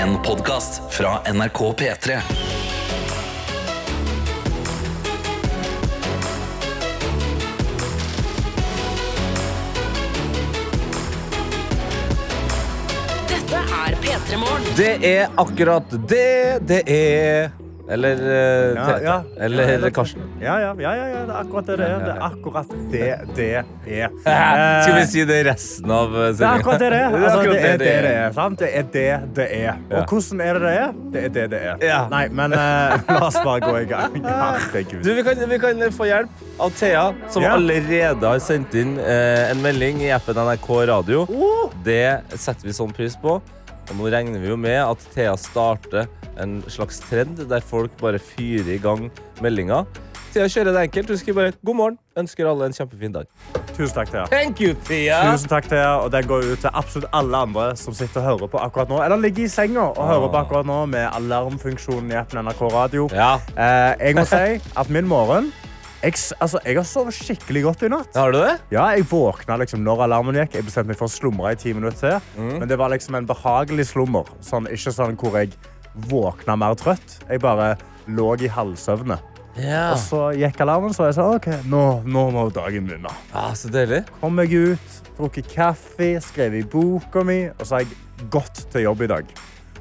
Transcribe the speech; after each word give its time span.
En 0.00 0.22
podkast 0.22 0.82
fra 0.94 1.32
NRK 1.32 1.58
P3. 1.78 2.20
Dette 13.30 13.60
er 13.80 13.96
P3 14.02 14.38
Morgen. 14.40 14.66
Det 14.78 14.92
er 15.06 15.28
akkurat 15.40 15.94
det 16.10 16.60
det 16.68 16.82
er. 16.94 17.50
Eller 17.90 18.20
eh, 18.22 18.76
Ja, 18.76 18.84
Tete. 18.86 19.04
ja. 19.04 19.16
Eller 19.40 19.72
Ja, 19.86 19.90
Karsten. 19.90 20.22
Ja, 20.40 20.58
ja, 20.62 20.74
ja, 20.78 20.92
ja, 20.94 21.06
ja, 21.10 21.22
det 21.26 21.34
er 21.34 21.40
akkurat 21.40 21.66
det 21.66 21.78
det 21.80 21.88
er. 21.88 22.04
Det 22.04 22.12
er 22.14 22.26
akkurat 22.28 22.74
det 22.92 23.08
det 23.36 23.48
er. 23.86 24.08
Skal 24.84 24.94
vi 24.94 25.00
Eh, 25.00 25.06
si 25.10 25.24
det 25.28 25.38
resten 25.46 25.90
av 25.94 26.12
eh, 26.14 26.30
Det 26.36 26.44
er 26.46 26.58
akkurat 26.60 26.82
det 26.82 26.90
det 26.92 26.98
er. 27.00 27.14
Altså, 27.20 27.42
det 27.46 27.60
er 27.60 27.78
det 27.80 27.88
det 28.04 28.12
er. 28.14 28.32
Sant? 28.36 28.58
Det 28.60 28.70
er 28.76 28.88
det 28.94 29.04
det 29.36 29.46
er. 29.60 29.78
Og 29.90 30.04
hvordan 30.12 30.40
er 30.44 30.58
det 30.58 30.62
det 30.64 30.74
er? 30.80 30.92
Det 31.14 31.22
er 31.24 31.32
det 31.36 31.46
det 31.54 31.60
er. 31.72 32.08
Nei, 32.12 32.22
men 32.40 32.54
uh, 32.56 32.96
la 33.14 33.20
oss 33.28 33.38
bare 33.44 33.60
gå 33.64 33.74
i 33.80 33.86
gang. 33.90 34.18
Herregud. 34.24 35.00
Du, 35.04 35.12
vi, 35.16 35.24
kan, 35.26 35.44
vi 35.50 35.58
kan 35.62 35.86
få 35.96 36.08
hjelp 36.10 36.44
av 36.60 36.74
Thea, 36.78 37.06
som 37.32 37.42
Ja. 37.46 37.54
allerede 37.56 38.20
har 38.26 38.42
sendt 38.44 38.74
inn 38.78 38.96
uh, 39.00 39.50
en 39.50 39.62
melding 39.64 40.02
i 40.04 40.10
appen 40.14 40.36
NRK 40.36 40.68
Radio. 40.92 41.24
Oh. 41.30 41.70
Det 41.86 42.20
setter 42.36 42.68
vi 42.68 42.76
sånn 42.76 42.92
pris 42.96 43.16
på. 43.20 43.38
Og 43.90 43.96
nå 43.98 44.06
regner 44.12 44.38
vi 44.38 44.52
jo 44.52 44.56
med 44.60 44.78
at 44.84 45.02
Thea 45.14 45.32
starter 45.40 46.06
en 46.40 46.60
slags 46.70 47.00
trend 47.08 47.40
der 47.50 47.64
folk 47.64 47.90
bare 48.00 48.20
fyrer 48.22 48.68
i 48.76 48.78
gang 48.82 49.08
meldinger. 49.42 49.88
Thea 50.34 50.46
kjører 50.48 50.72
det 50.76 50.82
enkelt. 50.88 51.08
Hun 51.08 51.18
skriver 51.18 51.40
bare 51.40 51.52
'God 51.64 51.76
morgen'. 51.80 51.96
Ønsker 52.20 52.48
alle 52.50 52.66
en 52.66 52.72
kjempefin 52.76 53.12
dag. 53.14 53.26
Tusen 53.76 53.94
takk, 53.94 54.10
Thea. 54.12 54.26
Thank 54.30 54.60
you, 54.60 54.74
Thea. 54.88 55.20
Tusen 55.32 55.48
takk 55.48 55.68
Thea. 55.68 55.96
og 56.04 56.12
Den 56.12 56.26
går 56.28 56.44
ut 56.52 56.58
til 56.60 56.70
absolutt 56.74 57.08
alle 57.12 57.36
andre 57.36 57.76
som 57.76 57.94
sitter 57.94 58.20
og 58.20 58.26
hører 58.26 58.48
på 58.52 58.58
akkurat 58.62 58.88
nå. 58.88 59.00
Eller 59.04 59.16
ligger 59.16 59.44
i 59.44 59.48
senga 59.48 59.80
og 59.90 60.06
hører 60.06 60.28
på 60.30 60.36
akkurat 60.44 60.66
nå 60.66 60.86
med 60.86 61.08
alarmfunksjonen 61.12 62.12
i 62.12 62.18
appen 62.20 62.44
NRK 62.44 62.60
Radio. 62.72 63.08
Ja, 63.12 63.38
Eh, 63.56 63.96
jeg 64.06 64.14
må 64.16 64.24
si 64.34 64.60
at 64.76 64.90
min 64.90 65.06
morgen 65.08 65.52
jeg, 66.02 66.14
altså, 66.40 66.58
jeg 66.64 66.76
har 66.76 66.84
sovet 66.88 67.12
skikkelig 67.14 67.62
godt 67.62 67.82
i 67.82 67.88
natt. 67.92 68.14
har 68.16 68.30
du 68.32 68.38
det? 68.38 68.54
Ja, 68.72 68.86
jeg 68.96 69.04
våkna 69.10 69.58
liksom 69.60 69.80
når 69.84 70.04
alarmen 70.06 70.34
gikk. 70.34 70.54
Jeg 70.54 70.64
bestemte 70.64 70.88
meg 70.88 70.96
for 70.96 71.04
å 71.04 71.12
slumre 71.12 71.52
i 71.52 71.58
ti 71.60 71.72
minutter 71.76 72.20
til. 72.20 72.42
Men 72.58 72.68
det 72.68 72.78
var 72.78 72.88
liksom 72.88 73.14
en 73.18 73.26
behagelig 73.28 73.86
slummer. 73.92 74.24
Sånn, 74.40 74.64
ikke 74.72 74.92
sånn 74.96 75.16
hvor 75.20 75.36
jeg 75.36 75.50
våkna 76.08 76.56
mer 76.56 76.74
trøtt. 76.74 77.18
Jeg 77.28 77.40
bare 77.44 77.76
lå 78.08 78.30
i 78.40 78.48
halvsøvne. 78.48 79.18
Ja. 79.58 79.90
Og 79.92 79.98
så 80.02 80.20
gikk 80.38 80.60
alarmen, 80.62 80.94
så 80.94 81.08
jeg 81.08 81.16
sa 81.18 81.26
OK, 81.34 81.48
nå, 81.70 81.84
nå 82.06 82.24
må 82.34 82.46
dagen 82.54 82.86
begynne. 82.86 83.12
Ah, 83.34 83.50
så 83.58 83.70
deilig. 83.72 84.04
Kom 84.20 84.38
meg 84.38 84.54
ut, 84.54 84.98
drukket 85.18 85.50
kaffe, 85.50 86.12
skrev 86.24 86.60
i 86.60 86.62
boka 86.62 87.24
mi, 87.26 87.42
og 87.56 87.64
så 87.66 87.80
har 87.80 87.86
jeg 87.86 88.28
gått 88.30 88.64
til 88.70 88.86
jobb 88.86 89.06
i 89.06 89.10
dag. 89.10 89.34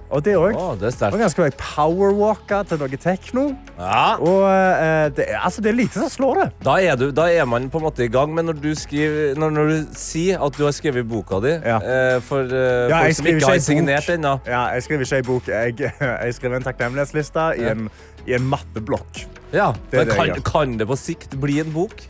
Og 0.10 0.24
det 0.26 0.34
òg. 0.40 0.56
Oh, 0.58 0.72
sterkt. 0.90 1.20
ganske 1.22 1.44
jeg 1.46 1.54
powerwalka 1.60 2.64
til 2.66 2.80
noe 2.82 2.98
tekno. 2.98 3.44
Ja. 3.78 4.16
Og 4.18 4.42
eh, 4.50 5.10
det, 5.14 5.28
er- 5.30 5.44
altså, 5.46 5.62
det 5.62 5.70
er 5.70 5.78
lite 5.78 6.00
som 6.02 6.10
slår 6.10 6.40
det. 6.42 6.48
Da 6.66 6.78
er, 6.82 6.96
du, 6.98 7.12
da 7.14 7.28
er 7.30 7.46
man 7.46 7.70
på 7.70 7.78
en 7.78 7.86
måte 7.86 8.04
i 8.08 8.10
gang, 8.10 8.34
men 8.34 8.50
når 8.50 8.58
du, 8.64 8.72
skriver, 8.76 9.36
når, 9.38 9.54
når 9.54 9.70
du 9.70 9.94
sier 10.00 10.42
at 10.42 10.58
du 10.58 10.64
har 10.66 10.74
skrevet 10.74 11.06
boka 11.10 11.40
di 11.46 11.54
Ja. 11.62 11.78
eh, 11.78 12.18
For 12.26 12.42
eh, 12.42 12.90
Ja, 12.90 13.04
folk 13.06 13.20
som 13.20 13.30
ikke 13.30 13.52
har 13.54 13.62
signert 13.64 14.10
ennå 14.10 14.34
Ja, 14.50 14.64
jeg 14.74 14.84
skriver 14.88 15.06
ikke 15.06 15.22
ei 15.22 15.28
bok. 15.30 15.48
Jeg, 15.54 15.94
jeg 16.26 16.34
skriver 16.40 16.58
en 16.58 16.66
takknemlighetsliste 16.72 17.48
i 17.62 17.68
en, 17.70 17.90
i 18.26 18.34
en 18.34 18.50
matteblokk. 18.50 19.26
ja. 19.54 19.72
Det 19.92 20.00
Men 20.02 20.08
det 20.10 20.16
kan, 20.18 20.42
kan 20.54 20.78
det 20.82 20.88
på 20.90 20.98
sikt 20.98 21.38
bli 21.40 21.60
en 21.62 21.72
bok? 21.74 22.02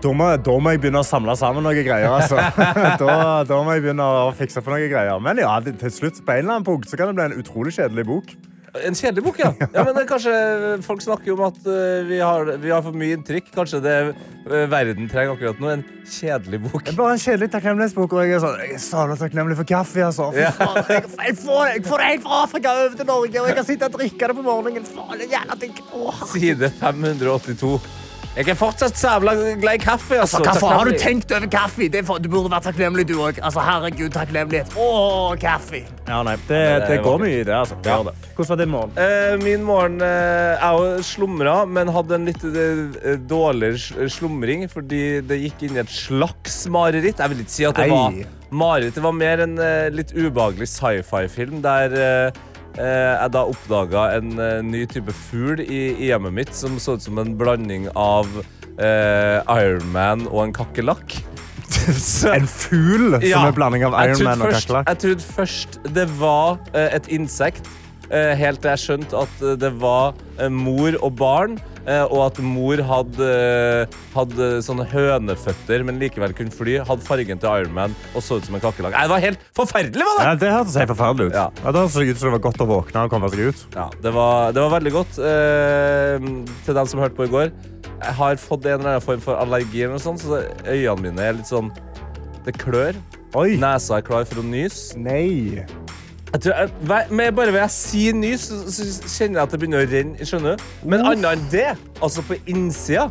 Da 0.00 0.12
må, 0.16 0.30
da 0.40 0.54
må 0.56 0.72
jeg 0.72 0.80
begynne 0.80 1.02
å 1.02 1.06
samle 1.06 1.34
sammen 1.36 1.64
noen 1.66 1.82
greier. 1.84 2.08
Altså. 2.08 2.40
Da, 3.00 3.16
da 3.48 3.58
må 3.64 3.74
jeg 3.76 3.84
begynne 3.84 4.04
å 4.04 4.30
fikse 4.36 4.62
på 4.64 4.72
noen 4.72 4.88
greier. 4.92 5.20
Men 5.22 5.40
ja, 5.42 5.56
til 5.64 5.92
slutt 5.92 6.22
på 6.24 6.36
en 6.36 6.44
eller 6.44 6.56
annen 6.58 6.68
punkt 6.68 6.88
så 6.88 6.98
kan 7.00 7.10
det 7.10 7.18
bli 7.18 7.28
en 7.30 7.42
utrolig 7.42 7.74
kjedelig 7.76 8.06
bok. 8.08 8.32
En 8.70 8.94
kjedelig 8.94 9.24
bok, 9.26 9.38
ja. 9.42 9.50
ja 9.74 9.82
men 9.82 9.96
kanskje 10.06 10.32
Folk 10.86 11.02
snakker 11.02 11.32
om 11.34 11.40
at 11.48 11.56
eh, 11.66 12.04
vi, 12.06 12.20
har, 12.22 12.52
vi 12.62 12.70
har 12.70 12.84
for 12.86 12.96
mye 12.96 13.16
inntrykk. 13.18 13.50
Kanskje 13.54 13.80
det 13.82 13.94
eh, 14.06 14.66
verden 14.70 15.10
trenger 15.10 15.34
akkurat 15.34 15.62
nå. 15.62 15.72
En 15.74 15.84
kjedelig 16.06 16.62
bok. 16.68 16.84
Det 16.86 16.94
er 16.94 17.00
bare 17.00 17.16
en 17.16 17.22
kjedelig 17.24 17.50
takknemlighetsbok, 17.56 18.14
og 18.14 18.22
jeg 18.24 18.36
er, 18.38 18.44
sånn, 18.44 18.60
jeg 18.62 18.76
er 18.78 18.84
så 18.84 19.06
takknemlig 19.24 19.58
for 19.58 19.68
kaffe. 19.68 20.04
Altså. 20.06 20.30
For 20.30 20.44
Ja. 20.44 20.52
faen, 20.56 20.84
jeg, 20.86 21.08
jeg, 21.18 21.38
får, 21.42 21.64
jeg 21.74 21.88
får 21.88 22.04
det 22.04 22.12
helt 22.12 22.28
fra 22.28 22.44
Afrika 22.46 22.76
over 22.76 23.00
til 23.00 23.10
Norge, 23.10 23.42
og 23.42 23.50
jeg 23.50 23.58
kan 23.58 23.68
sitte 23.72 23.90
og 23.90 23.98
drikke 23.98 24.30
det 24.30 24.38
på 24.38 24.46
morgenen. 24.46 24.86
Faen, 24.94 25.26
jævla 25.26 25.58
digg. 25.64 25.82
Side 26.30 26.72
582. 26.78 27.99
Jeg 28.30 28.46
er 28.46 28.54
fortsatt 28.54 28.94
sabla 28.94 29.32
glad 29.58 29.74
i 29.74 29.78
kaffe. 29.82 30.14
Altså. 30.22 30.38
Faen 30.46 30.76
har 30.76 30.86
du 30.86 30.94
tenkt 30.94 31.32
over 31.34 31.48
kaffe? 31.50 31.88
Det 31.90 32.04
for, 32.06 32.22
du 32.22 32.28
burde 32.30 32.52
vært 32.52 32.68
takknemlig, 32.68 33.08
du 33.08 33.16
òg. 33.18 33.40
Altså, 33.42 33.58
herregud, 33.66 34.12
takknemlighet. 34.14 34.70
Å, 34.78 34.84
kaffe. 35.40 35.80
Ja, 36.06 36.20
nei, 36.26 36.36
det, 36.46 36.60
det 36.60 36.92
det 36.92 36.98
går 37.02 37.18
mye 37.24 37.40
i 37.40 37.46
det. 37.48 37.56
altså. 37.56 37.78
Ja. 37.82 37.96
det. 38.06 38.14
Hvordan 38.36 38.52
var 38.52 38.60
din 38.62 38.70
morgen? 38.70 38.92
Eh, 39.02 39.34
min 39.42 39.66
morgen 39.66 39.98
eh, 40.06 40.62
Jeg 40.62 41.02
slumra, 41.10 41.56
men 41.66 41.90
hadde 41.90 42.20
en 42.20 42.30
litt 42.30 42.46
eh, 42.46 43.16
dårligere 43.30 44.06
slumring 44.14 44.62
fordi 44.70 45.02
det 45.26 45.40
gikk 45.48 45.66
inn 45.66 45.80
i 45.80 45.82
et 45.82 45.90
slags 45.90 46.62
mareritt. 46.70 47.18
Jeg 47.18 47.34
vil 47.34 47.42
ikke 47.42 47.56
si 47.56 47.66
at 47.66 47.82
det 47.82 47.88
Ei. 47.88 47.96
var 47.96 48.20
mareritt. 48.62 48.94
Det 48.94 49.04
var 49.10 49.18
mer 49.18 49.42
en 49.42 49.58
eh, 49.58 49.88
litt 49.90 50.14
ubehagelig 50.14 50.70
sci-fi-film 50.76 51.58
der 51.66 51.98
eh, 51.98 52.40
jeg 52.78 53.32
da 53.34 53.42
oppdaga 53.50 54.04
en 54.18 54.38
eh, 54.38 54.60
ny 54.62 54.84
type 54.90 55.12
fugl 55.26 55.60
i, 55.64 55.80
i 55.96 56.10
hjemmet 56.12 56.32
mitt 56.36 56.54
som 56.54 56.78
så 56.80 56.94
ut 56.98 57.02
som 57.02 57.18
en 57.18 57.34
blanding 57.40 57.88
av 57.98 58.28
eh, 58.78 59.40
Ironman 59.50 60.26
og 60.30 60.44
en 60.48 60.54
kakerlakk. 60.56 61.18
En 62.30 62.46
fugl 62.50 63.14
som 63.16 63.24
Ja. 63.26 63.42
er 63.48 63.54
blanding 63.56 63.84
av 63.86 63.94
Ironman 63.94 64.16
Iron 64.16 64.24
Man 64.28 64.42
og 64.46 64.54
kakerlakk? 64.54 64.88
jeg 64.90 64.98
trodde 65.04 65.28
først 65.36 65.78
det 65.96 66.06
var 66.20 66.58
eh, 66.74 66.88
et 66.98 67.06
insekt, 67.14 67.68
eh, 68.10 68.34
helt 68.38 68.60
til 68.62 68.70
jeg 68.74 68.82
skjønte 68.84 69.20
at 69.24 69.42
eh, 69.42 69.56
det 69.58 69.70
var 69.80 70.14
eh, 70.38 70.48
mor 70.50 70.96
og 71.02 71.14
barn. 71.18 71.58
Eh, 71.90 72.04
og 72.06 72.22
at 72.28 72.38
mor 72.44 72.82
hadde, 72.86 73.28
eh, 73.28 73.98
hadde 74.14 74.48
sånne 74.66 74.86
høneføtter, 74.90 75.84
men 75.86 75.98
likevel 76.02 76.34
kunne 76.36 76.54
fly. 76.54 76.78
Hadde 76.86 77.06
fargen 77.06 77.42
til 77.42 77.50
Iron 77.50 77.74
Man 77.76 77.96
og 78.14 78.24
så 78.24 78.38
ut 78.38 78.46
som 78.46 78.56
en 78.58 78.62
kakerlakk. 78.64 78.96
Det 78.96 79.12
var 79.12 79.24
helt 79.24 79.44
forferdelig! 79.56 80.06
var 80.06 80.20
det? 80.20 80.28
Ja, 80.28 80.34
det 80.44 80.52
hørtes 80.54 80.78
helt 80.80 80.94
forferdelig 80.94 81.30
ut. 81.30 81.38
Ja. 81.38 81.48
Ja. 81.64 81.74
det 81.74 81.84
hørtes 81.84 81.98
ut 81.98 82.22
som 82.22 82.30
det 82.30 82.34
var 82.38 82.44
godt 82.48 82.64
å 82.64 82.68
våkne 82.70 83.04
og 83.06 83.14
komme 83.14 83.32
seg 83.34 83.44
ut. 83.50 83.66
Ja, 83.76 83.88
det 84.06 84.14
var, 84.16 84.54
det 84.56 84.64
var 84.64 84.74
veldig 84.78 84.94
godt. 84.96 85.20
Eh, 85.30 86.30
til 86.66 86.80
dem 86.80 86.90
som 86.90 87.04
hørte 87.04 87.18
på 87.18 87.28
i 87.28 87.34
går. 87.34 87.52
Jeg 88.00 88.16
har 88.16 88.40
fått 88.40 88.64
en 88.64 88.78
eller 88.78 88.94
annen 88.94 89.04
form 89.04 89.20
for 89.24 89.36
allergi, 89.36 89.84
eller 89.84 89.98
noe 89.98 90.04
sånt, 90.04 90.22
så 90.24 90.40
øynene 90.64 91.10
mine 91.10 91.26
er 91.26 91.36
litt 91.36 91.50
sånn 91.50 91.68
Det 92.46 92.54
klør. 92.56 92.96
Oi! 93.36 93.54
Nesa 93.60 94.00
er 94.00 94.06
klar 94.06 94.24
for 94.26 94.40
å 94.40 94.46
nyse. 94.46 94.96
Nei. 94.98 95.66
Jeg 96.30 96.40
tror, 96.44 96.52
jeg, 96.54 97.06
med 97.10 97.32
bare 97.34 97.52
ved 97.52 97.60
jeg 97.64 97.72
sier 97.74 98.14
nys, 98.14 98.44
så, 98.46 98.58
så 98.70 99.08
kjenner 99.10 99.40
jeg 99.40 99.48
at 99.48 99.54
det 99.54 99.58
begynner 99.64 99.82
å 99.82 99.88
renne. 99.90 100.26
skjønner 100.28 100.54
du? 100.60 100.68
Men 100.92 101.02
annet 101.08 101.26
enn 101.32 101.46
det, 101.50 101.68
altså 102.00 102.22
på 102.28 102.38
innsida 102.46 103.08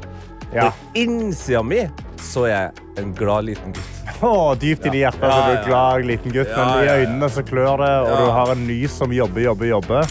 Ja. 0.56 0.70
På 0.72 0.98
innsida 0.98 1.60
mi 1.64 1.82
så 2.24 2.46
er 2.48 2.54
jeg 2.56 3.04
en 3.04 3.12
glad 3.16 3.46
liten 3.52 3.76
gutt. 3.76 3.92
Oh, 4.26 4.56
dypt 4.60 4.88
inni 4.90 4.98
i 5.00 5.04
hjertet 5.04 5.22
Ja, 5.24 5.30
så 5.32 5.44
er 5.44 5.54
ja. 5.54 5.60
du 5.62 5.68
glad 5.70 6.08
liten 6.10 6.34
gutt, 6.36 6.50
Ja, 6.50 6.64
men 6.66 6.72
i 6.84 6.88
ja, 6.88 6.96
ja. 6.96 7.04
øynene 7.06 7.30
så 7.36 7.44
klør 7.48 7.78
det, 7.84 7.92
og 8.02 8.10
Ja. 8.10 8.18
du 8.24 8.32
har 8.40 8.52
en 8.56 8.66
nys 8.68 8.98
som 8.98 9.14
jobber, 9.14 9.42
jobber, 9.46 9.66
jobber. 9.76 10.02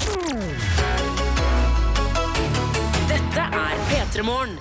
Dette 3.08 3.44
er 3.64 3.84
P3 3.90 4.24
Morgen. 4.28 4.58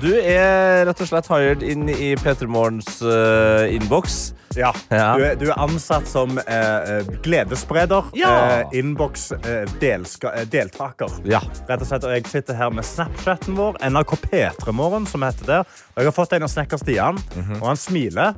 Du 0.00 0.08
er 0.16 0.86
rett 0.88 1.00
og 1.04 1.08
slett 1.10 1.26
hired 1.28 1.62
inn 1.66 1.88
i 1.92 2.14
P3 2.16 2.46
Morgens 2.48 3.02
uh, 3.04 3.66
innboks. 3.68 4.30
Ja. 4.56 4.70
Ja. 4.88 5.10
Du, 5.18 5.24
er, 5.26 5.34
du 5.38 5.44
er 5.50 5.58
ansatt 5.60 6.08
som 6.10 6.38
uh, 6.40 6.44
eh, 6.50 7.10
gledesspreder. 7.22 8.08
Ja. 8.18 8.30
Uh, 8.64 8.78
Innboks 8.80 9.28
eh, 9.36 9.66
eh, 9.68 10.40
deltaker. 10.50 11.12
Ja. 11.28 11.42
Rett 11.68 11.84
og 11.84 11.86
slett, 11.86 12.06
og 12.08 12.16
jeg 12.16 12.24
sitter 12.32 12.58
her 12.58 12.72
med 12.74 12.88
Snapchatten 12.88 13.54
vår, 13.60 13.76
NRK 13.92 14.16
P3morgen, 14.24 15.06
som 15.06 15.22
heter 15.28 15.46
der. 15.52 15.68
Og 15.94 16.02
jeg 16.02 16.10
har 16.10 16.16
fått 16.16 16.34
en 16.38 16.48
av 16.48 16.50
snekker 16.50 16.80
Stian, 16.82 17.20
Mhm. 17.36 17.60
og 17.60 17.68
han 17.68 17.78
smiler. 17.78 18.34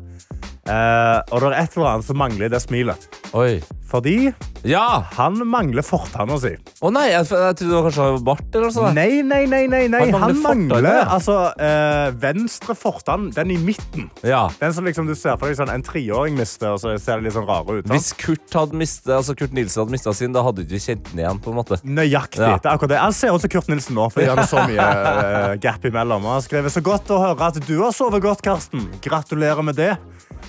Eh, 0.63 1.19
og 1.33 1.41
det 1.41 1.49
er 1.49 1.57
et 1.63 1.77
eller 1.79 1.89
annet 1.95 2.07
som 2.11 2.19
mangler 2.21 2.47
i 2.47 2.53
det 2.53 2.61
smilet. 2.63 3.09
Oi. 3.33 3.63
Fordi 3.93 4.33
Ja! 4.65 5.05
han 5.19 5.35
mangler 5.51 5.85
fortanna 5.85 6.39
si. 6.41 6.53
Å 6.81 6.91
nei, 6.95 7.09
jeg, 7.11 7.27
jeg 7.29 7.57
trodde 7.59 7.69
det 7.69 7.77
var 7.77 7.87
kanskje 7.91 8.25
bart 8.25 8.55
eller 8.55 8.65
noe 8.71 8.75
sånt. 8.77 8.95
Nei, 8.97 9.19
nei, 9.27 9.43
nei, 9.51 9.67
nei, 9.69 9.83
nei. 9.93 10.01
Han 10.15 10.15
mangler 10.15 10.23
Han 10.23 10.41
mangler 10.47 10.87
fortann, 10.87 11.11
altså, 11.17 11.37
øh, 11.67 12.15
venstre 12.23 12.77
fortann, 12.79 13.27
den 13.37 13.53
i 13.53 13.59
midten. 13.61 14.07
Ja. 14.25 14.47
Den 14.63 14.73
som 14.77 14.87
liksom 14.89 15.11
du 15.11 15.15
ser 15.19 15.37
for 15.37 15.51
deg 15.51 15.59
sånn, 15.61 15.73
en 15.75 15.85
treåring 15.85 16.39
mister, 16.39 16.73
og 16.77 16.81
så 16.81 16.95
ser 17.03 17.21
det 17.21 17.29
litt 17.29 17.37
sånn 17.37 17.49
rare 17.51 17.79
ut. 17.81 17.85
sant? 17.85 17.93
Hvis 17.93 18.13
Kurt, 18.23 18.47
hadde 18.57 18.79
mistet, 18.81 19.13
altså 19.19 19.37
Kurt 19.37 19.53
Nilsen 19.57 19.83
hadde 19.85 19.97
mista 19.99 20.15
sin, 20.17 20.33
da 20.33 20.45
hadde 20.47 20.65
du 20.65 20.73
ikke 20.73 20.87
kjent 20.89 21.11
den 21.13 21.25
igjen. 21.25 21.43
på 21.43 21.53
en 21.53 21.59
måte. 21.61 21.81
Nøyaktig. 21.85 22.41
Ja. 22.41 22.57
Det 22.63 22.71
er 22.71 22.73
akkurat 22.79 22.95
det. 22.95 23.03
Han 23.03 23.13
ser 23.19 23.35
ut 23.37 23.45
som 23.45 23.53
Kurt 23.53 23.69
Nilsen 23.73 23.99
nå, 23.99 24.09
fordi 24.15 24.31
han 24.31 24.41
har 24.41 24.49
så 24.49 24.65
mye 24.71 24.89
eh, 24.89 25.57
gap 25.63 25.85
imellom. 25.91 26.23
Han 26.31 26.39
har 26.39 26.47
skrevet 26.47 26.73
så 26.73 26.81
godt 26.87 27.11
å 27.13 27.21
høre 27.27 27.51
at 27.53 27.61
du 27.67 27.77
har 27.83 27.93
sovet 27.93 28.23
godt, 28.25 28.41
Karsten. 28.47 28.87
Gratulerer 29.05 29.63
med 29.67 29.77
det. 29.81 29.93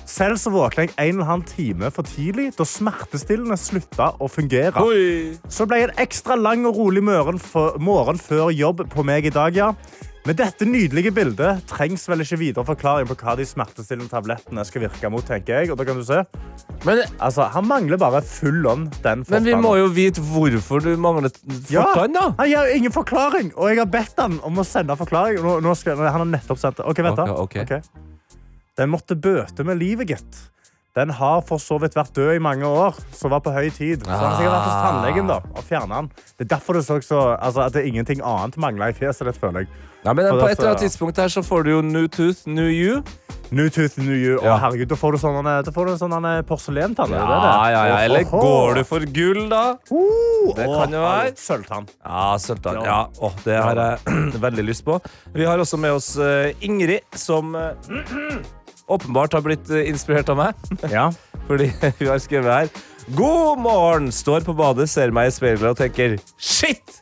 Selv 0.09 0.37
så 0.41 0.51
våkna 0.53 0.85
jeg 0.85 0.93
en 0.97 1.19
eller 1.19 1.29
annen 1.31 1.47
time 1.47 1.91
for 1.93 2.07
tidlig 2.07 2.51
da 2.57 2.65
smertestillende 2.67 3.57
slutta 3.59 4.11
å 4.19 4.29
fungere. 4.31 4.83
Oi. 4.83 5.35
Så 5.51 5.67
ble 5.69 5.85
en 5.87 5.95
ekstra 6.03 6.37
lang 6.39 6.67
og 6.69 6.79
rolig 6.79 7.03
morgen, 7.05 7.39
for, 7.41 7.77
morgen 7.79 8.19
før 8.21 8.51
jobb 8.53 8.85
på 8.93 9.05
meg 9.07 9.29
i 9.29 9.33
dag, 9.33 9.55
ja. 9.55 9.71
Med 10.23 10.37
dette 10.39 10.63
nydelige 10.63 11.11
bildet 11.11 11.65
trengs 11.67 12.05
vel 12.07 12.23
ikke 12.23 12.37
videre 12.39 12.63
forklaring 12.63 13.09
på 13.09 13.17
hva 13.19 13.33
de 13.35 13.43
smertestillende 13.43 14.07
tablettene 14.07 14.63
skal 14.63 14.85
virke 14.85 15.09
mot, 15.11 15.25
tenker 15.27 15.57
jeg. 15.57 15.73
Og 15.73 15.79
da 15.81 15.87
kan 15.89 15.99
du 15.99 16.05
se. 16.07 16.21
Men, 16.87 17.01
Altså, 17.19 17.49
han 17.51 17.67
mangler 17.67 17.99
bare 17.99 18.21
full 18.23 18.63
on 18.67 18.85
den 19.03 19.25
men 19.27 19.43
vi 19.43 19.55
må 19.59 19.75
jo 19.81 19.89
vite 19.91 20.23
hvorfor 20.23 20.83
du 20.83 20.95
mangler 20.95 21.31
fortann, 21.33 22.15
Ja, 22.15 22.29
Han 22.39 22.49
gir 22.49 22.71
ingen 22.77 22.95
forklaring, 22.95 23.51
og 23.57 23.69
jeg 23.69 23.83
har 23.83 23.91
bedt 23.91 24.19
han 24.19 24.39
om 24.47 24.63
å 24.63 24.67
sende 24.67 24.95
forklaring. 24.99 25.43
Nå, 25.43 25.59
nå 25.63 25.75
skal, 25.75 25.99
han 25.99 26.23
har 26.23 26.31
nettopp 26.37 26.59
sendt 26.59 26.79
det. 26.79 26.87
Ok, 26.87 27.03
vent 27.03 27.19
da. 27.19 27.27
Okay, 27.43 27.67
okay. 27.67 27.83
Ok. 27.83 28.12
Den 28.77 28.89
måtte 28.89 29.15
bøte 29.19 29.63
med 29.67 29.77
livet, 29.77 30.07
gitt. 30.09 30.39
Den 30.93 31.09
har 31.09 31.39
for 31.41 31.57
så 31.57 31.79
vidt 31.81 31.95
vært 31.97 32.11
død 32.13 32.35
i 32.35 32.41
mange 32.41 32.67
år, 32.69 32.93
så 33.17 33.29
var 33.29 33.39
på 33.41 33.49
høy 33.53 33.69
tid. 33.73 34.03
Så 34.05 34.11
han 34.13 34.27
har 34.29 34.35
sikkert 34.37 34.53
vært 34.53 34.67
hos 34.67 34.73
Ah. 34.77 34.83
tannlegen 34.91 35.27
da, 35.27 35.37
og 35.57 35.63
fjernet 35.65 35.89
den. 35.97 36.09
Det 36.37 36.45
er 36.45 36.49
derfor 36.55 36.73
det 36.77 36.83
så 36.85 36.99
så, 37.01 37.21
altså, 37.41 37.61
at 37.65 37.73
det 37.73 37.81
er 37.81 37.87
ingenting 37.89 38.21
annet 38.21 38.57
mangla 38.61 38.89
i 38.89 38.93
fjeset 38.93 39.25
ditt, 39.25 39.39
føler 39.41 39.59
jeg. 39.65 39.67
Ja, 40.05 40.13
men 40.13 40.29
For 40.29 40.41
på 40.41 40.49
et 40.51 40.59
eller 40.59 40.69
annet 40.75 40.83
tidspunkt 40.85 41.17
her 41.17 41.27
så 41.33 41.41
får 41.41 41.63
du 41.63 41.69
jo 41.71 41.81
new 41.81 42.07
tooth, 42.07 42.45
new 42.45 42.69
you. 42.69 43.01
New 43.51 43.69
tooth, 43.69 43.97
new 43.97 44.13
you. 44.13 44.37
Å, 44.37 44.57
herregud, 44.59 44.87
da 44.89 44.95
får 44.95 45.11
du 45.11 45.17
sånne, 45.17 45.63
da 45.65 45.71
får 45.71 45.85
du 45.85 45.97
sånne 45.97 46.21
det 46.21 46.45
Ja, 47.09 47.25
det? 47.25 47.73
ja, 47.73 47.85
ja. 47.87 47.97
Eller 48.05 48.23
går 48.29 48.75
du 48.75 48.83
for 48.83 48.99
gull, 48.99 49.49
da? 49.49 49.77
Uh, 49.91 50.53
Det 50.55 50.65
kan 50.65 50.91
jo 50.93 51.01
være. 51.01 51.33
Sølvtann. 51.37 51.87
Ja, 52.05 52.37
sølvtann. 52.37 52.81
Ja. 52.81 52.85
Ja, 52.85 53.07
åh, 53.21 53.33
det 53.45 53.57
har 53.63 53.75
jeg 53.75 54.41
veldig 54.45 54.65
lyst 54.65 54.85
på. 54.85 54.99
Vi 55.33 55.45
har 55.45 55.57
også 55.57 55.77
med 55.79 55.91
oss 55.93 56.17
eh, 56.17 56.53
Ingrid, 56.61 57.01
som 57.15 57.55
eh, 57.55 57.73
åpenbart 58.87 59.33
har 59.33 59.43
blitt 59.45 59.69
eh, 59.69 59.87
inspirert 59.89 60.29
av 60.33 60.39
meg. 60.39 60.65
Ja. 60.91 61.09
Fordi 61.47 61.69
hun 61.99 62.07
har 62.07 62.19
skrevet 62.23 62.53
her 62.53 62.83
God 63.17 63.59
morgen! 63.59 64.11
Står 64.15 64.45
på 64.47 64.53
badet, 64.55 64.87
ser 64.89 65.11
meg 65.11 65.27
i 65.27 65.33
speilet 65.35 65.73
og 65.73 65.79
tenker 65.79 66.15
Shit! 66.39 67.01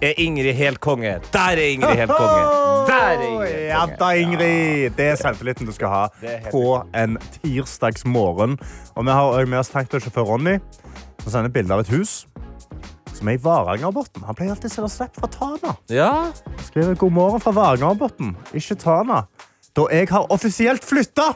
Er 0.00 0.16
Ingrid 0.16 0.56
helt 0.56 0.80
konge? 0.80 1.18
Der 1.30 1.60
er 1.60 1.66
Ingrid 1.74 1.98
helt 2.00 2.10
konge. 2.10 2.86
Der 2.88 3.02
er 3.04 3.24
Ingrid 3.26 3.50
helt 3.52 3.68
Ja 3.68 3.82
da, 4.00 4.08
Ingrid. 4.16 4.96
Det 4.96 5.10
er 5.12 5.18
selvtilliten 5.20 5.68
du 5.68 5.74
skal 5.76 5.92
ha 5.92 6.30
på 6.48 6.64
en 6.96 7.18
tirsdagsmorgen. 7.36 8.56
Og 8.96 9.04
vi 9.06 9.18
har 9.18 9.44
med 9.52 9.60
oss 9.60 9.70
tankbilsjåfør 9.74 10.32
Ronny, 10.32 10.56
som 11.20 11.34
sender 11.36 11.52
bilde 11.52 11.76
av 11.76 11.84
et 11.84 11.92
hus 11.92 12.22
som 13.20 13.28
er 13.28 13.36
i 13.36 13.42
Varangerbotn. 13.44 14.24
Han 14.24 14.36
pleier 14.38 14.54
alltid 14.54 14.70
å 14.70 14.74
sende 14.78 14.90
snap 14.94 15.18
fra 15.20 15.28
Tana. 15.28 15.74
Ja, 15.92 16.30
Skriver 16.70 16.96
god 16.96 17.12
morgen 17.12 17.42
fra 17.44 17.52
Varangerbotn, 17.52 18.32
ikke 18.56 18.78
Tana. 18.80 19.26
Da 19.78 19.84
jeg 19.94 20.08
har 20.10 20.26
offisielt 20.34 20.82
flytta. 20.84 21.28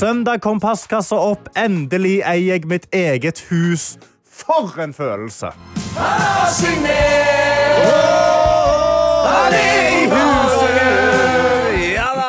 Søndag 0.00 0.40
kom 0.42 0.58
passkassa 0.62 1.14
opp. 1.30 1.46
Endelig 1.58 2.18
eier 2.26 2.56
jeg 2.56 2.66
mitt 2.66 2.88
eget 2.94 3.44
hus. 3.52 3.92
For 4.38 4.74
en 4.82 4.94
følelse! 4.94 5.52
Ja 11.94 12.08
da! 12.18 12.28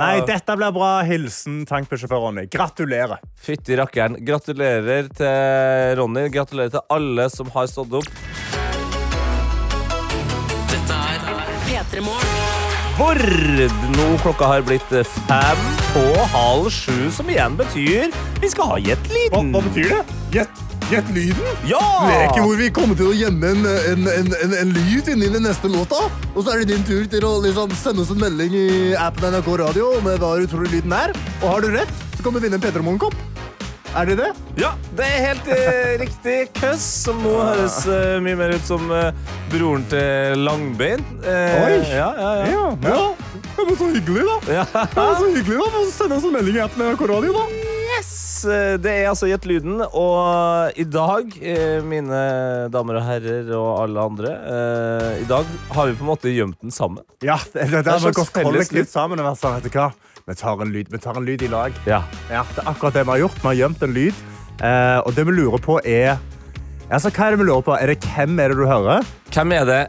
Nei, 0.00 0.14
dette 0.28 0.56
blir 0.58 0.72
bra. 0.76 0.90
Hilsen 1.08 1.62
tankbilsjåfør 1.68 2.24
Ronny. 2.26 2.46
Gratulerer. 2.52 3.20
Fytti 3.42 3.76
rakkeren. 3.80 4.16
Gratulerer 4.26 5.08
til 5.16 5.98
Ronny. 6.00 6.26
Gratulerer 6.34 6.72
til 6.78 6.84
alle 6.92 7.28
som 7.32 7.52
har 7.54 7.68
stått 7.70 8.00
opp. 8.00 8.10
Hvor 13.02 13.18
nå 13.96 14.04
klokka 14.22 14.46
har 14.46 14.60
blitt 14.62 14.92
fem 15.26 15.62
på 15.90 16.02
halv 16.30 16.68
sju, 16.70 17.08
som 17.10 17.26
igjen 17.32 17.56
betyr 17.58 18.12
vi 18.38 18.50
skal 18.52 18.68
ha 18.70 18.76
Gjett 18.78 19.08
lyden. 19.10 19.48
Hva 19.50 19.62
betyr 19.64 19.88
det? 19.90 20.14
Gjett, 20.36 20.60
gjett 20.92 21.10
lyden? 21.10 21.48
Ja! 21.66 21.80
Leke 22.06 22.44
hvor 22.44 22.54
vi 22.60 22.68
kommer 22.70 22.94
til 23.00 23.10
å 23.10 23.16
gjemme 23.16 23.50
en, 23.56 23.66
en, 23.66 24.06
en, 24.06 24.54
en, 24.54 24.70
lyd 24.76 25.10
inni 25.16 25.32
den 25.34 25.42
neste 25.48 25.66
låta. 25.72 25.98
Og 26.30 26.44
så 26.44 26.54
er 26.54 26.62
det 26.62 26.76
din 26.76 26.86
tur 26.86 27.02
til 27.10 27.26
å 27.26 27.32
liksom 27.42 27.74
sende 27.80 28.06
oss 28.06 28.14
en 28.14 28.22
melding 28.22 28.54
i 28.54 28.68
appen 28.94 29.34
NRK 29.34 29.50
Radio 29.64 29.96
med 30.06 30.22
hva 30.22 30.36
du 30.38 30.46
tror 30.54 30.70
lyden 30.70 30.94
er. 30.94 31.10
Og 31.40 31.48
har 31.56 31.66
du 31.66 31.72
rett, 31.74 32.06
så 32.14 32.22
kan 32.22 32.38
du 32.38 32.44
vinne 32.44 32.60
en 32.60 32.62
Peter 32.62 32.86
Moen-kopp. 32.86 33.18
Er 33.92 34.06
det 34.08 34.14
det? 34.16 34.30
Ja, 34.56 34.70
det 34.96 35.04
er 35.04 35.18
helt 35.26 35.48
eh, 35.52 35.90
riktig. 36.02 36.36
Køss, 36.56 36.84
som 37.04 37.18
nå 37.20 37.32
høres 37.36 37.82
eh, 37.84 38.16
mye 38.24 38.38
mer 38.40 38.54
ut 38.56 38.64
som 38.64 38.86
eh, 38.88 39.10
broren 39.52 39.84
til 39.90 40.40
Langbein. 40.46 41.02
Eh, 41.20 41.56
Oi. 41.60 41.74
Ja, 41.92 42.06
ja, 42.16 42.30
ja. 42.40 42.62
Ja. 42.86 42.94
ja. 42.94 43.66
men 43.66 43.76
så 43.76 43.90
hyggelig, 43.92 44.24
da. 44.24 44.62
ja. 44.62 44.64
men 44.96 45.18
så 45.20 45.26
hyggelig 45.34 45.58
da. 45.60 45.66
Få 45.74 45.82
Sende 45.92 46.16
oss 46.16 46.24
en 46.24 46.32
melding 46.38 46.56
i 46.56 46.62
appen 46.64 46.86
NRK 46.88 47.04
Radio, 47.10 47.34
da. 47.36 47.44
Yes! 47.92 48.14
eh, 48.48 48.78
Det 48.80 48.94
er 48.94 49.10
altså 49.10 49.28
Gjett 49.28 49.44
lyden, 49.50 49.84
og 49.84 50.80
i 50.80 50.86
dag, 50.88 51.36
eh, 51.44 51.84
mine 51.84 52.22
damer 52.72 53.02
og 53.02 53.04
herrer 53.10 53.50
og 53.58 53.68
alle 53.82 54.06
andre, 54.08 54.32
eh, 54.54 55.10
i 55.20 55.28
dag 55.28 55.52
har 55.76 55.90
vi 55.90 55.98
på 56.00 56.06
en 56.06 56.10
måte 56.14 56.32
gjemt 56.32 56.56
den 56.64 56.72
sammen. 56.72 57.04
Ja, 57.20 57.36
det, 57.52 57.68
det, 57.68 57.82
det, 57.82 57.84
er 57.84 57.92
har 57.92 58.06
slags 58.06 58.22
gått 58.22 58.32
felles 58.40 58.48
kollektivt 58.48 58.94
sammen 58.94 59.20
sånn, 59.36 59.60
vet 59.60 59.68
du 59.68 59.76
hva? 59.76 59.90
Vi 60.26 60.34
tar 60.38 60.60
en 60.62 60.70
lyd, 60.72 60.86
vi 60.92 60.98
tar 61.02 61.16
en 61.18 61.24
lyd 61.26 61.42
i 61.42 61.48
lag. 61.50 61.72
Ja. 61.86 62.02
Ja, 62.30 62.44
det 62.54 62.62
er 62.62 62.68
akkurat 62.70 62.94
det 62.94 63.02
vi 63.06 63.10
har 63.10 63.22
gjort. 63.24 63.40
Vi 63.42 63.48
har 63.48 63.56
gjemt 63.58 63.82
en 63.82 63.94
lyd. 63.96 64.20
Eh, 64.62 64.98
og 65.02 65.14
det 65.16 65.24
vi 65.26 65.32
lurer 65.40 65.58
på 65.62 65.80
er 65.84 66.16
Altså, 66.92 67.08
hva 67.08 67.24
er 67.26 67.30
det 67.32 67.38
vi 67.40 67.44
lurer 67.48 67.62
på? 67.64 67.72
Er 67.80 67.88
det 67.88 68.04
hvem 68.04 68.38
er 68.42 68.52
det 68.52 68.56
du 68.58 68.66
hører? 68.68 69.06
Hvem 69.32 69.52
er 69.56 69.64
det 69.64 69.80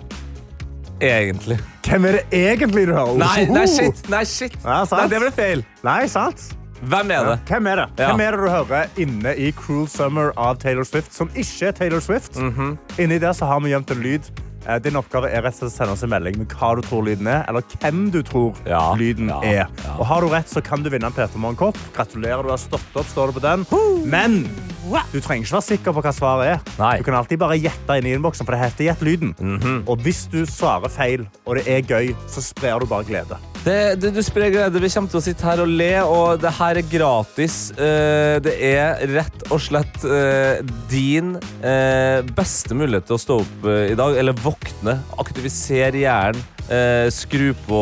egentlig? 1.04 1.58
Hvem 1.84 2.06
er 2.08 2.16
det 2.18 2.22
egentlig 2.32 2.86
du 2.88 2.94
hører? 2.96 3.18
Nei, 3.20 3.44
nei, 3.52 3.66
shit! 3.68 4.04
Nei, 4.10 4.24
shit. 4.24 4.56
Ja. 4.64 4.86
Nei, 4.88 5.08
det 5.12 5.20
ble 5.20 5.32
feil. 5.36 5.66
Nei, 5.84 6.06
sant? 6.08 6.46
Hvem 6.84 7.12
er 7.12 7.28
det? 7.28 7.36
Hvem 7.50 7.68
er 7.74 7.82
det? 7.82 7.86
Ja. 8.00 8.08
Hvem 8.14 8.24
er 8.24 8.36
det 8.38 8.40
du 8.40 8.50
hører 8.54 9.04
inne 9.04 9.36
i 9.36 9.52
Cruel 9.56 9.86
Summer 9.92 10.32
av 10.40 10.58
Taylor 10.64 10.88
Swift, 10.88 11.12
som 11.16 11.30
ikke 11.36 11.70
er 11.70 11.78
Taylor 11.78 12.04
Swift? 12.04 12.40
Mhm. 12.40 12.78
Inni 13.04 13.20
der 13.20 13.36
så 13.36 13.52
har 13.52 13.60
vi 13.64 13.72
gjemt 13.76 13.92
en 13.92 14.02
lyd. 14.04 14.32
Eh, 14.68 14.78
Din 14.84 14.96
oppgave 14.96 15.28
er 15.32 15.44
rett 15.44 15.58
og 15.58 15.60
slett 15.68 15.72
å 15.72 15.76
sende 15.76 15.94
oss 15.98 16.04
en 16.06 16.12
melding 16.14 16.38
med 16.40 16.54
hva 16.56 16.70
du 16.78 16.82
tror 16.86 17.04
lyden 17.08 17.28
er, 17.28 17.44
eller 17.52 17.66
hvem 17.82 18.06
du 18.14 18.22
tror 18.24 18.54
Ja, 18.70 18.94
lyden 19.00 19.28
ja, 19.34 19.42
er. 19.44 19.54
ja. 19.84 19.96
Og 19.98 20.06
har 20.08 20.22
du 20.24 20.30
rett, 20.32 20.48
så 20.52 20.64
kan 20.64 20.84
du 20.86 20.90
vinne 20.94 21.10
en 21.10 21.16
Peter 21.16 21.38
Morgen-kopp. 21.42 21.78
Gratulerer, 21.96 22.44
du 22.48 22.50
har 22.54 22.62
stått 22.62 22.96
opp, 22.96 23.08
står 23.12 23.34
det 23.34 23.40
på 23.42 23.44
den. 23.44 23.66
Men 24.10 24.40
du 24.84 25.20
trenger 25.22 25.46
ikke 25.46 25.56
være 25.56 25.68
sikker 25.70 25.96
på 25.96 26.04
hva 26.04 26.14
svaret 26.16 26.52
er. 26.56 26.76
Nei. 26.80 26.98
Du 27.00 27.08
kan 27.08 27.18
alltid 27.18 27.40
bare 27.42 27.60
gjette 27.62 27.98
inn 28.00 28.10
i 28.10 28.14
innboksen, 28.18 28.48
for 28.48 28.56
det 28.56 28.64
heter 28.66 28.90
Gjett 28.90 29.04
lyden. 29.06 29.34
Mhm. 29.40 29.84
Og 29.88 30.04
hvis 30.04 30.26
du 30.32 30.44
svarer 30.50 30.92
feil, 30.92 31.26
og 31.46 31.58
det 31.60 31.68
er 31.72 31.82
gøy, 31.88 32.14
så 32.28 32.44
sprer 32.44 32.84
du 32.84 32.90
bare 32.90 33.08
glede. 33.08 33.40
Det, 33.64 33.96
det, 34.02 34.12
du 34.12 34.20
sprer 34.26 34.52
glede. 34.52 34.82
Vi 34.84 34.90
kommer 34.92 35.12
til 35.14 35.22
å 35.22 35.24
sitte 35.24 35.48
her 35.48 35.62
og 35.64 35.72
le, 35.72 35.92
og 36.04 36.42
det 36.44 36.52
her 36.58 36.80
er 36.82 36.90
gratis. 36.92 37.58
Eh, 37.80 38.40
det 38.44 38.58
er 38.60 39.06
rett 39.14 39.46
og 39.48 39.62
slett 39.64 40.04
eh, 40.04 40.60
din 40.92 41.38
eh, 41.64 42.20
beste 42.36 42.76
mulighet 42.76 43.08
til 43.08 43.16
å 43.16 43.24
stå 43.24 43.40
opp 43.46 43.70
i 43.72 43.96
dag, 43.96 44.18
eller 44.20 44.36
våkne. 44.44 44.98
Aktivisere 45.24 46.04
hjernen. 46.04 46.44
Eh, 46.72 47.10
skru 47.12 47.50
på 47.66 47.80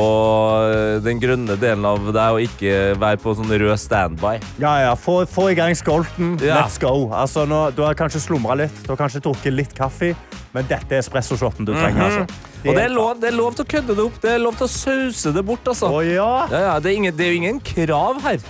eh, 0.73 0.95
den 1.05 1.19
grønne 1.21 1.53
delen 1.61 1.85
av 1.85 2.07
deg, 2.09 2.33
og 2.33 2.41
ikke 2.41 2.95
være 2.99 3.19
på 3.21 3.33
sånn 3.37 3.51
rød 3.53 3.77
standby. 3.77 4.39
Ja, 4.63 4.71
ja. 4.81 4.93
Få, 4.97 5.19
få 5.29 5.51
i 5.51 5.57
gang 5.57 5.75
skolten. 5.77 6.33
Ja. 6.41 6.63
Let's 6.63 6.79
go. 6.81 7.11
Altså, 7.13 7.43
nå, 7.49 7.67
du 7.77 7.83
har 7.85 7.97
kanskje 7.99 8.23
slumra 8.23 8.57
litt, 8.63 8.79
du 8.85 8.89
har 8.93 8.97
kanskje 9.03 9.21
drukket 9.27 9.53
litt 9.53 9.75
kaffe, 9.77 10.15
men 10.55 10.65
dette 10.71 10.97
er 10.97 11.03
espressoshoten 11.03 11.67
du 11.69 11.75
trenger. 11.75 12.07
altså. 12.07 12.47
Det 12.61 12.69
Og 12.69 12.75
det 12.77 12.81
er, 12.87 12.91
lov, 12.93 13.11
det 13.21 13.29
er 13.29 13.37
lov 13.37 13.53
til 13.57 13.65
å 13.65 13.69
kødde 13.75 13.93
det 13.97 14.03
opp. 14.03 14.17
Det 14.21 14.33
er 14.33 14.41
lov 14.41 14.57
til 14.57 14.65
å 14.67 14.71
sause 14.73 15.31
det 15.33 15.43
bort. 15.45 15.69
altså. 15.71 15.91
Å, 15.93 16.01
ja. 16.05 16.31
Ja, 16.51 16.63
ja, 16.65 16.73
det, 16.81 16.91
er 16.91 16.97
ingen, 17.03 17.15
det 17.17 17.27
er 17.27 17.31
jo 17.31 17.39
ingen 17.43 17.61
krav 17.65 18.19
her. 18.25 18.41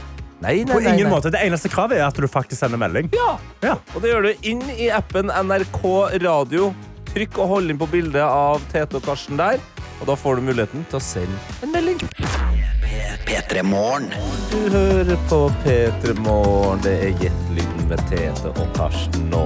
Nei, 0.41 0.55
nei, 0.65 0.73
På 0.73 0.79
ingen 0.81 1.05
nei. 1.05 1.11
måte. 1.11 1.29
Det 1.31 1.43
eneste 1.45 1.69
kravet 1.69 1.99
er 1.99 2.07
at 2.07 2.17
du 2.17 2.25
faktisk 2.31 2.57
sender 2.63 2.79
melding. 2.81 3.11
Ja. 3.13 3.35
Ja. 3.61 3.75
Og 3.93 4.01
det 4.01 4.09
gjør 4.15 4.25
du 4.31 4.47
inn 4.49 4.63
i 4.73 4.87
appen 4.91 5.29
NRK 5.29 5.83
Radio. 6.23 6.71
Trykk 7.11 7.37
og 7.43 7.51
hold 7.51 7.71
inn 7.73 7.79
på 7.79 7.87
bildet 7.91 8.23
av 8.23 8.63
Tete 8.71 8.97
og 8.97 9.03
Karsten 9.05 9.35
der, 9.39 9.59
og 10.01 10.07
da 10.09 10.15
får 10.17 10.39
du 10.39 10.47
muligheten 10.49 10.85
til 10.89 10.97
å 10.97 11.03
sende 11.05 11.37
en 11.61 11.71
melding. 11.75 12.01
P3 13.25 13.61
Morgen. 13.63 14.09
Du 14.51 14.57
hører 14.73 15.17
på 15.29 15.37
P3 15.63 16.17
Morgen. 16.19 16.81
Det 16.83 16.93
er 17.05 17.13
Jetlyden 17.21 17.85
med 17.87 18.01
Tete 18.09 18.49
og 18.51 18.67
Karsten 18.75 19.29
nå. 19.31 19.45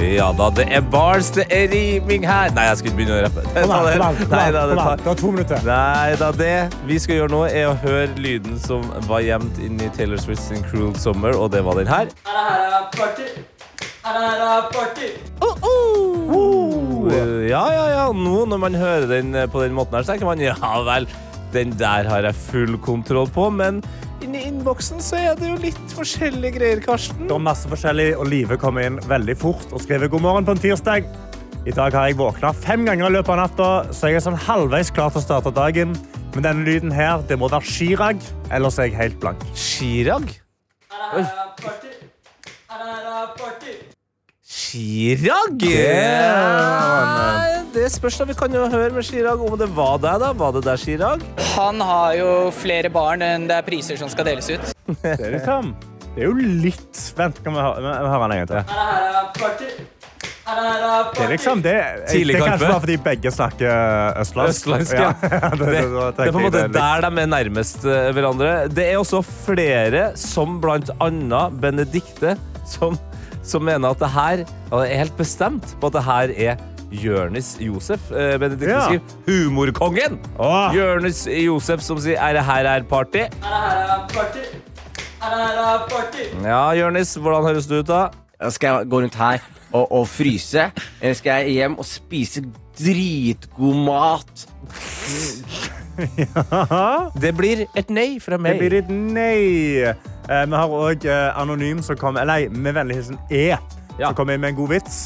Ja 0.00 0.30
da, 0.32 0.46
det 0.56 0.64
er 0.72 0.80
bars, 0.80 1.28
det 1.34 1.44
er 1.52 1.66
riming 1.72 2.24
her. 2.24 2.54
Nei, 2.56 2.64
jeg 2.70 2.78
skulle 2.80 2.92
ikke 2.94 3.00
begynne 3.02 3.18
å 3.18 3.24
rappe. 3.26 3.44
An, 3.60 4.16
kom 4.20 4.30
Nei, 4.32 4.46
da, 4.54 4.62
det 4.70 4.78
tar- 4.78 5.02
Du 5.02 5.08
har 5.10 5.18
to 5.20 5.32
minutter. 5.34 5.60
Nei 5.66 6.14
da, 6.22 6.30
det 6.32 6.54
vi 6.88 6.98
skal 7.02 7.20
gjøre 7.20 7.32
nå, 7.34 7.42
er 7.50 7.68
å 7.68 7.74
høre 7.82 8.08
lyden 8.16 8.56
som 8.62 8.86
var 9.10 9.20
gjemt 9.26 9.60
inni 9.60 9.90
Taylor 9.98 10.22
Swifts 10.22 10.48
sin 10.48 10.64
Cruel 10.70 10.94
Summer, 10.96 11.36
og 11.36 11.50
det 11.52 11.64
var 11.66 11.76
den 11.82 11.90
her. 11.90 12.08
Uh, 15.44 16.09
Ja, 17.10 17.64
ja, 17.74 17.86
ja. 17.90 18.04
Nå 18.14 18.44
når 18.48 18.60
man 18.62 18.76
hører 18.78 19.08
den 19.10 19.34
eh, 19.34 19.48
på 19.50 19.62
den 19.64 19.74
måten 19.76 19.96
her, 19.98 20.06
så 20.06 20.14
tenker 20.14 20.28
man 20.28 20.42
ja 20.42 20.54
vel, 20.86 21.08
den 21.54 21.72
der 21.78 22.06
har 22.10 22.26
jeg 22.28 22.38
full 22.38 22.76
kontroll 22.84 23.30
på, 23.34 23.48
men 23.50 23.80
inni 24.22 24.44
innboksen 24.46 25.00
så 25.02 25.18
er 25.18 25.38
det 25.38 25.48
jo 25.48 25.56
litt 25.62 25.94
forskjellige 25.96 26.58
greier, 26.58 26.82
Karsten. 26.84 27.26
Det 27.26 27.34
er 27.34 27.42
masse 27.42 27.70
forskjellig, 27.70 28.12
og 28.20 28.30
Live 28.30 28.60
kommer 28.60 28.86
inn 28.86 29.00
veldig 29.10 29.36
fort 29.40 29.74
og 29.74 29.82
skriver 29.82 30.12
god 30.12 30.24
morgen 30.28 30.46
på 30.46 30.54
en 30.54 30.62
tirsdag. 30.62 31.10
I 31.68 31.74
dag 31.76 31.92
har 31.92 32.08
jeg 32.08 32.16
våkna 32.20 32.54
fem 32.56 32.86
ganger 32.88 33.10
i 33.10 33.14
løpet 33.18 33.34
av 33.34 33.40
natta, 33.42 33.70
så 33.92 34.08
jeg 34.08 34.20
er 34.20 34.26
sånn 34.28 34.38
halvveis 34.46 34.92
klar 34.94 35.12
til 35.12 35.20
å 35.20 35.26
starte 35.26 35.52
dagen. 35.56 35.92
Men 36.36 36.46
denne 36.46 36.64
lyden 36.64 36.94
her, 36.94 37.24
det 37.26 37.40
må 37.40 37.50
være 37.50 37.66
Chirag, 37.66 38.22
ellers 38.54 38.78
er 38.78 38.88
jeg 38.88 39.00
helt 39.00 39.20
blank. 39.20 39.44
Chirag? 39.58 40.30
Oi. 41.10 41.24
Chirag? 44.70 45.62
Ja, 45.66 46.30
Ja, 47.50 47.62
det 47.74 47.88
spørs 47.90 48.20
da. 48.20 48.24
Vi 48.28 48.36
kan 48.38 48.52
jo 48.54 48.68
høre 48.70 48.92
med 48.94 49.02
Chirag 49.02 49.42
om 49.42 49.56
det 49.58 49.66
var 49.74 49.98
deg, 49.98 50.20
da. 50.22 50.28
Var 50.36 50.52
det 50.54 50.62
deg, 50.62 50.78
Chirag? 50.78 51.24
Han 51.56 51.82
har 51.82 52.14
jo 52.14 52.28
flere 52.54 52.90
barn 52.92 53.24
enn 53.26 53.48
det 53.50 53.56
er 53.58 53.66
priser 53.66 53.98
som 53.98 54.10
skal 54.12 54.28
deles 54.28 54.46
ut. 54.52 54.70
Det 55.02 55.16
er 55.16 55.34
liksom 55.34 55.72
Det 56.14 56.22
er 56.22 56.28
jo 56.28 56.36
litt 56.38 57.02
Vent, 57.18 57.42
kan 57.42 57.54
vi 57.56 57.64
høre, 57.64 57.82
vi 57.82 58.12
hører 58.12 58.22
den 58.22 58.36
en 58.36 58.40
gang 58.44 58.50
til? 58.52 58.62
Det 60.50 61.24
er 61.24 61.30
liksom 61.34 61.60
det, 61.66 61.76
Tidlig 62.10 62.34
det 62.34 62.40
er 62.40 62.48
kanskje 62.52 62.70
bare 62.70 62.80
fordi 62.86 62.96
begge 63.10 63.34
snakker 63.34 63.68
østlandsk. 64.22 64.70
Østlandsk, 64.70 64.94
ja. 64.98 65.10
det, 65.58 65.66
Det, 65.66 65.84
det 66.16 66.26
er 66.28 66.32
på 66.32 66.38
en 66.38 66.46
måte 66.46 66.64
der 66.78 67.06
de 67.06 67.22
er 67.26 67.30
nærmest 67.34 67.86
eh, 67.86 68.10
hverandre. 68.14 68.56
Det 68.70 68.86
er 68.86 68.98
også 69.02 69.22
flere, 69.26 70.10
som 70.18 70.58
blant 70.62 70.90
annet 71.02 71.58
Benedikte, 71.62 72.38
som, 72.70 72.98
som 73.42 73.62
mener 73.64 73.88
at 73.90 73.98
det 73.98 74.10
her 74.10 74.44
og 74.70 74.82
er 74.84 74.94
helt 75.02 75.16
bestemt 75.16 75.76
på 75.80 75.86
at 75.90 75.92
det 75.98 76.04
her 76.04 76.34
er 76.50 76.56
Jørnis 76.90 77.56
Josef. 77.60 78.10
Eh, 78.10 78.38
Benedikte 78.38 78.70
Ja. 78.70 78.80
skriver 78.84 79.02
'Humorkongen'. 79.26 80.18
Åh. 80.38 80.74
Jørnis 80.74 81.26
Josef 81.26 81.80
som 81.80 81.98
sier 82.00 82.18
'Er 82.18 82.32
det 82.32 82.44
her 82.44 82.66
er 82.66 82.82
party'? 82.82 83.28
Ja, 86.44 86.70
Jørnis, 86.70 87.14
hvordan 87.14 87.44
høres 87.44 87.66
du 87.66 87.78
ut 87.78 87.86
da? 87.88 88.08
Skal 88.50 88.68
jeg 88.68 88.86
gå 88.90 89.00
rundt 89.00 89.14
her 89.14 89.38
og, 89.72 89.92
og 89.92 90.08
fryse? 90.08 90.70
Eller 91.00 91.14
skal 91.14 91.30
jeg 91.44 91.52
hjem 91.52 91.78
og 91.78 91.84
spise 91.84 92.42
dritgod 92.78 93.74
mat? 93.84 94.46
Det 97.22 97.32
blir 97.36 97.64
et 97.78 97.90
nei 97.92 98.18
fra 98.22 98.38
meg. 98.40 98.56
Det 98.58 98.60
blir 98.64 98.78
et 98.80 98.90
nei. 98.90 99.84
Eh, 100.30 100.44
vi 100.46 100.54
har 100.56 100.74
òg 100.80 101.06
eh, 101.08 101.40
Anonym 101.40 101.82
som 101.84 101.98
kom 102.00 102.18
Nei, 102.18 102.42
med 102.48 102.76
vennlig 102.76 103.00
hilsen 103.00 103.18
E. 103.30 103.48
Ja. 103.50 103.60
Som 104.10 104.16
kom 104.22 104.30
inn 104.32 104.40
med 104.42 104.54
en 104.54 104.60
god 104.62 104.72
vits. 104.76 105.00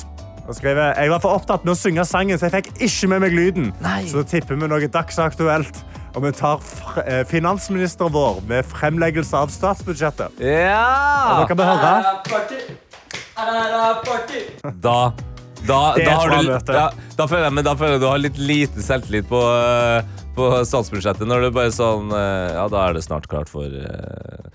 Og 0.44 0.52
skriver, 0.58 0.92
jeg 1.00 1.08
var 1.08 1.22
for 1.24 1.38
opptatt 1.38 1.64
med 1.64 1.72
å 1.72 1.78
synge 1.78 2.04
sangen, 2.04 2.36
så 2.36 2.50
jeg 2.50 2.54
fikk 2.58 2.82
ikke 2.84 3.08
med 3.14 3.22
meg 3.24 3.32
lyden. 3.36 3.70
Nei. 3.84 4.02
Så 4.10 4.24
tipper 4.28 4.58
vi 4.60 4.68
noe 4.68 4.88
dagsaktuelt. 4.92 5.84
Og 6.14 6.22
vi 6.22 6.30
tar 6.36 6.60
eh, 7.02 7.24
finansministeren 7.26 8.12
vår 8.14 8.42
med 8.46 8.66
fremleggelse 8.70 9.34
av 9.40 9.50
statsbudsjettet. 9.50 10.36
Og 10.38 10.44
Ja! 10.46 11.40
da 11.40 11.46
kan 11.48 11.58
vi 11.58 11.64
høre. 11.66 11.94
Da 14.84 14.98
da, 15.64 15.94
Det 15.96 16.04
da, 16.04 16.12
har 16.12 16.28
du, 16.28 16.72
ja, 16.76 16.90
da, 17.16 17.26
føler 17.26 17.46
jeg, 17.46 17.54
men 17.56 17.64
da 17.64 17.72
føler 17.78 17.94
jeg 17.96 18.02
du 18.02 18.06
har 18.10 18.20
litt 18.20 18.36
lite 18.36 18.84
selvtillit 18.84 19.28
på, 19.30 19.40
eh, 19.40 20.23
på 20.34 20.50
statsbudsjettet. 20.66 21.26
Når 21.28 21.46
det 21.46 21.50
bare 21.54 21.72
sånn 21.74 22.12
eh, 22.14 22.54
Ja, 22.56 22.66
da 22.72 22.86
er 22.88 22.96
det 22.96 23.04
snart 23.06 23.28
klart 23.30 23.50
for 23.52 23.64
eh, 23.64 24.46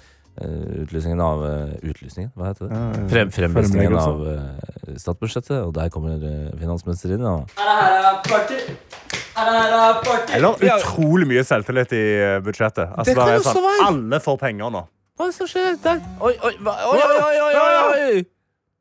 eh, 0.42 0.84
utlysningen 0.84 1.22
av 1.24 1.44
Utlysningen? 1.80 2.32
Hva 2.36 2.52
heter 2.52 2.70
det? 2.70 2.80
Frem, 3.14 3.32
fremvisningen 3.34 3.96
av 4.00 4.24
statsbudsjettet. 5.00 5.58
Og 5.64 5.74
der 5.78 5.92
kommer 5.94 6.16
finansministeren 6.60 6.60
finansminister 6.60 7.16
inn. 7.16 7.26
Og 7.26 7.48
Eller 10.36 10.80
utrolig 10.80 11.28
mye 11.30 11.44
selvtillit 11.48 11.94
i 11.96 12.06
budsjettet. 12.46 12.88
Altså, 12.92 13.14
Det 13.14 13.20
kan 13.20 13.36
også 13.38 13.56
sånn, 13.56 13.68
være. 13.70 13.86
Alle 13.92 14.20
får 14.24 14.42
penger 14.42 14.74
nå. 14.76 14.84
Hva 15.20 15.28
er 15.28 15.32
det 15.32 15.36
som 15.36 15.48
skjer 15.52 15.80
der? 15.84 15.98
Oi, 16.24 16.34
oi, 16.48 16.54
oi, 16.64 16.76
oi, 16.96 17.14
oi, 17.20 17.54
oi, 17.60 17.72
oi. 18.10 18.26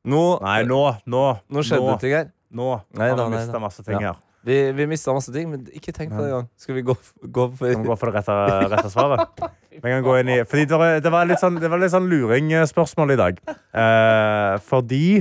Nå, 0.09 0.23
Nei, 0.45 0.61
nå, 0.69 0.83
nå, 1.11 1.23
nå 1.51 1.65
skjedde 1.67 1.89
det 1.91 2.01
ting 2.05 2.15
her. 2.15 2.29
Nå 2.49 2.69
nå 2.97 3.05
har 3.05 3.31
vi 3.35 3.41
da. 3.53 3.59
masse 3.61 3.83
ting 3.85 3.99
Ja. 4.01 4.13
her. 4.15 4.25
Vi, 4.47 4.57
vi 4.73 4.87
mista 4.87 5.13
masse 5.13 5.33
ting, 5.35 5.49
men 5.51 5.65
ikke 5.75 5.93
tenk 5.93 6.13
på 6.15 6.21
det 6.23 6.29
engang. 6.31 6.47
Skal 6.57 6.77
vi 6.77 6.83
gå, 6.87 6.95
gå 7.27 7.47
Kan 7.59 7.69
vi 7.69 7.75
for 7.75 7.89
gå 7.89 7.97
for 7.99 8.11
det 8.13 8.21
rette, 8.21 8.37
rette 8.73 8.91
svaret? 8.93 9.43
Vi 9.79 9.87
kan 9.93 10.03
gå 10.03 10.15
inn 10.19 10.29
i, 10.35 10.37
fordi 10.43 10.65
det 10.67 10.75
var, 10.81 10.97
det 10.99 11.11
var 11.15 11.27
litt 11.31 11.39
sånn, 11.39 11.55
det 11.63 11.69
var 11.71 11.79
litt 11.79 11.93
sånn 11.93 12.09
luringspørsmål 12.11 13.13
i 13.15 13.17
dag. 13.21 13.37
Eh, 13.55 14.55
fordi 14.67 15.21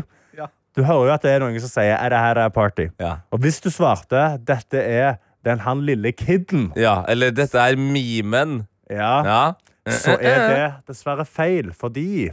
du 0.77 0.81
hører 0.85 1.05
jo 1.09 1.13
at 1.13 1.21
det 1.25 1.31
er 1.35 1.43
noen 1.43 1.59
som 1.61 1.69
sier 1.69 1.93
er 1.97 2.09
det 2.13 2.17
her 2.21 2.39
er 2.41 2.49
party. 2.53 2.87
Ja. 3.01 3.11
Og 3.33 3.41
hvis 3.43 3.59
du 3.61 3.69
svarte 3.73 4.23
dette 4.45 4.81
er 4.81 5.19
den 5.45 5.61
han 5.61 5.83
lille 5.85 6.09
kidden, 6.17 6.71
ja, 6.77 6.99
eller 7.09 7.29
dette 7.37 7.57
er 7.61 7.77
memen. 7.77 8.63
ja, 8.89 9.13
Ja. 9.25 9.43
så 9.93 10.17
er 10.17 10.41
det 10.49 10.65
dessverre 10.89 11.25
feil. 11.25 11.69
Fordi 11.77 12.27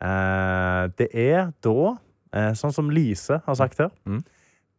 eh, 0.00 0.82
det 1.00 1.08
er 1.14 1.48
da, 1.64 1.94
eh, 2.36 2.52
sånn 2.60 2.72
som 2.76 2.92
Lise 2.92 3.40
har 3.46 3.54
sagt 3.56 3.78
her 3.80 3.90
Mm. 4.04 4.20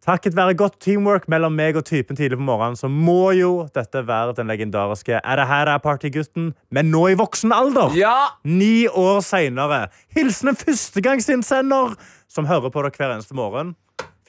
Takket 0.06 0.36
være 0.38 0.54
godt 0.54 0.76
teamwork 0.86 1.24
mellom 1.34 1.56
meg 1.58 1.80
og 1.80 1.86
typen 1.88 2.14
tidlig 2.18 2.38
på 2.38 2.46
morgenen, 2.46 2.76
så 2.78 2.86
må 2.86 3.32
jo 3.34 3.66
dette 3.74 4.04
være 4.06 4.36
den 4.38 4.52
legendariske 4.54 5.18
Er 5.18 5.40
det 5.40 5.48
her 5.50 5.72
er 5.74 5.82
partygutten, 5.82 6.52
men 6.70 6.92
nå 6.94 7.08
i 7.10 7.16
voksen 7.18 7.54
alder. 7.56 7.96
ja! 7.98 8.14
Ni 8.46 8.86
år 8.88 9.24
seinere. 9.26 9.88
Hilsen 10.14 10.54
en 10.54 10.60
førstegangsinnsender 10.62 11.96
som 12.30 12.46
hører 12.46 12.70
på 12.70 12.86
dere 12.86 12.94
hver 12.94 13.16
eneste 13.16 13.34
morgen. 13.34 13.74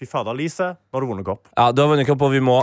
Fy 0.01 0.09
fader, 0.09 0.33
Lise, 0.37 0.73
nå 0.81 0.97
har 0.97 1.05
du 1.05 1.13
vunnet 1.13 1.29
kopp. 1.29 1.45
Ja, 1.53 1.69
du 1.73 1.85
har 1.85 1.93
vunnet 1.93 2.09
kopp, 2.09 2.25
og 2.25 2.33
vi 2.33 2.41
må 2.41 2.63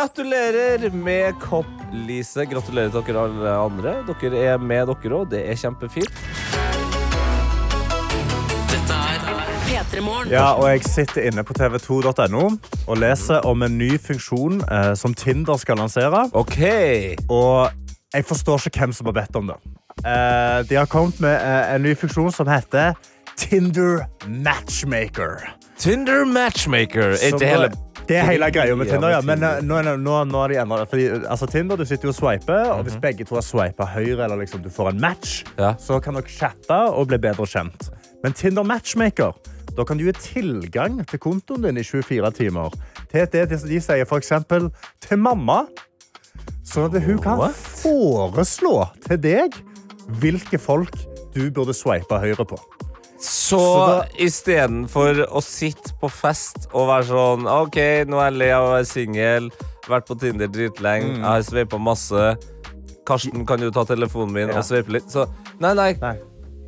Gratulerer 0.00 0.90
med 0.90 1.34
kopp, 1.40 1.66
Lise. 1.92 2.46
Gratulerer 2.48 2.88
til 2.88 3.02
dere 3.04 3.24
alle 3.26 3.50
andre. 3.52 3.90
Dere 4.08 4.38
er 4.54 4.62
med, 4.62 4.88
dere 4.88 5.18
òg. 5.18 5.26
Det 5.28 5.42
er 5.44 5.58
kjempefint. 5.60 6.22
Dette 8.70 9.00
P3 9.66 10.00
Morgen. 10.00 10.32
Ja, 10.32 10.54
og 10.56 10.70
jeg 10.70 10.86
sitter 10.88 11.28
inne 11.28 11.44
på 11.44 11.52
tv2.no 11.58 12.46
og 12.86 12.96
leser 12.96 13.44
om 13.44 13.60
en 13.66 13.76
ny 13.76 13.90
funksjon 14.00 14.62
eh, 14.64 14.94
som 14.96 15.12
Tinder 15.12 15.60
skal 15.60 15.82
lansere. 15.82 16.30
OK. 16.32 16.56
Og 17.28 17.68
jeg 18.16 18.24
forstår 18.24 18.70
ikke 18.72 18.86
hvem 18.86 18.96
som 18.96 19.12
har 19.12 19.18
bedt 19.20 19.36
om 19.36 19.52
det. 19.52 19.60
Eh, 20.00 20.64
de 20.70 20.80
har 20.80 20.88
kommet 20.88 21.20
med 21.20 21.36
eh, 21.36 21.74
en 21.74 21.84
ny 21.84 21.92
funksjon 21.92 22.32
som 22.32 22.48
heter 22.48 22.96
Tinder 23.36 24.06
Matchmaker. 24.48 25.44
Tinder 25.76 26.24
matchmaker. 26.24 27.18
Er 27.20 27.34
ikke 27.34 27.52
hele 27.52 27.72
det 28.08 28.16
er 28.18 28.24
hele 28.26 28.48
greia 28.50 28.74
med 28.76 28.88
Tinder, 28.90 29.10
ja. 29.14 29.20
Men 29.22 29.42
eh, 29.46 29.60
nå, 29.62 29.80
nå, 30.02 30.16
nå 30.26 30.40
har 30.42 30.48
de 30.48 30.56
endret 30.62 30.80
det. 30.84 30.88
Fordi, 30.90 31.04
altså, 31.30 31.46
Tinder, 31.46 31.76
du 31.78 31.84
sitter 31.86 32.08
jo 32.08 32.14
og 32.14 32.18
swiper, 32.18 32.70
og 32.74 32.82
hvis 32.88 32.96
begge 33.02 33.24
to 33.28 33.36
har 33.38 33.44
swipet 33.46 33.86
høyre, 33.94 34.24
eller 34.26 34.40
liksom, 34.42 34.62
du 34.64 34.70
får 34.74 34.90
en 34.94 35.00
match, 35.00 35.44
Mhm. 35.50 35.60
Ja. 35.62 35.74
så 35.78 36.00
kan 36.02 36.14
dere 36.18 36.26
chatte 36.28 36.78
og 36.90 37.06
bli 37.08 37.18
bedre 37.18 37.46
kjent. 37.46 37.90
Men 38.24 38.32
Tinder 38.32 38.62
Matchmaker, 38.66 39.32
da 39.76 39.84
kan 39.84 39.96
du 40.00 40.04
gi 40.08 40.12
tilgang 40.12 40.98
til 41.06 41.18
kontoen 41.22 41.62
din 41.62 41.78
i 41.78 41.82
24 41.86 42.30
timer. 42.36 42.74
Til 43.12 43.26
det 43.32 43.46
de 43.50 43.58
sier 43.80 44.04
for 44.08 44.18
eksempel 44.18 44.70
til 45.00 45.16
mamma, 45.18 45.66
sånn 46.66 46.90
at 46.94 47.02
hun 47.02 47.18
kan 47.22 47.38
What? 47.38 47.54
foreslå 47.54 48.88
til 49.06 49.18
deg 49.22 49.54
hvilke 50.20 50.58
folk 50.58 50.94
du 51.34 51.50
burde 51.54 51.74
swipe 51.74 52.18
høyre 52.18 52.44
på. 52.44 52.58
Så 53.20 53.58
Så 53.60 53.86
da- 53.86 54.06
istedenfor 54.18 55.26
å 55.28 55.42
sitte 55.44 55.92
på 56.00 56.08
fest 56.10 56.68
og 56.72 56.88
være 56.88 57.04
sånn 57.10 57.46
OK, 57.50 57.76
nå 58.08 58.16
er 58.20 58.30
jeg 58.30 58.38
lei 58.40 58.50
av 58.56 58.64
å 58.64 58.72
være 58.78 58.86
singel, 58.88 59.50
vært 59.88 60.06
på 60.08 60.16
Tinder 60.20 60.48
dritlenge, 60.48 61.16
jeg 61.18 61.24
har 61.26 61.42
sveipa 61.42 61.78
masse. 61.78 62.36
Karsten, 63.06 63.44
kan 63.46 63.58
du 63.60 63.70
ta 63.70 63.84
telefonen 63.84 64.32
min 64.32 64.48
Ja. 64.48 64.58
og 64.58 64.64
sveipe 64.64 64.88
litt? 64.94 65.10
Så 65.10 65.26
nei, 65.60 65.74
nei. 65.74 65.92
Nei. 66.00 66.16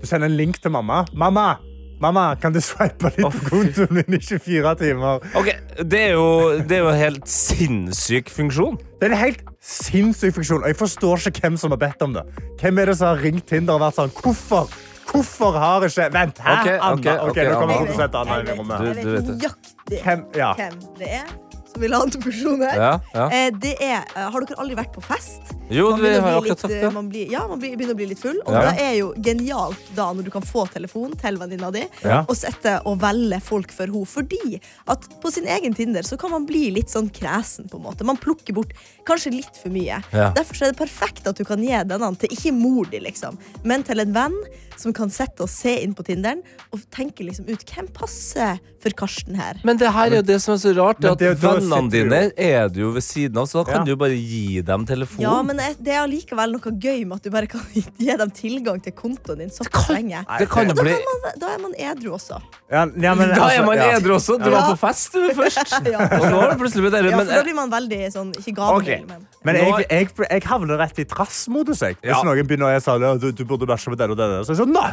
Du 0.01 0.07
sender 0.07 0.27
en 0.27 0.37
link 0.37 0.61
til 0.61 0.71
mamma. 0.75 1.05
Mamma! 1.15 1.57
Mamma, 2.03 2.35
kan 2.35 2.51
du 2.53 2.59
swipe 2.61 3.05
litt 3.05 3.21
på 3.23 3.31
kontoen 3.47 3.93
min 3.95 4.17
i 4.17 4.19
24 4.19 4.75
timer? 4.81 5.21
Ok, 5.39 5.53
Det 5.87 6.01
er 6.01 6.13
jo, 6.17 6.59
det 6.59 6.73
er 6.73 6.83
jo 6.83 6.89
en 6.91 6.99
helt 6.99 7.29
sinnssyk 7.31 8.29
funksjon. 8.29 8.77
Det 8.99 9.07
er 9.09 9.13
en 9.15 9.21
helt 9.21 9.45
sinnssyk 9.63 10.35
funksjon, 10.35 10.65
og 10.65 10.67
jeg 10.67 10.77
forstår 10.81 11.29
ikke 11.31 11.41
hvem 11.47 11.57
som 11.63 11.71
har 11.71 11.79
bedt 11.79 12.03
om 12.03 12.13
det. 12.13 12.25
Hvem 12.61 12.79
er 12.83 12.87
det 12.91 12.97
som 12.99 13.07
har 13.15 13.23
ringt 13.23 13.47
Tinder 13.47 13.75
og 13.79 13.85
vært 13.85 13.95
sånn 14.01 14.11
Hvorfor? 14.19 14.67
Hvorfor 15.12 15.59
har 15.61 15.87
ikke 15.87 16.09
Vent, 16.12 16.38
hæ? 16.40 16.59
Okay, 16.61 16.76
Anna? 16.81 16.92
Okay, 16.92 17.16
Ok, 17.19 17.31
ok, 17.31 17.37
nå 17.37 17.54
kommer 17.61 17.75
Anna. 17.75 17.87
produsent 17.87 18.21
Anna 18.23 18.40
inn 18.40 18.52
i 18.52 18.59
rommet. 18.59 18.85
Jeg 18.87 18.97
vet 18.97 19.12
vet 19.12 19.26
det. 19.26 19.38
nøyaktig 19.38 20.04
Hvem, 20.07 20.28
ja. 20.40 20.52
hvem 20.59 20.78
det 20.99 21.11
er 21.21 21.33
som 21.73 21.81
vil 21.83 21.95
ha 21.97 22.02
en 22.04 22.23
person 22.23 22.61
her. 22.61 22.76
Ja, 22.76 22.92
ja. 23.16 23.26
Eh, 23.33 23.50
det 23.62 23.75
er, 23.81 24.04
eh, 24.16 24.28
har 24.33 24.45
dere 24.45 24.61
aldri 24.61 24.76
vært 24.76 24.92
på 24.92 25.04
fest? 25.04 25.54
Jo, 25.73 25.91
Man 25.91 26.00
begynner 26.00 26.21
har 26.26 26.41
litt, 26.43 26.59
sagt 26.61 26.69
det. 26.73 26.83
eh, 26.85 26.91
Man 26.93 27.09
blir, 27.11 27.31
ja, 27.33 27.47
man 27.49 27.61
begynner 27.61 27.93
å 27.95 27.97
bli 27.97 28.07
litt 28.12 28.19
full. 28.23 28.38
Og 28.47 28.52
Ja. 28.52 28.71
det 28.71 28.81
er 28.81 28.95
jo 28.99 29.12
genialt 29.17 29.95
da 29.97 30.12
når 30.12 30.25
du 30.25 30.31
kan 30.31 30.43
få 30.43 30.67
telefon 30.71 31.17
til 31.19 31.37
venninna 31.38 31.71
di 31.73 31.87
Ja. 32.05 32.21
og 32.29 32.37
sette 32.37 32.81
og 32.87 32.99
velge 33.00 33.41
folk 33.43 33.71
for 33.73 33.87
henne. 33.87 34.07
Fordi 34.07 34.61
at 34.88 35.09
på 35.23 35.33
sin 35.33 35.45
egen 35.47 35.75
Tinder 35.75 36.02
så 36.02 36.19
kan 36.19 36.31
man 36.31 36.47
bli 36.47 36.71
litt 36.71 36.88
sånn 36.88 37.11
kresen. 37.11 37.69
på 37.71 37.76
en 37.76 37.85
måte 37.85 38.05
Man 38.05 38.17
plukker 38.17 38.52
bort 38.55 38.73
kanskje 39.07 39.33
litt 39.33 39.57
for 39.62 39.69
mye. 39.71 40.02
Ja. 40.12 40.31
Derfor 40.33 40.62
er 40.67 40.73
det 40.73 40.76
perfekt 40.79 41.26
at 41.26 41.37
du 41.37 41.45
kan 41.45 41.59
gi 41.62 41.69
denne 41.85 42.19
til 42.19 42.29
ikke 42.29 42.52
mor 42.52 42.85
di, 42.91 42.99
liksom, 43.00 43.38
men 43.64 43.83
til 43.83 44.00
en 44.00 44.12
venn 44.12 44.35
som 44.76 44.93
kan 44.93 45.09
sette 45.11 45.41
og 45.43 45.49
se 45.49 45.83
inn 45.83 45.95
på 45.95 46.02
Tinderen 46.05 46.43
og 46.73 46.81
tenke 46.91 47.25
liksom 47.25 47.49
ut 47.49 47.64
hvem 47.64 47.88
passer 47.93 48.59
for 48.81 48.91
Karsten 48.91 49.37
her. 49.37 49.61
Men 49.64 49.76
det 49.76 49.93
her 49.93 50.07
er 50.11 50.17
jo 50.17 50.23
det 50.23 50.41
som 50.43 50.55
er 50.55 50.59
så 50.59 50.75
rart, 50.75 51.00
Men 51.00 51.12
at 51.12 51.19
vennene 51.38 51.91
dine 51.91 52.33
er 52.37 52.69
det 52.69 52.76
jo 52.83 52.91
ved 52.91 53.02
siden 53.02 53.37
av, 53.38 53.47
så 53.47 53.64
da 53.64 53.71
kan 53.71 53.81
Ja. 53.81 53.85
du 53.85 53.91
jo 53.93 53.97
bare 53.97 54.17
gi 54.17 54.61
dem 54.61 54.85
telefon. 54.87 55.21
Ja, 55.21 55.43
men 55.43 55.61
det 55.62 55.71
det 55.87 55.92
er 55.95 56.00
allikevel 56.02 56.52
noe 56.57 56.73
gøy 56.83 57.04
med 57.07 57.16
at 57.21 57.23
du 57.26 57.31
bare 57.35 57.47
kan 57.50 57.62
gi 57.73 58.16
dem 58.21 58.31
tilgang 58.35 58.83
til 58.85 58.92
kontoen 58.99 59.38
din 59.45 59.50
såpass 59.54 59.87
kan- 59.87 59.97
lenge. 59.97 60.25
det 60.38 60.49
kan 60.50 60.69
Da, 60.69 60.75
bli 60.83 60.92
kan 60.92 61.23
man, 61.23 61.38
da 61.42 61.52
er 61.54 61.59
man 61.62 61.73
edru 61.78 62.12
også. 62.19 62.40
Ja, 62.73 62.83
ja, 62.85 63.14
men, 63.14 63.28
Da 63.33 63.40
altså, 63.47 63.61
er 63.62 63.66
man 63.66 63.76
ja. 63.78 63.88
edru 63.99 64.14
også. 64.19 64.38
Du 64.42 64.50
Ja. 64.50 64.57
var 64.59 64.75
på 64.75 64.78
fest 64.83 65.12
du 65.12 65.28
først. 65.40 65.73
Ja, 65.87 65.99
Og 66.19 66.26
nå 66.31 66.40
har 66.40 66.50
du 66.52 66.59
plutselig 66.64 66.83
blitt 66.88 66.99
edru. 67.00 67.11
ja, 67.11 67.19
for 67.19 67.31
da 67.33 67.42
blir 67.47 67.54
man 67.54 67.71
veldig 67.71 68.00
sånn 68.12 68.33
Ikke 68.42 68.54
gammel, 68.59 68.83
okay. 68.83 69.00
men 69.09 69.26
Men 69.45 69.57
jeg, 69.57 69.87
jeg, 69.90 70.11
jeg 70.31 70.42
havner 70.50 70.78
rett 70.78 70.99
i 70.99 71.04
trassmodus. 71.04 71.81
jeg. 71.81 71.97
Hvis 72.02 72.11
Ja. 72.16 72.23
noen 72.23 72.47
begynner 72.47 72.76
å 72.76 72.83
si 72.83 72.90
at 72.90 73.21
du, 73.21 73.33
du 73.33 73.45
burde 73.45 73.66
bæsje 73.66 73.88
på 73.92 73.97
den 73.97 74.11
og 74.11 74.16
den, 74.16 74.45
Så 74.45 74.50
er 74.52 74.57
jeg 74.57 74.66
sånn, 74.66 74.73
nei! 74.73 74.92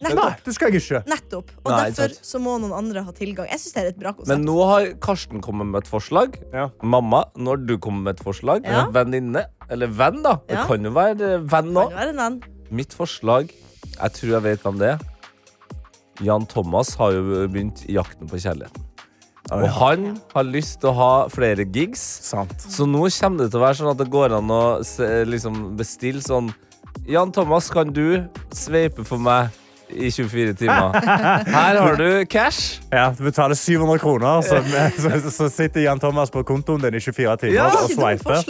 Nei, 0.00 0.30
det 0.46 0.54
skal 0.56 0.72
jeg 0.72 0.80
ikke. 0.80 1.02
Nettopp. 1.10 1.50
Og 1.60 1.70
Nei, 1.74 1.80
derfor 1.90 2.14
sant. 2.14 2.26
så 2.30 2.40
må 2.40 2.54
noen 2.62 2.72
andre 2.72 3.02
ha 3.04 3.12
tilgang. 3.16 3.50
Jeg 3.52 3.60
synes 3.60 3.74
det 3.76 3.82
er 3.82 3.90
et 3.90 3.98
bra 4.00 4.12
konsept. 4.16 4.30
Men 4.32 4.46
nå 4.48 4.56
har 4.70 4.86
Karsten 5.04 5.42
kommet 5.44 5.68
med 5.68 5.82
et 5.82 5.90
forslag. 5.92 6.38
Ja. 6.54 6.70
Mamma, 6.80 7.26
når 7.36 7.66
du 7.68 7.74
kommer 7.76 8.08
med 8.08 8.16
et 8.16 8.24
forslag. 8.24 8.64
Ja. 8.64 8.86
Venninne. 8.94 9.44
Eller 9.70 9.92
venn, 9.92 10.22
da. 10.24 10.38
Det 10.48 10.64
kan 10.70 10.88
jo 10.88 10.94
være 10.96 11.34
eh, 11.36 11.44
venn 11.52 11.76
òg. 11.76 12.48
Mitt 12.70 12.94
forslag 12.94 13.50
Jeg 13.50 14.12
tror 14.16 14.32
jeg 14.36 14.44
vet 14.46 14.64
hvem 14.64 14.80
det 14.80 14.94
er. 14.94 15.04
Jan 16.24 16.46
Thomas 16.48 16.94
har 17.00 17.12
jo 17.16 17.44
begynt 17.50 17.84
jakten 17.88 18.28
på 18.30 18.40
kjærligheten. 18.40 18.86
Og 19.50 19.64
han 19.74 20.10
har 20.30 20.46
lyst 20.46 20.78
til 20.80 20.92
å 20.92 20.96
ha 20.96 21.12
flere 21.32 21.64
gigs. 21.74 22.02
Sant. 22.28 22.54
Så 22.60 22.86
nå 22.86 23.02
kommer 23.18 23.44
det 23.44 23.50
til 23.52 23.60
å 23.60 23.64
være 23.64 23.78
sånn 23.80 23.92
at 23.92 24.00
det 24.00 24.10
går 24.12 24.36
an 24.38 24.52
å 24.54 24.62
liksom 25.28 25.62
bestille 25.80 26.22
sånn 26.24 26.52
Jan 27.08 27.32
Thomas, 27.32 27.70
kan 27.72 27.90
du 27.94 28.20
sveipe 28.54 29.04
for 29.06 29.18
meg 29.22 29.50
i 29.94 30.10
24 30.10 30.54
timer? 30.60 30.96
Her 31.50 31.80
har 31.80 31.96
du 31.98 32.24
cash. 32.30 32.80
Ja, 32.92 33.08
du 33.18 33.24
betaler 33.26 33.54
700 33.58 33.98
kroner, 34.02 34.40
så, 34.46 34.60
så, 35.00 35.30
så 35.30 35.48
sitter 35.52 35.84
Jan 35.86 36.00
Thomas 36.02 36.30
på 36.30 36.42
kontoen 36.48 36.82
din 36.84 36.94
i 36.98 37.02
24 37.02 37.36
timer 37.44 37.54
Ja. 37.56 37.68
og 37.70 37.90
sveiper. 37.90 38.42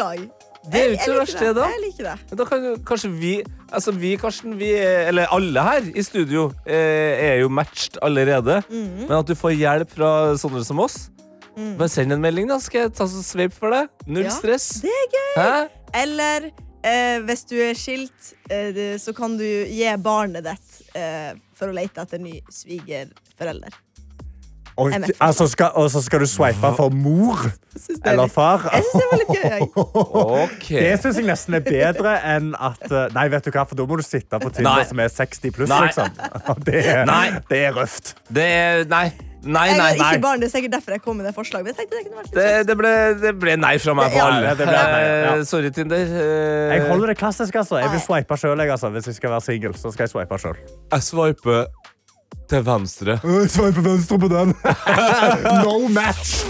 Det 0.70 0.76
er 0.76 0.88
jo 0.90 0.96
ikke 0.98 1.06
så 1.08 1.14
verst, 1.16 1.38
det, 1.40 1.52
da. 1.56 1.68
Jeg 1.72 1.80
liker 1.86 2.08
det. 2.10 2.36
Da 2.36 2.44
kan 2.44 2.64
kanskje 2.86 3.08
vi 3.16 3.30
Altså 3.72 3.94
vi, 3.96 4.10
Karsten, 4.20 4.58
vi 4.60 4.68
er, 4.76 5.06
eller 5.08 5.30
alle 5.32 5.62
her 5.64 5.86
i 5.96 6.02
studio 6.04 6.50
eh, 6.66 7.30
er 7.30 7.38
jo 7.40 7.48
matched 7.48 7.96
allerede. 8.04 8.58
Mhm. 8.68 9.06
Men 9.08 9.14
at 9.22 9.30
du 9.30 9.34
får 9.38 9.54
hjelp 9.56 9.94
fra 9.96 10.10
sånne 10.36 10.60
som 10.66 10.82
oss 10.84 11.06
Bare 11.56 11.88
send 11.92 12.12
en 12.14 12.20
melding, 12.22 12.46
da. 12.48 12.56
Skal 12.62 12.86
jeg 12.86 12.92
ta 12.96 13.04
så 13.10 13.20
sveip 13.24 13.52
for 13.56 13.72
deg? 13.74 13.88
Null 14.06 14.24
Ja, 14.28 14.30
stress. 14.32 14.68
Det 14.84 14.92
er 14.92 15.08
gøy. 15.16 15.32
Hæ? 15.40 15.56
Eller 16.02 16.46
eh, 16.86 17.20
hvis 17.26 17.44
du 17.50 17.56
er 17.60 17.78
skilt, 17.78 18.32
eh, 18.50 18.96
så 19.00 19.14
kan 19.16 19.36
du 19.40 19.46
gi 19.46 19.92
barnet 20.02 20.46
ditt 20.46 20.96
eh, 20.98 21.32
for 21.56 21.70
å 21.70 21.76
lete 21.76 22.04
etter 22.04 22.22
ny 22.22 22.38
svigerforelder. 22.52 23.78
Og, 24.80 24.92
er 24.94 25.10
altså, 25.20 25.46
skal, 25.50 25.70
og 25.74 25.90
så 25.92 26.00
skal 26.02 26.22
du 26.22 26.26
sveipe 26.30 26.70
for 26.76 26.92
mor 26.94 27.42
er 27.44 28.12
eller 28.12 28.30
far. 28.32 28.64
Jeg 28.72 28.84
syns 28.86 29.02
det 29.02 29.08
var 29.10 29.20
litt 29.20 29.32
gøy. 29.36 29.64
Jeg. 30.70 30.84
Det 30.84 30.92
syns 31.02 31.18
jeg 31.20 31.26
nesten 31.28 31.58
er 31.58 31.64
bedre 31.66 32.14
enn 32.34 32.52
at 32.56 32.86
eh, 32.88 33.08
Nei, 33.16 33.26
vet 33.32 33.44
du 33.44 33.52
hva, 33.54 33.66
for 33.68 33.78
da 33.78 33.86
må 33.88 33.98
du 34.00 34.04
sitte 34.06 34.40
på 34.40 34.52
Tinder 34.54 34.80
Nei. 34.80 34.86
som 34.88 35.02
er 35.02 35.12
60 35.12 35.56
pluss, 35.56 35.74
liksom. 35.74 36.14
Det 36.68 36.84
er, 36.94 37.40
det 37.50 37.64
er 37.66 37.76
røft. 37.76 38.14
Det 38.30 38.46
er 38.46 38.86
Nei. 38.90 39.08
Nei, 39.42 39.70
nei, 39.72 39.76
nei. 39.78 39.92
har 40.04 40.14
ikke 40.18 40.22
barn, 40.26 40.40
Det 40.42 40.48
er 40.50 40.52
sikkert 40.52 40.72
derfor 40.74 40.92
jeg 40.92 41.02
kom 41.02 41.16
med 41.16 41.24
det 41.26 41.34
forslaget. 41.34 41.64
Men 41.64 41.72
jeg 41.72 41.78
tenkte 41.80 41.96
det 41.96 42.04
kunne 42.06 42.18
vært 42.20 42.26
litt 42.26 42.34
Det, 42.36 42.48
sånn. 42.50 42.66
det, 42.68 42.76
ble, 42.76 42.90
det 43.22 43.32
ble 43.40 43.54
nei 43.56 43.72
fra 43.80 43.94
meg 43.96 44.10
på 44.12 44.18
Ja, 44.20 44.26
alle. 44.26 44.50
det 44.58 44.66
ble 44.68 44.74
nei, 44.76 45.00
ja. 45.04 45.30
Eh, 45.36 45.44
Sorry, 45.48 45.70
Tinder. 45.70 45.96
Eh, 45.96 46.74
Jeg 46.76 46.88
holder 46.90 47.06
det 47.14 47.16
klassisk, 47.22 47.54
altså. 47.62 47.78
Jeg 47.80 47.90
vil 47.94 48.00
swipe 48.04 48.36
sjøl, 48.36 48.60
altså. 48.66 48.90
Hvis 48.92 49.06
jeg 49.08 49.14
skal 49.20 49.30
være 49.36 49.46
singel, 49.48 49.74
så 49.80 49.92
skal 49.94 50.04
jeg 50.08 50.12
swipe 50.16 50.38
sjøl. 50.44 50.60
jeg 50.92 51.02
swiper 51.08 51.66
til 52.50 52.62
venstre. 52.66 53.16
Sveipe 53.48 53.82
venstre 53.84 54.18
på 54.18 54.28
den. 54.28 54.54
no 55.64 55.88
match. 55.88 56.44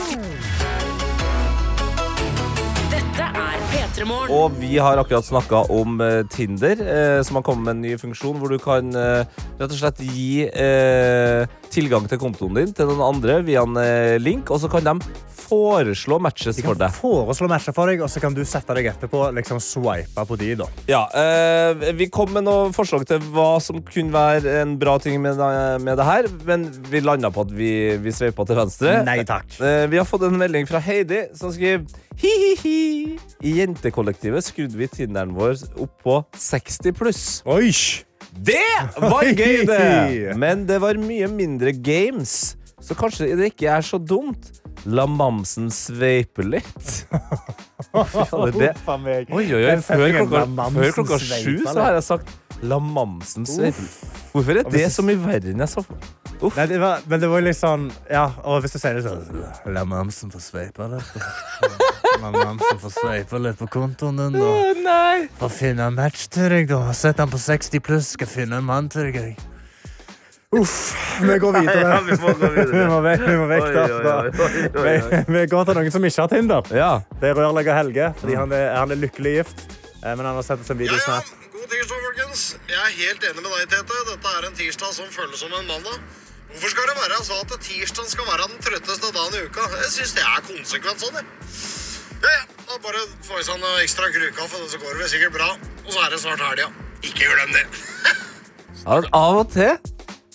Og 4.01 4.55
vi 4.57 4.79
har 4.81 4.97
akkurat 4.97 5.27
snakka 5.27 5.67
om 5.75 6.01
eh, 6.01 6.23
Tinder, 6.33 6.79
eh, 6.81 7.23
som 7.27 7.37
har 7.37 7.45
kommet 7.45 7.67
med 7.67 7.75
en 7.75 7.83
ny 7.85 7.97
funksjon 8.01 8.39
hvor 8.41 8.49
du 8.49 8.57
kan 8.63 8.89
eh, 8.97 9.27
rett 9.61 9.75
og 9.75 9.77
slett 9.77 10.01
gi 10.01 10.47
tilgang 11.71 12.07
til 12.09 12.21
kontoen 12.23 12.57
din 12.57 12.73
til 12.75 12.89
noen 12.89 13.03
andre 13.05 13.41
via 13.45 13.63
en 13.67 13.77
link, 14.23 14.51
og 14.51 14.63
så 14.63 14.71
kan 14.73 14.87
de 14.87 14.95
foreslå 15.51 16.21
matches 16.23 16.57
De 16.57 16.63
for 16.63 16.77
kan 16.79 16.87
deg. 16.87 16.95
foreslå 16.97 17.49
matcher 17.51 17.75
for 17.77 17.91
deg, 17.91 18.01
og 18.07 18.11
så 18.13 18.23
kan 18.23 18.35
du 18.37 18.45
sette 18.47 18.75
deg 18.79 18.87
etterpå 18.93 19.27
liksom 19.37 19.59
swipe 19.63 20.25
på 20.31 20.39
de. 20.41 20.53
da. 20.63 20.69
Ja, 20.89 21.03
eh, 21.19 21.91
vi 21.99 22.07
kom 22.13 22.33
med 22.37 22.47
noen 22.47 22.73
forslag 22.77 23.05
til 23.11 23.19
hva 23.35 23.57
som 23.63 23.83
kunne 23.83 24.15
være 24.15 24.61
en 24.63 24.77
bra 24.81 24.97
ting 25.03 25.19
med, 25.23 25.37
med 25.83 25.99
det 25.99 26.07
her, 26.07 26.31
men 26.47 26.69
vi 26.91 27.03
landa 27.03 27.31
på 27.35 27.45
at 27.49 27.53
vi, 27.59 27.73
vi 28.01 28.15
sveipa 28.15 28.47
til 28.49 28.61
venstre. 28.63 29.01
Nei 29.07 29.19
takk. 29.29 29.59
Eh, 29.61 29.87
Vi 29.91 29.99
har 29.99 30.07
fått 30.07 30.23
en 30.29 30.39
melding 30.39 30.69
fra 30.71 30.79
Heidi 30.85 31.25
som 31.35 31.51
skriver 31.53 31.85
Hi-hi-hi. 32.21 33.17
I 33.43 33.53
jentekollektivet 33.59 34.45
skrudde 34.45 34.77
vi 34.79 34.87
Tinderen 34.93 35.33
vår 35.35 35.57
opp 35.81 35.95
på 36.05 36.19
60 36.37 36.93
pluss. 36.99 37.23
Oi! 37.49 37.73
Det 38.31 38.61
var 39.03 39.27
gøy, 39.41 39.65
det! 39.67 40.37
Men 40.39 40.67
det 40.69 40.77
var 40.85 41.01
mye 41.01 41.27
mindre 41.33 41.73
games. 41.75 42.55
Så 42.81 42.95
kanskje 42.97 43.33
det 43.37 43.51
ikke 43.55 43.69
er 43.73 43.85
så 43.85 43.99
dumt. 43.99 44.60
La 44.89 45.07
mamsen 45.07 45.71
sveipe 45.71 46.45
litt. 46.47 47.07
Det. 47.91 48.69
Oi, 48.87 49.47
oi, 49.57 49.65
oi. 49.65 49.75
Før 49.83 50.13
klokka, 50.15 50.43
før 50.77 50.93
klokka 50.95 51.17
sju 51.19 51.55
så 51.65 51.75
har 51.81 51.97
jeg 51.97 52.05
sagt 52.07 52.29
La 52.69 52.77
mamsen 52.79 53.47
sveipe. 53.49 53.83
Hvorfor 54.35 54.61
er 54.61 54.69
Og 54.69 54.75
det 54.75 54.85
som 54.93 55.01
så 55.03 55.07
mye 55.09 55.21
verre 55.25 55.51
enn 55.55 55.65
jeg 55.65 55.73
så 55.73 55.83
for 55.83 55.97
Nei, 56.57 56.65
det 56.71 56.79
var, 56.81 57.03
men 57.11 57.21
det 57.21 57.29
var 57.29 57.43
litt 57.45 57.59
sånn 57.59 57.89
Ja, 58.09 58.27
og 58.49 58.63
hvis 58.63 58.77
du 58.77 58.79
sier 58.81 58.97
det 58.97 59.03
sånn 59.05 59.73
La 59.75 59.83
mamsen 59.89 60.33
få 60.33 60.41
sveipe 60.45 60.87
litt. 60.93 61.11
La 62.23 62.31
mamsen 62.33 62.81
få 62.81 62.93
sveipe 62.95 63.41
litt 63.43 63.59
på 63.61 63.69
kontoen 63.73 64.21
din. 64.21 64.39
Nei! 64.85 65.27
Få 65.41 65.51
finne 65.53 65.91
en 65.91 65.99
match 65.99 66.29
til 66.33 66.53
deg, 66.53 66.69
da. 66.71 66.85
Sett 66.97 67.21
den 67.21 67.33
på 67.33 67.41
60 67.41 67.85
pluss. 67.85 68.15
Skal 68.17 68.29
finne 68.31 68.61
en 68.61 68.69
mann 68.69 68.89
til 68.93 69.11
deg. 69.13 69.50
Uff. 70.57 70.97
Vi 71.23 71.39
går 71.39 71.53
videre. 71.61 71.81
Ja, 71.95 72.01
vi 72.03 72.17
må 72.19 72.33
gå 72.35 72.49
videre. 72.51 72.73
Vi 72.75 72.87
må 72.91 72.97
vekk, 73.05 73.21
vi 73.29 73.35
må 73.39 73.45
vekk 73.51 73.67
derfra. 73.77 74.15
Vi, 74.75 74.95
vi 75.37 75.43
går 75.53 75.69
til 75.69 75.77
noen 75.79 75.93
som 75.95 76.07
ikke 76.09 76.25
har 76.25 76.31
Tinder. 76.33 76.71
Ja. 76.75 76.89
Det 77.21 77.29
er 77.31 77.37
rørlegger 77.39 77.77
Helge, 77.79 78.09
fordi 78.19 78.35
han 78.41 78.55
er, 78.57 78.65
han 78.75 78.91
er 78.91 78.99
lykkelig 78.99 79.35
gift. 79.37 79.63
Eh, 80.03 80.11
Men 80.19 80.25
han 80.27 80.35
har 80.35 80.43
sett 80.49 80.65
oss 80.65 80.73
en 80.75 80.81
video 80.81 80.97
Ja, 80.97 81.05
ja. 81.05 81.21
snart. 81.21 81.31
God 81.55 81.69
tirsdag, 81.71 82.01
folkens. 82.09 82.43
Jeg 82.67 82.81
er 82.83 82.97
helt 82.99 83.29
enig 83.31 83.45
med 83.45 83.53
deg, 83.61 83.69
Tete. 83.77 84.01
Dette 84.11 84.33
er 84.41 84.49
en 84.51 84.57
tirsdag 84.59 84.97
som 84.99 85.13
føles 85.15 85.39
som 85.45 85.55
en 85.61 85.71
mandag. 85.71 86.03
Hvorfor 86.51 86.73
skal 86.75 86.91
det 86.91 86.97
være 86.99 87.21
sånn 87.29 87.45
at 87.47 87.55
tirsdag 87.69 88.11
skal 88.11 88.27
være 88.33 88.49
den 88.51 88.65
trøtteste 88.67 89.13
dagen 89.15 89.39
i 89.39 89.45
uka? 89.47 89.69
Jeg 89.85 89.93
syns 90.01 90.17
det 90.19 90.25
er 90.27 90.43
konsekvent 90.51 91.05
sånn, 91.07 91.21
jeg. 91.21 91.29
Ja, 92.27 92.35
ja. 92.41 92.43
Da 92.67 92.81
bare 92.89 93.05
få 93.27 93.39
i 93.39 93.47
seg 93.47 93.55
en 93.63 93.69
ekstra 93.85 94.11
krukaffe, 94.19 94.65
så 94.75 94.83
går 94.83 94.99
det 94.99 95.05
vel 95.05 95.13
sikkert 95.15 95.37
bra. 95.39 95.53
Og 95.87 95.95
så 95.95 96.03
er 96.09 96.11
det 96.17 96.21
snart 96.27 96.43
helga. 96.43 96.67
ja. 96.67 96.89
Ikke 97.07 97.31
glem 97.37 97.55
det. 97.55 97.65
Ja, 98.81 98.97
av 99.13 99.37
og 99.43 99.51
til 99.53 99.75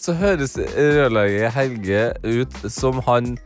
så 0.05 0.13
høres 0.19 0.53
rørlegger 0.77 1.49
Helge 1.55 2.01
ut 2.25 2.53
som 2.71 2.99
han 3.07 3.37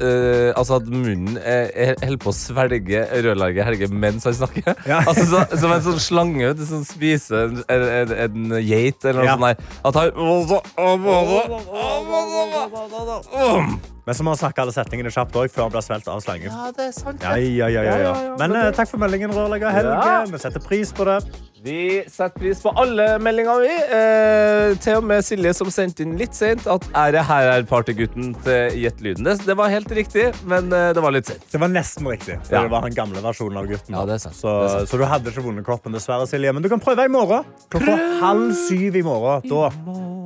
eh, 0.00 0.52
altså 0.56 0.76
at 0.80 0.86
munnen 0.92 1.38
er, 1.40 1.70
er, 1.74 1.94
holder 2.04 2.20
på 2.22 2.30
å 2.32 2.36
svelge 2.36 3.02
rørlegger 3.24 3.66
Helge 3.70 3.88
mens 3.92 4.28
han 4.28 4.36
snakker. 4.36 4.76
Ja. 4.88 5.00
Altså 5.08 5.24
så, 5.30 5.42
Som 5.56 5.72
en 5.74 5.84
sånn 5.88 6.00
slange 6.02 6.52
vet 6.52 6.62
som 6.68 6.84
spiser 6.86 7.48
en, 7.48 7.64
en, 7.72 8.14
en 8.26 8.56
geit 8.62 9.04
eller 9.04 9.20
noe 9.22 9.28
Ja. 9.28 9.36
sånt. 9.36 9.46
Der. 9.48 9.56
At 9.88 9.94
han 10.00 10.10
Men 14.06 14.14
så 14.14 14.22
må 14.22 14.30
han 14.34 14.38
snakke 14.38 14.62
alle 14.62 14.70
setningene 14.74 15.10
kjapt 15.10 15.34
òg 15.34 15.50
før 15.50 15.66
han 15.66 15.72
blir 15.74 15.82
svelget 15.82 16.08
av 16.12 16.20
slangen. 16.22 16.52
Ja, 16.52 16.70
det 16.76 16.84
er 16.84 16.94
sant. 16.94 17.24
Ja, 17.26 17.34
ja, 17.42 17.68
ja, 17.74 17.96
ja. 18.04 18.12
Men 18.38 18.54
eh, 18.54 18.68
takk 18.76 18.90
for 18.92 19.02
meldingen, 19.02 19.32
rørlegger 19.34 19.74
Helge. 19.74 20.12
Vi 20.30 20.38
setter 20.44 20.62
pris 20.62 20.92
på 20.94 21.06
det. 21.08 21.16
Vi 21.66 21.78
setter 22.06 22.36
pris 22.38 22.60
på 22.62 22.70
alle 22.78 23.06
meldinger, 23.18 23.64
vi. 23.64 23.72
Eh, 23.96 24.76
til 24.84 25.00
og 25.00 25.08
med 25.10 25.26
Silje 25.26 25.50
som 25.58 25.72
sendte 25.74 26.04
inn 26.06 26.14
litt 26.20 26.38
sent 26.38 26.68
at 26.70 26.86
er 26.94 27.16
det 27.16 27.24
her 27.26 27.50
er 27.56 27.66
partygutten 27.66 28.30
til 28.46 28.76
Gjett 28.84 29.02
lyden. 29.02 29.26
Det, 29.26 29.40
det 29.48 29.56
var 29.58 29.72
helt 29.74 29.90
riktig, 29.98 30.28
men 30.46 30.70
eh, 30.70 30.92
det 30.94 31.02
var 31.02 31.16
litt 31.16 31.26
sent. 31.32 31.42
Det 31.50 31.58
var 31.64 31.72
nesten 31.74 32.06
riktig. 32.12 32.38
Ja. 32.46 32.62
Det 32.62 32.70
var 32.76 32.86
den 32.86 32.94
gamle 32.94 33.24
versjonen 33.24 33.58
av 33.58 33.66
gutten. 33.72 33.98
Ja, 33.98 34.04
det 34.06 34.20
er 34.20 34.22
sant. 34.28 34.38
Så, 34.38 34.52
Det 34.52 34.68
er 34.70 34.76
sant. 34.76 34.92
så 34.92 35.02
du 35.02 35.06
hadde 35.10 35.34
ikke 35.34 35.46
vunnet 35.48 35.66
koppen, 35.66 35.96
dessverre, 35.98 36.30
Silje. 36.30 36.54
Men 36.54 36.62
du 36.62 36.70
kan 36.70 36.82
prøve 36.84 37.08
i 37.08 37.10
morgen. 37.10 37.42
Klokka 37.74 37.98
halv 38.22 38.54
syv 38.68 39.02
i 39.02 39.04
morgen. 39.06 39.50
Da. 39.50 40.25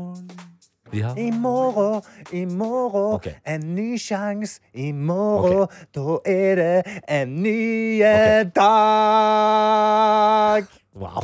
Ja. 0.92 1.14
I 1.16 1.31
morgen, 1.31 2.03
i 2.33 2.46
morgen, 2.46 3.14
Ok. 3.14 3.26
en 3.46 3.74
ny 3.74 3.98
sjanse. 3.98 4.61
I 4.74 4.92
morgen, 4.92 5.66
da 5.94 6.18
er 6.26 6.55
det 6.57 6.85
en 7.09 7.42
ny 7.42 8.00
dag. 8.55 8.70
Wow. 10.98 11.22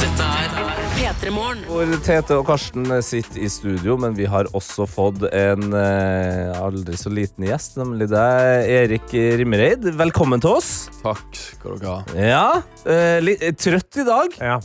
Dette 0.00 0.24
er 0.24 0.48
P3 0.96 1.30
Morgen. 1.34 1.58
Hvor 1.68 1.84
Tete 2.06 2.36
og 2.38 2.46
Karsten 2.48 2.86
sitter 3.04 3.40
i 3.44 3.48
studio, 3.52 3.96
men 4.00 4.16
vi 4.16 4.24
har 4.30 4.44
også 4.56 4.86
fått 4.88 5.20
en 5.34 5.72
eh, 5.76 6.62
aldri 6.64 6.96
så 6.96 7.10
liten 7.12 7.44
gjest, 7.48 7.76
nemlig 7.80 8.08
deg, 8.12 8.70
Erik 8.78 9.08
Rimmereid. 9.40 9.82
Velkommen 10.00 10.40
til 10.40 10.50
oss. 10.56 10.70
Takk 11.02 11.28
skal 11.36 11.76
dere 11.82 11.92
ha. 11.92 12.00
Ja, 12.16 12.62
eh, 12.88 13.20
litt 13.24 13.44
trøtt 13.60 13.96
i 14.00 14.04
dag. 14.08 14.28
Ja. 14.40 14.56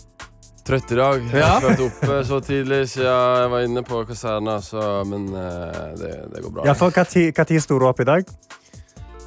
Trøtt 0.70 0.92
i 0.94 0.98
dag. 1.00 1.24
Jeg 1.34 1.42
har 1.42 1.64
vært 1.64 1.80
oppe 1.82 2.16
så 2.30 2.38
tidlig 2.46 2.84
siden 2.92 3.08
jeg 3.10 3.50
var 3.50 3.64
inne 3.66 3.82
på 3.82 4.04
kaserna, 4.06 4.60
så 4.62 5.00
Men 5.10 5.24
eh, 5.34 5.80
det, 5.98 6.12
det 6.30 6.44
går 6.44 6.52
bra. 6.60 6.66
Ja, 6.68 6.76
for 6.78 6.94
Når 6.94 7.62
sto 7.66 7.80
du 7.82 7.86
opp 7.90 8.02
i 8.04 8.06
dag? 8.06 8.30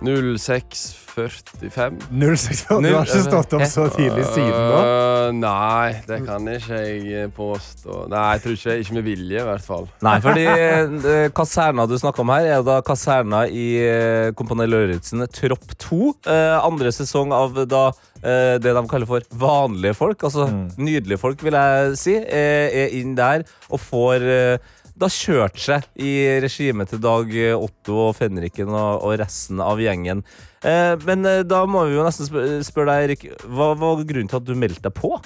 06.45. 0.03 1.99
06.40. 2.15 2.83
Du 2.83 2.95
har 2.95 3.03
ikke 3.03 3.25
stått 3.27 3.57
opp 3.59 3.65
så 3.71 3.89
tidlig 3.91 4.23
siden 4.31 4.55
da? 4.55 4.79
Uh, 4.83 5.35
nei, 5.35 5.91
det 6.07 6.21
kan 6.29 6.47
ikke 6.53 6.79
jeg 6.79 7.33
påstå. 7.35 8.05
Nei, 8.15 8.23
jeg 8.37 8.45
tror 8.45 8.57
ikke, 8.61 8.79
ikke 8.85 8.97
med 9.01 9.07
vilje, 9.07 9.43
i 9.43 9.49
hvert 9.51 9.67
fall. 9.67 9.91
Nei, 10.07 10.15
fordi 10.23 10.47
eh, 10.47 11.27
kaserna 11.35 11.89
du 11.91 11.97
snakker 11.99 12.23
om 12.23 12.33
her, 12.37 12.53
er 12.55 12.63
da 12.67 12.79
kaserna 12.87 13.45
i 13.51 13.67
eh, 13.83 14.31
Kompani 14.39 14.71
Lauritzen 14.71 15.27
Tropp 15.27 15.75
2. 15.89 16.01
Eh, 16.23 16.57
andre 16.63 16.95
sesong 16.95 17.35
av 17.35 17.65
da 17.67 17.89
eh, 18.23 18.59
det 18.63 18.75
de 18.77 18.85
kaller 18.91 19.11
for 19.11 19.27
vanlige 19.39 19.99
folk. 19.99 20.23
Altså 20.29 20.49
nydelige 20.79 21.21
folk, 21.21 21.43
vil 21.43 21.59
jeg 21.59 21.99
si. 22.01 22.17
eh, 22.17 22.87
er 22.87 22.97
inn 23.01 23.17
der 23.19 23.45
og 23.69 23.83
får 23.83 24.29
eh, 24.37 24.71
da 25.03 25.09
kjørt 25.09 25.57
seg 25.59 25.87
i 26.05 26.11
regimet 26.45 26.91
til 26.93 27.01
Dag 27.03 27.31
Otto 27.57 27.95
og 28.09 28.17
Fenriken 28.19 28.69
og, 28.71 29.03
og 29.07 29.15
resten 29.23 29.63
av 29.65 29.81
gjengen. 29.81 30.21
Eh, 30.63 30.95
men 31.09 31.25
eh, 31.27 31.43
da 31.49 31.63
må 31.67 31.87
vi 31.89 31.97
jo 31.97 32.05
nesten 32.07 32.29
spørre 32.29 32.59
spør 32.67 32.91
deg, 32.91 33.07
Erik, 33.07 33.25
hva 33.49 33.73
var 33.79 34.05
grunnen 34.05 34.29
til 34.31 34.39
at 34.43 34.47
du 34.47 34.53
meldte 34.59 34.85
deg 34.85 34.95
på? 34.99 35.17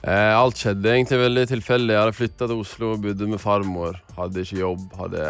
Eh, 0.00 0.32
alt 0.32 0.56
skjedde 0.56 0.94
egentlig 0.94 1.18
veldig 1.20 1.44
tilfeldig. 1.50 1.92
Jeg 1.92 2.00
hadde 2.04 2.16
flytta 2.16 2.46
til 2.48 2.62
Oslo, 2.62 2.94
bodde 3.02 3.28
med 3.28 3.42
farmor. 3.42 3.98
Hadde 4.16 4.46
ikke 4.46 4.62
jobb, 4.62 4.86
hadde, 4.96 5.26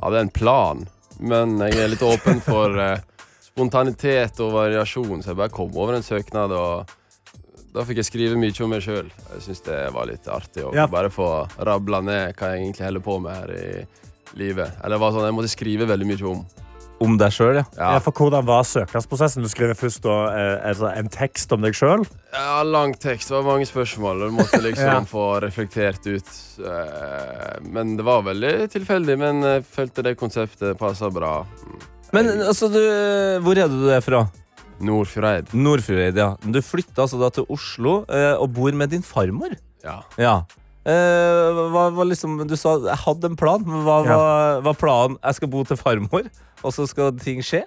hadde 0.00 0.24
en 0.24 0.32
plan. 0.34 0.82
Men 1.22 1.54
jeg 1.62 1.78
er 1.78 1.92
litt 1.92 2.02
åpen 2.02 2.40
for 2.42 2.74
eh, 2.82 3.04
spontanitet 3.52 4.40
og 4.40 4.52
variasjon, 4.56 5.22
så 5.22 5.32
jeg 5.32 5.36
bare 5.42 5.52
kom 5.52 5.70
over 5.76 5.94
en 5.98 6.02
søknad. 6.06 6.52
og 6.56 6.88
da 7.72 7.84
fikk 7.88 8.02
jeg 8.02 8.04
skrive 8.10 8.36
mye 8.36 8.64
om 8.64 8.70
meg 8.70 8.82
sjøl. 8.84 9.06
Jeg 9.32 9.42
syns 9.46 9.62
det 9.64 9.78
var 9.94 10.04
litt 10.06 10.26
artig 10.28 10.62
å 10.64 10.74
Ja. 10.74 10.86
bare 10.86 11.08
få 11.08 11.48
rabla 11.58 12.02
ned 12.04 12.34
hva 12.36 12.50
jeg 12.52 12.60
egentlig 12.66 12.84
holder 12.84 13.00
på 13.00 13.20
med 13.22 13.32
her 13.36 13.48
i 13.50 13.86
livet. 14.36 14.72
Eller 14.84 14.96
det 14.96 15.00
var 15.00 15.12
sånn, 15.12 15.24
Jeg 15.24 15.34
måtte 15.34 15.56
skrive 15.56 15.86
veldig 15.88 16.06
mye 16.06 16.30
om. 16.30 16.46
Om 17.02 17.16
deg 17.18 17.32
sjøl, 17.32 17.54
ja. 17.56 17.64
Ja, 17.76 17.92
Ja, 17.94 17.98
for 17.98 18.12
Hvordan 18.12 18.44
var 18.46 18.62
søknadsprosessen? 18.62 19.42
Du 19.42 19.48
skriver 19.48 19.74
først 19.74 20.02
da, 20.02 20.26
eh, 20.36 20.68
altså, 20.68 20.94
en 20.96 21.08
tekst 21.08 21.50
om 21.52 21.60
deg 21.62 21.72
sjøl. 21.74 22.06
Ja, 22.32 22.62
lang 22.62 22.92
tekst. 22.94 23.28
Det 23.28 23.42
var 23.42 23.56
mange 23.56 23.66
spørsmål, 23.66 24.22
og 24.22 24.30
du 24.30 24.36
måtte 24.36 24.60
liksom 24.68 24.84
Ja. 24.86 25.00
få 25.00 25.40
reflektert 25.42 26.06
ut. 26.06 26.28
Eh, 26.64 27.58
Men 27.62 27.96
det 27.96 28.04
var 28.04 28.22
veldig 28.22 28.68
tilfeldig, 28.70 29.18
men 29.18 29.42
jeg 29.42 29.64
følte 29.64 30.02
det 30.04 30.16
konseptet 30.18 30.78
passa 30.78 31.10
bra. 31.10 31.44
Men 32.12 32.28
altså, 32.44 32.68
du, 32.72 32.80
hvor 33.44 33.56
er 33.58 33.68
du 33.72 33.86
er 33.94 34.02
fra? 34.04 34.24
Nordfjordeid. 34.82 35.52
Nordfjordeid, 35.54 36.18
ja. 36.18 36.32
Du 36.42 36.58
flytta 36.64 37.04
altså 37.04 37.20
da 37.20 37.28
til 37.32 37.46
Oslo 37.52 38.02
eh, 38.10 38.34
og 38.36 38.50
bor 38.56 38.72
med 38.76 38.90
din 38.92 39.04
farmor. 39.06 39.54
Ja. 39.84 40.00
Ja. 40.20 40.34
Eh, 40.82 41.60
hva 41.70 41.84
var 41.94 42.08
liksom, 42.10 42.40
du 42.50 42.56
sa 42.58 42.74
jeg 42.82 42.98
hadde 43.04 43.30
en 43.30 43.36
plan, 43.38 43.62
men 43.62 43.84
hva 43.86 44.00
Ja. 44.04 44.16
var 44.18 44.64
var 44.66 44.74
planen? 44.80 45.18
Jeg 45.22 45.38
skal 45.38 45.48
bo 45.52 45.62
til 45.64 45.78
farmor, 45.78 46.26
og 46.64 46.74
så 46.74 46.88
skal 46.90 47.12
ting 47.22 47.40
skje? 47.46 47.62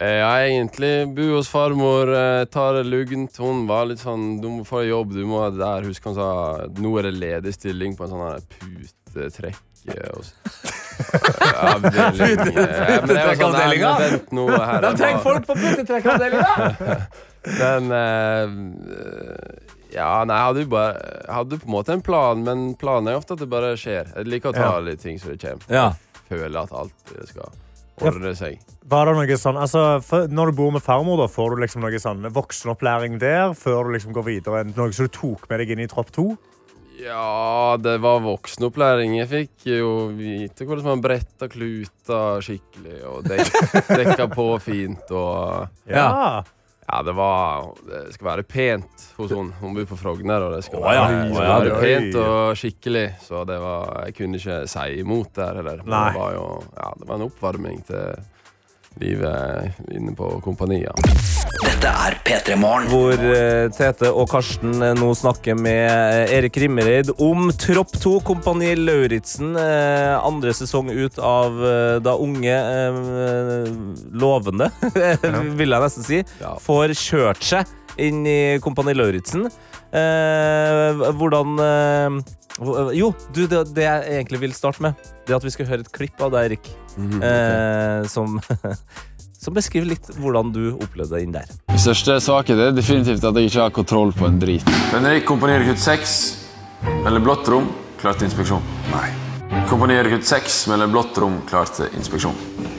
Eh, 0.00 0.20
Jeg 0.22 0.52
egentlig 0.54 0.92
bo 1.16 1.26
hos 1.36 1.48
farmor, 1.50 2.08
eh, 2.14 2.44
tar 2.46 2.78
det 2.78 2.86
lugnt. 2.86 3.36
Hun 3.36 3.66
var 3.68 3.84
litt 3.90 3.98
sånn 4.00 4.40
Du 4.40 4.48
må 4.48 4.62
få 4.64 4.86
jobb, 4.88 5.12
du 5.12 5.26
må 5.26 5.42
der. 5.58 5.82
Husker 5.84 6.14
hun 6.14 6.16
sa 6.16 6.66
nå 6.80 6.94
er 6.98 7.10
det 7.10 7.18
ledig 7.20 7.52
stilling 7.58 7.96
på 7.98 8.06
en 8.06 8.14
sånn 8.14 8.24
her 8.30 8.40
putetrekk. 9.10 9.58
eh, 9.88 9.96
Da 11.50 11.64
eh, 11.70 13.26
var 13.26 13.34
sånn, 13.40 13.56
jeg 15.00 15.14
må- 15.16 15.22
folk 15.24 15.46
på 15.48 15.54
putetrekkavdelinga! 15.56 17.06
Men 17.60 17.88
uh, 17.88 18.48
Ja, 19.94 20.24
nei, 20.28 20.36
jeg 20.36 20.44
hadde 20.44 20.60
jo 20.60 20.68
bare 20.74 20.90
Jeg 21.00 21.34
hadde 21.38 21.58
på 21.62 21.66
en 21.70 21.72
måte 21.72 21.94
en 21.96 22.04
plan, 22.04 22.42
men 22.44 22.66
planen 22.78 23.08
er 23.10 23.16
ofte 23.18 23.32
at 23.34 23.40
det 23.42 23.48
bare 23.50 23.72
skjer. 23.80 24.12
Jeg 24.14 24.28
liker 24.28 24.52
å 24.52 24.54
ta 24.54 24.68
Ja. 24.76 24.84
litt 24.84 25.00
ting 25.02 25.18
som 25.18 25.32
det 25.32 25.40
kommer. 25.42 25.64
Ja. 25.72 25.88
Føler 26.28 26.60
at 26.62 26.72
alt 26.76 27.14
skal 27.26 27.48
ordne 28.00 28.34
seg. 28.38 28.60
Var 28.90 29.06
det 29.06 29.14
noe 29.16 29.36
sånn, 29.38 29.58
altså, 29.60 30.00
når 30.30 30.50
du 30.50 30.56
bor 30.60 30.70
med 30.74 30.82
farmor, 30.82 31.18
da, 31.20 31.26
får 31.30 31.54
du 31.54 31.62
liksom 31.62 31.82
noe 31.84 31.98
sånn 32.02 32.28
voksenopplæring 32.34 33.18
der 33.22 33.52
før 33.58 33.88
du 33.88 33.96
liksom 33.96 34.14
går 34.16 34.24
videre? 34.28 34.62
Noe 34.76 34.92
som 34.92 35.06
du 35.08 35.12
tok 35.14 35.48
med 35.50 35.60
deg 35.62 35.74
inn 35.74 35.84
i 35.84 35.90
tropp 35.90 36.10
to? 36.14 36.36
Ja, 37.00 37.76
det 37.80 37.96
var 38.02 38.20
voksenopplæring. 38.24 39.16
Jeg 39.20 39.28
fikk 39.30 39.66
jo 39.72 39.90
vite 40.16 40.66
hvordan 40.68 40.88
man 40.90 41.02
bretta 41.04 41.48
kluta 41.50 42.22
skikkelig 42.44 42.98
og 43.08 43.28
dek 43.28 43.52
dekka 44.00 44.26
på 44.34 44.48
fint 44.64 45.12
og 45.16 45.68
Ja. 45.88 46.42
Ja, 46.90 47.02
det 47.06 47.12
var 47.14 47.68
Det 47.86 48.00
skal 48.16 48.26
være 48.26 48.42
pent 48.42 49.04
hos 49.16 49.30
hun. 49.30 49.52
Hun 49.60 49.76
bor 49.76 49.84
på 49.92 49.98
Frogner, 50.00 50.42
og 50.42 50.56
det 50.56 50.64
skal 50.66 50.82
være, 50.82 50.96
ja. 50.96 51.04
det 51.22 51.36
skal 51.36 51.46
være 51.46 51.76
oi. 51.76 51.80
pent 51.84 52.16
og 52.24 52.56
skikkelig. 52.58 53.06
Så 53.22 53.44
det 53.46 53.60
var 53.62 54.02
Jeg 54.08 54.16
kunne 54.18 54.40
ikke 54.42 54.58
si 54.72 54.86
imot 55.04 55.30
der 55.38 55.60
heller. 55.60 55.84
Men 55.84 55.94
Nei. 55.94 56.04
Det 56.10 56.20
var 56.20 56.34
jo 56.34 56.46
Ja, 56.76 56.90
det 56.98 57.08
var 57.08 57.20
en 57.20 57.26
oppvarming 57.28 57.82
til 57.86 58.24
livet 59.00 59.70
inne 59.94 60.12
på 60.16 60.28
kompanier. 60.44 60.92
Dette 61.60 61.88
er 61.92 62.16
P3 62.26 62.56
Morgen. 62.60 62.88
Hvor 62.90 63.12
eh, 63.14 63.68
Tete 63.76 64.10
og 64.12 64.26
Karsten 64.32 64.74
eh, 64.82 64.94
nå 64.98 65.10
snakker 65.16 65.56
med 65.56 65.86
eh, 65.86 66.34
Erik 66.38 66.56
Rimmereid 66.60 67.12
om 67.22 67.50
Tropp 67.60 67.94
2, 68.00 68.16
Kompani 68.26 68.72
Lauritzen. 68.76 69.54
andre 69.56 70.52
sesong 70.56 70.90
ut 70.90 71.18
av 71.22 71.56
da 72.04 72.14
unge, 72.20 72.56
lovende, 74.12 74.70
vil 75.58 75.74
jeg 75.76 75.84
nesten 75.86 76.06
si, 76.06 76.20
Ja. 76.40 76.54
får 76.62 76.94
kjørt 76.98 77.42
seg 77.44 77.70
inn 78.00 78.22
i 78.28 78.38
Kompani 78.62 78.94
Lauritzen. 78.96 79.48
Eh, 79.90 81.00
hvordan 81.18 81.56
hvor- 81.58 82.22
Jo, 82.58 83.12
du, 83.34 83.44
det, 83.46 83.62
det 83.76 83.84
jeg 83.86 84.16
egentlig 84.18 84.40
vil 84.42 84.56
starte 84.56 84.82
med, 84.84 84.98
det 85.26 85.32
er 85.32 85.38
at 85.38 85.46
vi 85.46 85.52
skal 85.54 85.68
høre 85.70 85.86
et 85.86 85.92
klipp 85.94 86.20
av 86.20 86.32
deg, 86.34 86.50
Erik. 86.50 86.70
Mm, 86.96 87.14
okay. 87.20 87.30
eh, 87.30 88.08
som, 88.10 88.40
som 89.44 89.56
beskriver 89.56 89.92
litt 89.92 90.10
hvordan 90.18 90.50
du 90.54 90.62
opplevde 90.74 91.16
det 91.16 91.22
inn 91.24 91.36
der. 91.36 91.54
Min 91.70 91.80
største 91.80 92.18
svakhet 92.24 92.60
er 92.66 92.74
definitivt 92.76 93.24
at 93.24 93.38
jeg 93.38 93.52
ikke 93.52 93.64
har 93.64 93.74
kontroll 93.76 94.12
på 94.16 94.28
en 94.28 94.40
drit. 94.42 94.66
Henrik 94.90 95.26
komponerer 95.30 95.64
kutt 95.70 95.82
6 95.84 96.18
eller 97.06 97.22
blått 97.22 97.48
rom, 97.52 97.70
klar 98.00 98.18
til 98.18 98.28
inspeksjon. 98.28 98.64
Nei. 98.92 99.08
Komponerer 99.70 100.10
kutt 100.12 100.26
6 100.28 100.60
melder 100.70 100.90
blått 100.90 101.18
rom, 101.22 101.40
klar 101.48 101.70
til 101.74 101.90
inspeksjon. 101.98 102.36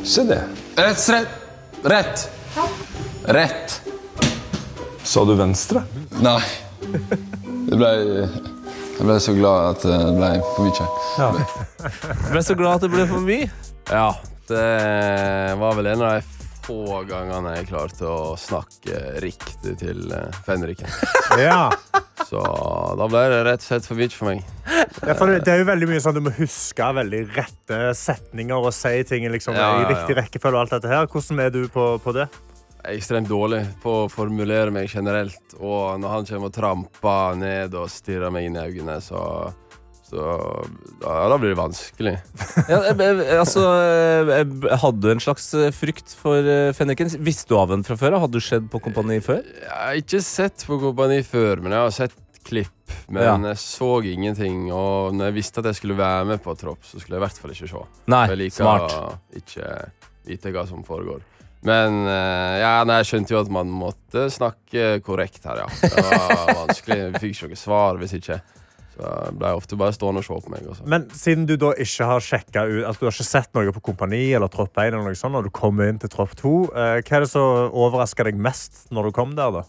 Se 0.08 0.24
det. 0.28 0.42
Rett, 0.78 1.08
rett. 1.16 1.40
Rett. 1.84 2.28
Rett. 3.26 3.82
Sa 5.04 5.26
du 5.26 5.34
venstre? 5.40 5.84
Nei. 6.22 6.42
Det 7.72 7.78
ble, 7.78 7.92
jeg 9.02 9.08
ble 9.10 9.16
så 9.24 9.34
glad 9.34 9.64
at 9.72 9.86
det 9.88 9.96
ble 10.14 10.28
for 10.46 10.68
mye. 10.68 10.90
Jeg 11.82 12.34
ble 12.36 12.44
så 12.46 12.56
glad 12.60 12.76
at 12.78 12.84
det 12.86 12.92
ble 12.94 13.06
for 13.10 13.26
mye. 13.26 13.48
Ja, 13.90 14.10
det 14.52 14.66
var 15.58 15.74
vel 15.80 15.90
en 15.90 16.04
av 16.06 16.20
de 16.20 16.38
få 16.62 17.00
gangene 17.10 17.56
jeg 17.58 17.72
klarte 17.72 18.06
å 18.06 18.36
snakke 18.38 19.00
riktig 19.24 19.74
til 19.82 20.04
eh, 20.14 20.38
fenriken. 20.46 20.92
Ja. 21.42 21.72
Så 22.30 22.44
da 23.00 23.08
ble 23.10 23.24
det 23.34 23.40
rett 23.48 23.64
og 23.64 23.66
slett 23.72 23.88
for 23.90 23.98
mye 23.98 24.14
for 24.14 24.30
meg. 24.30 24.44
Ja, 25.02 25.16
for 25.18 25.26
det, 25.32 25.40
det 25.48 25.56
er 25.56 25.64
jo 25.64 25.68
veldig 25.72 25.88
mye 25.90 26.02
sånn 26.04 26.16
Du 26.20 26.22
må 26.24 26.32
huske 26.36 26.88
veldig 26.96 27.22
rette 27.34 27.80
setninger 27.98 28.68
og 28.70 28.74
si 28.76 28.92
ting 29.10 29.26
liksom, 29.34 29.56
Ja, 29.58 29.72
ja, 29.74 29.82
i 29.82 29.90
riktig 29.90 30.16
rekkefølge. 30.20 30.54
og 30.60 30.62
alt 30.68 30.76
dette 30.78 30.92
her. 30.94 31.10
Hvordan 31.10 31.42
er 31.48 31.50
du 31.58 31.64
på, 31.74 31.88
på 32.06 32.14
det? 32.16 32.28
Er 32.82 32.96
ekstremt 32.98 33.30
dårlig 33.30 33.64
på 33.84 33.92
å 34.04 34.10
formulere 34.10 34.72
meg 34.74 34.90
generelt. 34.90 35.54
Og 35.60 36.00
når 36.02 36.16
han 36.16 36.26
kommer 36.30 36.50
og 36.50 36.56
tramper 36.56 37.36
ned 37.38 37.76
og 37.78 37.90
stirrer 37.94 38.32
meg 38.34 38.48
inn 38.50 38.58
i 38.58 38.64
øynene, 38.72 38.96
så, 39.06 39.22
så 40.08 40.24
da, 41.04 41.28
da 41.30 41.38
blir 41.38 41.54
det 41.54 41.60
vanskelig. 41.60 42.16
Ja, 42.72 42.80
jeg, 42.90 42.96
jeg, 42.98 43.28
altså, 43.42 43.62
jeg 44.32 44.80
hadde 44.82 45.14
en 45.14 45.22
slags 45.24 45.46
eh, 45.58 45.70
frykt 45.76 46.16
for 46.18 46.50
fenniken. 46.78 47.14
Visste 47.26 47.54
du 47.54 47.60
av 47.62 47.70
den 47.74 47.86
fra 47.86 47.98
før? 48.02 48.18
Hadde 48.26 48.42
du 48.42 48.44
sett 48.46 48.66
på 48.74 48.82
Kompani 48.84 49.20
før? 49.24 49.44
Jeg 49.46 49.72
har 49.78 50.02
ikke 50.02 50.24
sett 50.26 50.66
på 50.68 50.82
Kompani 50.82 51.22
før, 51.28 51.62
men 51.62 51.78
jeg 51.78 51.86
har 51.86 51.96
sett 52.02 52.18
klipp. 52.48 52.74
Men 53.14 53.22
Ja. 53.24 53.36
jeg 53.52 53.60
så 53.62 53.92
ingenting. 54.10 54.72
Og 54.74 55.14
når 55.14 55.30
jeg 55.30 55.38
visste 55.38 55.62
at 55.62 55.70
jeg 55.70 55.78
skulle 55.78 56.00
være 56.02 56.26
med 56.34 56.42
på 56.42 56.56
Tropp, 56.58 56.82
så 56.82 56.98
skulle 56.98 57.20
jeg 57.20 57.22
i 57.22 57.26
hvert 57.28 57.38
fall 57.44 57.54
ikke 57.54 57.70
se. 57.70 57.84
Nei, 58.10 58.24
jeg 58.34 58.40
liker 58.42 58.64
smart. 58.64 59.20
ikke 59.38 59.68
vite 60.26 60.52
hva 60.56 60.66
som 60.70 60.82
foregår. 60.88 61.22
Men 61.68 62.00
eh, 62.10 62.56
ja, 62.64 62.72
nei, 62.90 63.02
jeg 63.02 63.12
skjønte 63.12 63.36
jo 63.36 63.42
at 63.44 63.52
man 63.54 63.70
måtte 63.70 64.26
snakke 64.34 64.96
korrekt 65.06 65.44
her, 65.46 65.62
ja. 65.62 65.68
Det 65.84 66.06
var 66.08 66.56
vanskelig. 66.64 66.98
Vi 67.14 67.22
fikk 67.26 67.36
ikke 67.38 67.52
noe 67.52 67.60
svar 67.62 68.00
hvis 68.02 68.16
ikke. 68.18 68.40
Så 68.92 69.08
jeg 69.08 69.36
ble 69.40 69.52
ofte 69.56 69.78
bare 69.80 69.96
stående 69.96 70.24
og 70.24 70.26
se 70.28 70.40
på 70.46 70.52
meg. 70.52 70.66
Også. 70.74 70.88
Men 70.90 71.06
siden 71.16 71.46
du 71.50 71.54
da 71.62 71.72
ikke 71.80 72.08
har 72.10 72.26
sjekket 72.26 72.58
ut 72.74 72.82
altså, 72.90 73.00
Du 73.00 73.08
har 73.08 73.16
ikke 73.16 73.28
sett 73.30 73.54
noe 73.56 73.76
på 73.78 73.84
Kompani 73.92 74.24
eller 74.36 74.52
Tropp 74.52 74.74
1, 74.74 74.90
eller 74.90 75.06
noe 75.06 75.20
sånt, 75.20 75.36
når 75.38 75.48
du 75.48 75.54
kom 75.62 75.80
inn 75.86 76.02
til 76.02 76.12
Tropp 76.12 76.34
2, 76.42 76.56
eh, 76.74 76.96
hva 77.00 77.20
er 77.20 77.26
det 77.26 77.30
som 77.32 77.78
overraska 77.86 78.26
deg 78.28 78.42
mest 78.42 78.88
når 78.92 79.10
du 79.10 79.16
kom 79.16 79.38
der? 79.38 79.62
da? 79.62 79.64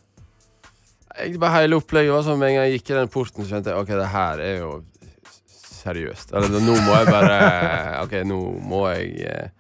Jeg, 1.21 1.37
bare 1.39 1.61
hele 1.61 1.77
opplegget 1.77 2.15
var 2.15 2.25
sånn 2.25 2.39
Med 2.41 2.55
en 2.55 2.57
gang 2.57 2.71
jeg 2.71 2.79
gikk 2.79 2.95
i 2.95 2.99
den 3.03 3.11
porten, 3.13 3.45
så 3.45 3.53
skjønte 3.53 3.69
jeg 3.75 3.85
ok, 3.85 3.91
det 4.01 4.11
her 4.15 4.41
er 4.41 4.55
jo 4.63 4.71
seriøst. 5.83 6.33
Eller 6.33 6.63
nå 6.63 6.77
må 6.87 6.95
jeg 6.97 7.11
bare 7.11 7.41
Ok, 8.05 8.17
nå 8.27 8.39
må 8.65 8.87
jeg 8.95 9.29
eh, 9.29 9.51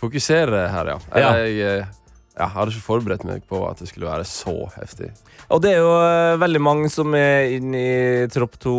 fokusere 0.00 0.66
her, 0.72 0.94
ja. 0.94 1.00
Eller 1.14 1.50
jeg 1.50 1.88
jeg 2.40 2.54
hadde 2.54 2.72
ikke 2.72 2.86
forberedt 2.86 3.24
meg 3.28 3.42
på 3.48 3.60
at 3.68 3.80
det 3.82 3.88
skulle 3.90 4.08
være 4.08 4.24
så 4.28 4.54
heftig. 4.76 5.10
Og 5.50 5.60
det 5.64 5.74
er 5.74 5.80
jo 5.82 5.92
eh, 5.98 6.38
veldig 6.40 6.62
mange 6.62 6.90
som 6.92 7.14
er 7.18 7.50
inne 7.56 7.80
i 7.80 8.28
Tropp 8.32 8.54
2 8.62 8.74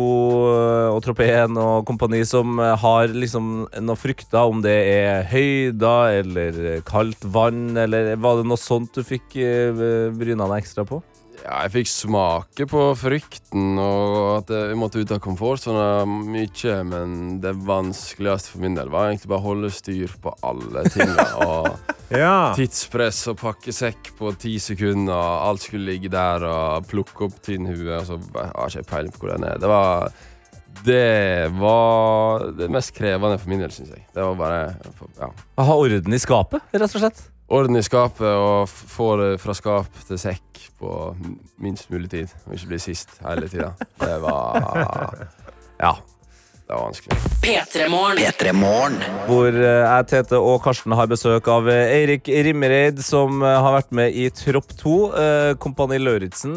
og 0.94 0.98
Tropp 1.04 1.20
1 1.24 1.58
og 1.60 1.84
kompani 1.88 2.22
som 2.28 2.56
eh, 2.62 2.74
har 2.80 3.12
liksom 3.12 3.52
noe 3.84 4.00
frykter 4.00 4.48
om 4.48 4.64
det 4.64 4.76
er 4.94 5.28
høyder 5.30 6.22
eller 6.22 6.62
kaldt 6.88 7.26
vann, 7.34 7.76
eller 7.76 8.14
var 8.22 8.40
det 8.40 8.48
noe 8.50 8.60
sånt 8.60 8.96
du 8.96 9.04
fikk 9.06 9.36
eh, 9.36 9.84
bryna 10.16 10.48
deg 10.48 10.64
ekstra 10.64 10.86
på? 10.88 11.02
Ja, 11.42 11.64
jeg 11.64 11.72
fikk 11.74 11.88
smake 11.90 12.66
på 12.70 12.82
frykten 12.94 13.74
og 13.82 14.18
at 14.36 14.52
jeg 14.54 14.76
måtte 14.78 15.00
ut 15.02 15.10
av 15.10 15.18
komfortsona 15.24 16.04
mye, 16.06 16.74
men 16.86 17.16
det 17.42 17.56
vanskeligste 17.66 18.54
for 18.54 18.62
min 18.62 18.76
del 18.78 18.92
var 18.92 19.08
egentlig 19.10 19.32
bare 19.32 19.42
å 19.42 19.48
holde 19.48 19.72
styr 19.74 20.14
på 20.22 20.34
alle 20.46 20.84
tinga. 20.92 21.26
Og 21.48 21.92
Ja. 22.12 22.52
Tidspress 22.52 23.24
og 23.32 23.38
pakkesekk 23.40 24.12
på 24.18 24.34
ti 24.36 24.58
sekunder. 24.60 25.14
og 25.16 25.46
Alt 25.48 25.64
skulle 25.64 25.94
ligge 25.94 26.10
der 26.12 26.44
og 26.44 26.84
plukke 26.90 27.24
opp 27.24 27.38
tinnhue. 27.42 27.88
Og 27.96 28.04
så 28.04 28.18
har 28.36 28.68
ikke 28.68 28.82
jeg 28.82 28.88
peiling 28.90 29.14
på 29.16 29.24
hvor 29.24 29.32
den 29.32 29.48
er. 29.48 29.56
Det 29.62 29.70
var 29.72 30.12
det 30.84 31.50
var 31.56 32.46
det 32.58 32.68
mest 32.72 32.92
krevende 32.96 33.38
for 33.40 33.48
min 33.52 33.60
del, 33.64 33.72
syns 33.72 33.92
jeg. 33.96 34.04
Det 34.12 34.24
var 34.24 34.36
bare 34.38 34.60
ja. 35.20 35.28
Å 35.32 35.66
ha 35.68 35.76
orden 35.78 36.16
i 36.16 36.20
skapet, 36.20 36.64
rett 36.72 36.88
og 36.88 37.00
slett. 37.02 37.20
Orden 37.52 37.76
i 37.76 37.82
skapet 37.84 38.26
og 38.26 38.70
får 38.70 39.22
fra 39.42 39.54
skap 39.56 39.98
til 40.08 40.20
sekk 40.20 40.62
på 40.80 40.92
minst 41.60 41.90
mulig 41.92 42.08
tid. 42.10 42.32
Og 42.46 42.56
ikke 42.56 42.72
bli 42.72 42.80
sist 42.80 43.18
hele 43.20 43.50
tida. 43.52 43.74
Det 44.00 44.16
var 44.24 45.12
Ja. 45.82 45.92
Det 46.72 46.76
var 46.78 46.86
vanskelig. 46.88 47.16
P3morgen. 47.42 48.94
Hvor 49.28 49.48
eh, 49.52 49.82
jeg, 49.82 50.04
Tete 50.08 50.38
og 50.40 50.62
Karsten 50.64 50.94
har 50.96 51.08
besøk 51.10 51.48
av 51.52 51.66
eh, 51.68 51.90
Eirik 51.98 52.30
Rimmereid, 52.46 53.02
som 53.04 53.42
eh, 53.44 53.56
har 53.60 53.74
vært 53.74 53.90
med 53.92 54.16
i 54.16 54.30
Tropp 54.32 54.72
2. 54.80 54.94
Eh, 55.20 55.48
Kompani 55.60 55.98
Lauritzen 56.00 56.56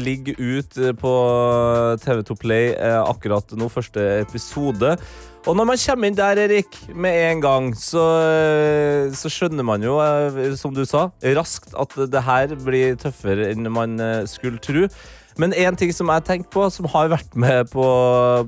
ligger 0.00 0.40
ut 0.42 0.74
på 0.98 1.12
TV2 2.02 2.36
Play 2.40 2.72
akkurat 2.98 3.54
nå, 3.54 3.68
første 3.70 4.02
episode. 4.24 4.96
Og 5.46 5.54
når 5.54 5.68
man 5.70 5.80
kommer 5.84 6.10
inn 6.10 6.18
der, 6.18 6.40
Erik, 6.42 6.74
med 6.90 7.14
en 7.28 7.44
gang, 7.44 7.68
så, 7.78 8.02
så 9.16 9.30
skjønner 9.30 9.64
man 9.64 9.86
jo, 9.86 10.00
som 10.58 10.74
du 10.74 10.82
sa, 10.82 11.06
raskt 11.38 11.78
at 11.78 11.94
det 12.10 12.24
her 12.26 12.58
blir 12.58 12.98
tøffere 13.00 13.52
enn 13.52 13.70
man 13.70 13.96
skulle 14.28 14.58
tro. 14.66 14.88
Men 15.38 15.52
en 15.54 15.76
ting 15.78 15.92
som 15.94 16.10
jeg 16.10 16.24
tenker 16.26 16.50
på, 16.50 16.64
som 16.74 16.88
har 16.90 17.10
vært 17.12 17.36
med 17.38 17.68
på, 17.70 17.84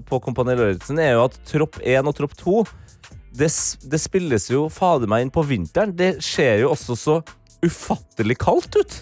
på 0.08 0.18
Kompani 0.24 0.56
Lauritzen, 0.58 0.98
er 0.98 1.14
jo 1.14 1.26
at 1.28 1.36
tropp 1.46 1.78
1 1.86 2.08
og 2.10 2.16
tropp 2.18 2.34
2 2.40 2.56
det, 3.38 3.46
det 3.86 4.00
spilles 4.02 4.48
jo 4.50 4.64
fader 4.74 5.06
meg 5.10 5.22
inn 5.22 5.30
på 5.30 5.44
vinteren. 5.46 5.92
Det 5.96 6.16
ser 6.24 6.64
jo 6.64 6.72
også 6.72 6.96
så 6.98 7.14
ufattelig 7.62 8.34
kaldt 8.42 8.74
ut. 8.80 8.96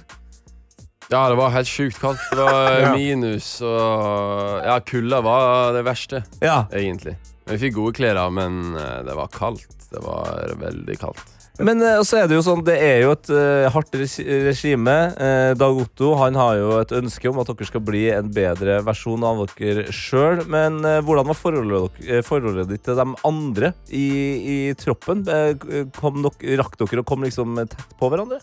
Ja, 1.09 1.23
det 1.33 1.39
var 1.41 1.55
helt 1.55 1.71
sjukt 1.71 1.97
kaldt. 2.03 2.21
Det 2.37 2.45
var 2.45 2.91
minus 2.99 3.55
og 3.65 4.61
Ja, 4.69 4.77
kulda 4.85 5.23
var 5.25 5.73
det 5.79 5.87
verste, 5.89 6.21
Ja. 6.45 6.67
egentlig. 6.77 7.17
Vi 7.49 7.57
fikk 7.63 7.79
gode 7.79 7.97
klær, 7.97 8.21
men 8.29 8.75
eh, 8.77 8.99
det 9.09 9.17
var 9.17 9.33
kaldt. 9.33 9.65
Det 9.89 10.03
var 10.05 10.53
veldig 10.61 10.99
kaldt. 11.01 11.25
Men 11.59 11.83
eh, 11.83 12.01
så 12.07 12.21
er 12.21 12.29
det 12.31 12.39
jo 12.39 12.45
sånn, 12.47 12.63
det 12.67 12.77
er 12.79 13.01
jo 13.03 13.15
et 13.17 13.31
uh, 13.35 13.67
hardt 13.75 13.97
regime. 13.99 14.97
Uh, 15.19 15.53
Dag 15.59 15.81
Otto 15.83 16.13
han 16.21 16.39
har 16.39 16.55
jo 16.61 16.77
et 16.79 16.95
ønske 17.01 17.31
om 17.31 17.41
at 17.43 17.51
dere 17.51 17.69
skal 17.69 17.83
bli 17.85 18.05
en 18.15 18.31
bedre 18.35 18.79
versjon 18.87 19.27
av 19.27 19.43
dere 19.57 19.89
sjøl. 19.95 20.45
Men 20.51 20.79
uh, 20.87 21.01
hvordan 21.03 21.31
var 21.33 21.39
forholdet, 21.39 22.01
forholdet 22.27 22.71
ditt 22.71 22.87
til 22.87 22.99
de 22.99 23.09
andre 23.27 23.73
i, 23.91 24.09
i 24.39 24.59
troppen? 24.79 25.27
Kom 25.99 26.23
dere, 26.23 26.59
rakk 26.63 26.79
dere 26.79 27.03
å 27.03 27.09
komme 27.09 27.29
liksom 27.29 27.59
tett 27.67 27.99
på 27.99 28.13
hverandre? 28.13 28.39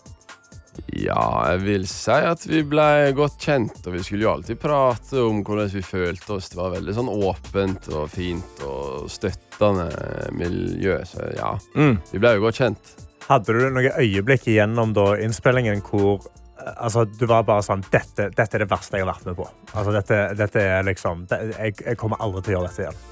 Ja, 0.92 1.48
jeg 1.54 1.62
vil 1.64 1.86
si 1.88 2.12
at 2.12 2.42
vi 2.44 2.60
ble 2.68 3.14
godt 3.16 3.40
kjent, 3.40 3.80
og 3.88 3.94
vi 3.94 4.02
skulle 4.04 4.26
jo 4.26 4.34
alltid 4.34 4.60
prate 4.60 5.22
om 5.24 5.40
hvordan 5.40 5.72
vi 5.72 5.80
følte 5.80 6.36
oss. 6.36 6.50
Det 6.52 6.60
var 6.60 6.74
veldig 6.76 6.96
sånn 6.98 7.08
åpent 7.16 7.88
og 7.96 8.10
fint 8.12 8.62
og 8.68 9.08
støttende 9.08 9.88
miljø, 10.36 11.00
så 11.08 11.32
ja. 11.32 11.54
Mm. 11.78 11.96
Vi 12.12 12.20
ble 12.20 12.36
jo 12.36 12.44
godt 12.44 12.60
kjent. 12.60 12.96
Hadde 13.26 13.54
du 13.56 13.64
noen 13.66 13.90
øyeblikk 13.98 14.46
gjennom 14.52 14.92
innspillingen 15.22 15.80
hvor 15.86 16.20
eh, 16.22 16.72
altså, 16.76 17.04
du 17.04 17.26
var 17.26 17.42
bare 17.48 17.64
sånn 17.66 17.82
dette, 17.90 18.30
dette 18.36 18.58
er 18.58 18.64
det 18.64 18.70
verste 18.70 18.98
jeg 19.00 19.06
har 19.06 19.12
vært 19.14 19.26
med 19.26 19.38
på. 19.40 19.48
Altså, 19.74 19.94
dette, 19.96 20.20
dette 20.38 20.62
er 20.62 20.86
liksom 20.86 21.26
det, 21.30 21.40
jeg, 21.56 21.78
jeg 21.82 21.98
kommer 22.00 22.22
aldri 22.22 22.44
til 22.46 22.54
å 22.54 22.58
gjøre 22.60 22.70
dette 22.70 22.86
igjen. 22.86 23.02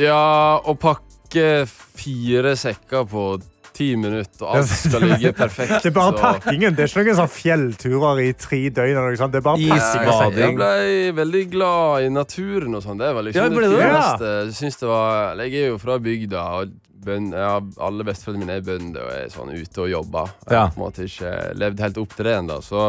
Ja, 0.00 0.60
å 0.64 0.74
pakke 0.80 1.48
fire 1.68 2.54
sekker 2.56 3.08
på 3.08 3.24
ti 3.72 3.94
minutter, 3.96 4.44
og 4.44 4.56
alt 4.60 4.68
skal 4.72 5.04
ligge 5.06 5.32
perfekt. 5.36 5.78
Det 5.84 5.90
er 5.92 5.96
bare 5.96 6.14
pakkingen. 6.18 6.76
Det 6.76 6.84
er 6.84 6.92
ikke 6.92 7.06
noen 7.08 7.20
sånn 7.22 7.32
fjellturer 7.32 8.20
i 8.24 8.28
tre 8.36 8.60
døgn. 8.68 8.92
Eller 8.92 9.14
noe 9.14 9.20
sånt. 9.20 9.32
Det 9.32 9.40
er 9.40 9.46
bare 9.46 9.68
pakkingen. 9.72 10.38
Jeg 10.42 10.56
ble 10.60 11.16
veldig 11.22 11.42
glad 11.54 12.06
i 12.06 12.12
naturen 12.12 12.78
og 12.78 12.84
sånn. 12.84 13.00
Det 13.00 13.12
var 13.16 13.26
liksom 13.28 13.40
Ja, 13.40 13.48
det 13.48 13.72
det? 13.72 13.80
fineste. 13.80 14.32
Jeg 14.50 14.56
synes 14.60 14.80
det 14.82 14.90
var 14.92 15.42
Jeg 15.42 15.54
er 15.62 15.72
jo 15.72 15.80
fra 15.82 15.98
bygda, 16.08 16.44
og 16.60 16.76
bønd, 17.04 17.32
ja, 17.36 17.52
alle 17.82 18.04
besteforeldrene 18.08 18.44
mine 18.46 18.56
er 18.60 18.66
bønder 18.66 19.06
og 19.06 19.12
er 19.16 19.30
sånn 19.34 19.52
ute 19.54 19.84
og 19.84 19.90
jobber. 19.92 20.32
Jeg 20.46 20.52
Ja. 20.56 20.60
har 20.66 20.74
på 20.74 20.80
en 20.80 20.86
måte 20.86 21.06
ikke 21.08 21.32
levd 21.58 21.80
helt 21.86 21.98
opp 22.02 22.16
til 22.16 22.24
det 22.28 22.36
ennå, 22.40 22.58
så 22.62 22.82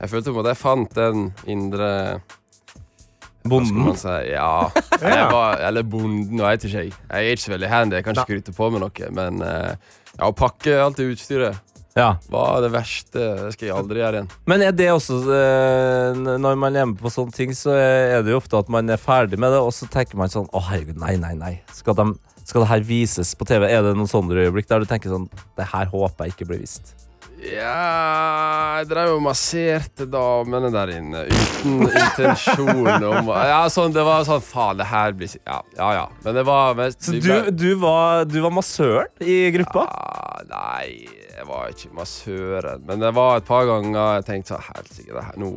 jeg 0.00 0.10
følte 0.10 0.30
på 0.30 0.34
en 0.36 0.38
måte 0.42 0.54
jeg 0.54 0.62
fant 0.62 0.94
den 0.94 1.26
indre 1.46 2.20
Bonden? 3.44 3.96
Si? 3.98 4.08
Ja. 4.30 4.70
Var, 5.32 5.56
eller 5.66 5.82
bonden, 5.82 6.28
nå 6.38 6.44
vet 6.46 6.62
ikke 6.68 6.84
jeg. 6.84 6.92
Jeg 6.94 7.26
er 7.26 7.32
ikke 7.34 7.42
så 7.42 7.50
veldig 7.56 7.70
handy, 7.72 7.96
jeg 7.98 8.04
kan 8.06 8.14
ikke 8.14 8.28
skryte 8.28 8.54
på 8.54 8.68
med 8.70 8.84
noe, 8.84 9.08
men 9.16 9.42
eh, 9.42 9.72
ja, 10.14 10.28
å 10.28 10.34
pakke 10.38 10.76
alt 10.78 11.00
det 11.00 11.08
utstyret 11.16 11.58
Ja. 11.98 12.12
var 12.30 12.60
det 12.62 12.70
verste. 12.72 13.18
Det 13.18 13.50
skal 13.56 13.66
jeg 13.68 13.74
aldri 13.76 13.98
gjøre 13.98 14.20
igjen. 14.20 14.30
Men 14.46 14.62
er 14.62 14.70
det 14.78 14.86
også 14.94 15.18
eh, 15.26 16.20
Når 16.40 16.54
man 16.56 16.76
er 16.78 16.86
med 16.88 17.00
på 17.02 17.10
sånne 17.12 17.34
ting, 17.34 17.50
så 17.58 17.74
er 17.74 18.22
det 18.22 18.30
jo 18.32 18.38
ofte 18.38 18.56
at 18.62 18.70
man 18.72 18.88
er 18.94 18.96
ferdig 19.02 19.36
med 19.42 19.50
det, 19.52 19.58
og 19.60 19.74
så 19.74 19.90
tenker 19.90 20.16
man 20.22 20.30
sånn 20.32 20.46
Å, 20.54 20.62
herregud, 20.70 21.02
nei, 21.02 21.16
nei, 21.20 21.34
nei. 21.34 21.52
Skal, 21.74 21.98
de, 21.98 22.06
skal 22.52 22.66
det 22.66 22.68
her 22.68 22.84
vises 22.84 23.32
på 23.38 23.46
TV? 23.48 23.64
Er 23.72 23.80
det 23.86 23.94
noen 23.96 24.10
sånne 24.10 24.36
øyeblikk 24.44 24.68
der 24.68 24.82
du 24.82 24.90
tenker 24.90 25.12
sånn 25.12 25.30
Det 25.56 25.64
her 25.72 25.88
håper 25.88 26.28
jeg 26.28 26.36
ikke 26.36 26.50
blir 26.50 26.60
vist? 26.60 26.92
Ja, 27.42 28.76
jeg 28.78 28.86
drev 28.92 29.16
og 29.16 29.22
masserte 29.24 30.04
damene 30.06 30.68
der 30.70 30.92
inne 30.94 31.24
uten 31.26 31.88
intensjon 31.88 32.86
om 33.08 33.32
Ja, 33.34 33.64
sånn, 33.72 33.90
det 33.96 34.04
var 34.06 34.22
sånn 34.28 34.44
Faen, 34.44 34.78
det 34.78 34.86
her 34.86 35.16
blir 35.16 35.32
Ja, 35.40 35.58
ja. 35.78 35.88
ja. 35.96 36.04
Men 36.22 36.38
det 36.38 36.44
var 36.46 36.76
mest 36.78 37.02
Så 37.08 37.16
du, 37.16 37.32
du, 37.50 37.70
var, 37.82 38.28
du 38.30 38.38
var 38.44 38.54
massøren 38.54 39.10
i 39.24 39.40
gruppa? 39.56 39.88
Ja, 39.88 40.44
nei, 40.52 41.08
jeg 41.32 41.48
var 41.48 41.72
ikke 41.72 41.94
massøren. 41.96 42.84
Men 42.86 43.02
det 43.02 43.10
var 43.16 43.40
et 43.40 43.48
par 43.48 43.66
ganger 43.66 44.20
jeg 44.20 44.28
tenkte 44.28 44.54
sånn 44.54 44.68
Helsike, 44.68 45.10
det 45.16 45.24
her 45.32 45.40
nå 45.42 45.54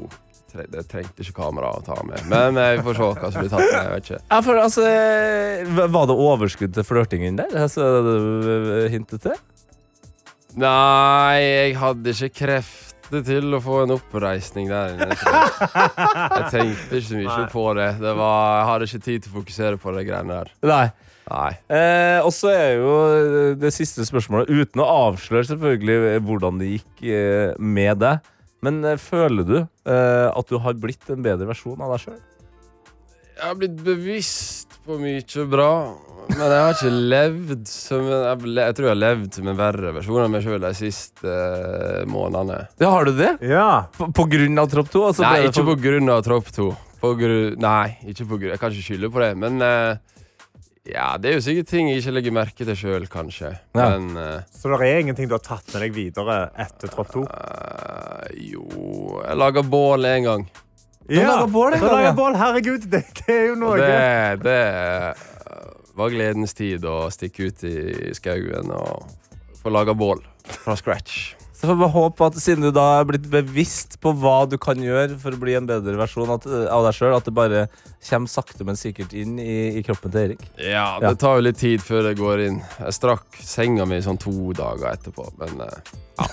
Det 0.71 0.83
trengte 0.91 1.23
ikke 1.25 1.35
kamera 1.41 1.73
å 1.75 1.81
ta 1.85 1.97
med. 2.07 2.23
Men 2.31 2.57
eh, 2.61 2.75
vi 2.77 2.85
får 2.87 2.97
se 2.99 3.09
hva 3.19 3.31
som 3.33 3.43
blir 3.43 3.51
tatt 3.51 3.65
med. 3.67 3.91
Vet 3.95 4.09
ikke. 4.09 4.21
Ja, 4.31 4.39
for 4.45 4.61
altså 4.61 4.87
Var 5.95 6.09
det 6.11 6.17
overskudd 6.29 6.73
til 6.77 6.87
flørtingen 6.87 7.39
der? 7.39 7.51
Altså, 7.65 7.87
det 8.05 8.89
hintet 8.95 9.25
til? 9.27 9.37
Nei, 10.55 11.39
jeg 11.43 11.73
hadde 11.81 12.13
ikke 12.15 12.31
krefter 12.45 13.23
til 13.27 13.57
å 13.57 13.59
få 13.61 13.81
en 13.83 13.95
oppreisning 13.97 14.69
der 14.71 14.93
inne. 14.95 15.09
Jeg 15.11 15.19
Jeg 15.25 16.45
tenkte 16.53 16.99
ikke 17.01 17.07
så 17.09 17.17
mye 17.19 17.33
Nei. 17.33 17.49
på 17.51 17.65
det. 17.77 17.89
det 18.01 18.13
var, 18.17 18.45
jeg 18.61 18.69
hadde 18.69 18.87
ikke 18.89 19.03
tid 19.09 19.25
til 19.25 19.33
å 19.33 19.35
fokusere 19.41 19.81
på 19.81 19.95
de 19.97 20.05
greiene 20.07 20.39
der. 20.39 20.53
Nei. 20.71 20.85
Nei. 21.25 21.51
Eh, 21.73 22.19
og 22.21 22.29
så 22.35 22.51
er 22.53 22.75
jo 22.77 22.95
det 23.57 23.71
siste 23.73 24.05
spørsmålet, 24.05 24.51
uten 24.53 24.83
å 24.83 24.87
avsløre 25.09 25.47
selvfølgelig 25.49 26.19
hvordan 26.27 26.59
det 26.61 26.67
gikk 26.75 27.05
eh, 27.09 27.55
med 27.57 27.97
deg, 28.03 28.31
men 28.65 28.82
eh, 28.89 28.97
føler 29.01 29.45
du 29.47 29.58
eh, 29.62 30.28
at 30.32 30.49
du 30.51 30.58
har 30.63 30.75
blitt 30.82 31.10
en 31.13 31.21
bedre 31.25 31.47
versjon 31.51 31.82
av 31.86 31.93
deg 31.95 32.06
sjøl? 32.08 32.21
Jeg 33.36 33.43
har 33.49 33.58
blitt 33.60 33.80
bevisst 33.84 34.78
på 34.86 34.95
mye 35.01 35.43
bra, 35.51 35.69
men 36.30 36.39
jeg 36.45 36.62
har 36.63 36.75
ikke 36.78 36.91
levd 37.15 37.65
som 37.67 38.06
en, 38.06 38.21
jeg, 38.30 38.54
jeg 38.62 38.78
tror 38.78 38.88
jeg 38.88 38.93
har 38.93 39.01
levd 39.01 39.38
som 39.39 39.49
en 39.51 39.58
verre 39.60 39.91
versjon 39.97 40.21
av 40.23 40.32
meg 40.32 40.45
sjøl 40.45 40.62
de 40.63 40.71
siste 40.78 41.34
eh, 41.36 42.04
månedene. 42.10 42.62
Ja, 42.80 42.93
har 42.95 43.10
du 43.10 43.15
det? 43.17 43.34
På, 43.97 44.08
på 44.21 44.28
grunn 44.32 44.62
av 44.62 44.69
Tropp 44.71 44.91
2? 44.93 45.04
Altså, 45.10 45.25
nei, 45.28 45.41
ikke 45.49 45.58
for- 45.62 45.71
på 45.73 45.78
grunn 45.84 46.13
av 46.15 46.23
Tropp 46.28 46.51
2. 46.56 46.69
På 47.01 47.12
grunn, 47.19 47.58
nei, 47.62 47.97
ikke 48.08 48.25
på 48.30 48.38
grunn 48.39 48.54
Jeg 48.56 48.62
kan 48.62 48.71
ikke 48.73 48.88
skylde 48.88 49.12
på 49.13 49.21
det, 49.25 49.34
men 49.43 49.60
eh, 49.62 50.14
ja, 50.85 51.15
det 51.17 51.31
er 51.31 51.39
jo 51.39 51.41
sikkert 51.41 51.69
ting 51.71 51.87
jeg 51.89 52.01
ikke 52.01 52.13
legger 52.13 52.33
merke 52.35 52.65
til 52.67 52.77
sjøl, 52.77 53.07
kanskje. 53.09 53.55
Ja. 53.73 53.87
Men 53.95 54.11
uh, 54.13 54.43
Så 54.53 54.69
det 54.69 54.85
er 54.85 55.01
ingenting 55.01 55.29
du 55.31 55.33
har 55.33 55.41
tatt 55.45 55.65
med 55.73 55.81
deg 55.81 55.95
videre 55.95 56.37
etter 56.61 56.91
Tropp 56.93 57.09
2? 57.15 57.23
jo 58.45 58.65
Jeg 59.23 59.39
laga 59.39 59.63
bål 59.65 60.05
en 60.11 60.29
gang. 60.29 60.45
Du 61.05 61.15
lager 61.17 61.49
bål 61.53 61.73
en 61.73 61.81
du 61.81 61.85
gang, 61.85 61.95
lager 61.95 62.09
ja. 62.09 62.17
bål, 62.17 62.37
herregud, 62.41 62.85
det, 62.89 63.01
det 63.19 63.33
er 63.33 63.43
jo 63.51 63.57
noe. 63.61 63.77
det, 63.81 64.45
det 64.45 64.59
eh, 64.61 65.25
var 65.97 66.13
gledens 66.13 66.57
tid 66.57 66.85
å 66.89 66.97
stikke 67.13 67.49
ut 67.49 67.65
i 67.69 67.77
skauen 68.17 68.73
og 68.73 69.05
få 69.61 69.73
laga 69.73 69.93
bål 69.97 70.21
fra 70.45 70.77
scratch. 70.77 71.34
Så 71.55 71.69
får 71.69 71.77
vi 71.79 71.87
håpe 71.93 72.25
at 72.27 72.37
siden 72.43 72.65
du 72.67 72.71
da 72.75 72.83
er 72.99 73.07
blitt 73.07 73.27
bevisst 73.31 73.95
på 74.03 74.11
hva 74.19 74.41
du 74.49 74.57
kan 74.61 74.81
gjøre 74.81 75.15
for 75.21 75.35
å 75.35 75.39
bli 75.39 75.55
en 75.55 75.69
bedre 75.69 75.95
versjon 75.99 76.33
av 76.35 76.43
deg 76.43 76.97
sjøl, 76.97 77.15
at 77.15 77.29
det 77.29 77.35
bare 77.35 77.61
kommer 78.09 78.31
sakte, 78.31 78.67
men 78.67 78.79
sikkert 78.79 79.15
inn 79.15 79.39
i, 79.39 79.79
i 79.79 79.83
kroppen 79.85 80.11
til 80.11 80.25
Erik. 80.25 80.43
Ja, 80.59 80.97
det 81.01 81.15
tar 81.23 81.39
jo 81.39 81.47
litt 81.47 81.61
tid 81.61 81.83
før 81.85 82.09
det 82.09 82.17
går 82.19 82.43
inn. 82.49 82.59
Jeg 82.81 82.97
strakk 82.99 83.39
senga 83.39 83.87
mi 83.87 84.01
sånn 84.03 84.19
to 84.21 84.51
dager 84.57 84.91
etterpå, 84.91 85.29
men 85.39 85.63
eh, 85.65 85.95
ja. 86.19 86.29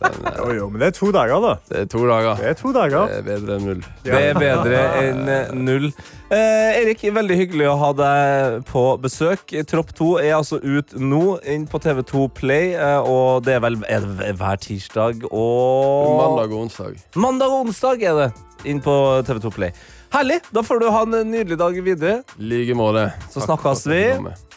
Jo, 0.00 0.50
jo, 0.52 0.68
men 0.70 0.82
det 0.82 0.90
er 0.90 0.94
to 0.96 1.08
dager, 1.14 1.40
da. 1.42 1.54
det 1.70 1.80
er 1.84 1.88
to 1.90 2.02
dager. 2.08 2.40
Det 2.40 2.50
er 2.50 2.58
to 2.60 2.72
dager. 2.74 3.08
Det 3.08 3.16
er 3.16 3.26
bedre 3.26 3.56
enn 3.56 3.66
null. 3.66 3.82
Det 4.04 4.20
er 4.20 4.38
bedre 4.38 4.82
enn 5.00 5.32
eh, 5.32 5.52
null. 5.56 5.88
Eh, 6.26 6.80
Erik, 6.82 7.04
veldig 7.16 7.38
hyggelig 7.38 7.68
å 7.70 7.76
ha 7.80 7.90
deg 7.96 8.56
på 8.68 8.84
besøk. 9.02 9.54
Tropp 9.70 9.92
2 9.96 10.10
er 10.24 10.36
altså 10.38 10.60
ut 10.62 10.96
nå, 11.00 11.22
inn 11.48 11.66
på 11.70 11.80
TV2 11.82 12.26
Play, 12.36 12.74
eh, 12.74 12.98
og 13.00 13.46
det 13.46 13.56
er 13.56 13.64
vel 13.64 13.78
er 13.88 14.04
det 14.20 14.34
hver 14.40 14.60
tirsdag 14.62 15.26
og 15.30 16.16
Mandag 16.20 16.52
og 16.52 16.66
onsdag. 16.66 16.98
Mandag 17.16 17.54
og 17.54 17.68
onsdag 17.68 18.04
er 18.04 18.20
det 18.24 18.30
inn 18.66 18.82
på 18.84 18.96
TV2 19.26 19.54
Play. 19.54 19.74
Herlig! 20.14 20.40
Da 20.54 20.62
får 20.62 20.80
du 20.80 20.86
ha 20.90 21.02
en 21.02 21.16
nydelig 21.30 21.58
dag 21.60 21.80
videre. 21.82 22.22
Like 22.38 22.76
måte. 22.78 23.10
Så 23.32 23.42
snakkes 23.46 23.86
vi. 23.90 24.04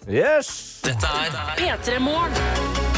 Yes! 0.10 0.82
Dette 0.86 1.18
er 1.26 1.42
P3 1.60 2.00
Morgen. 2.04 2.89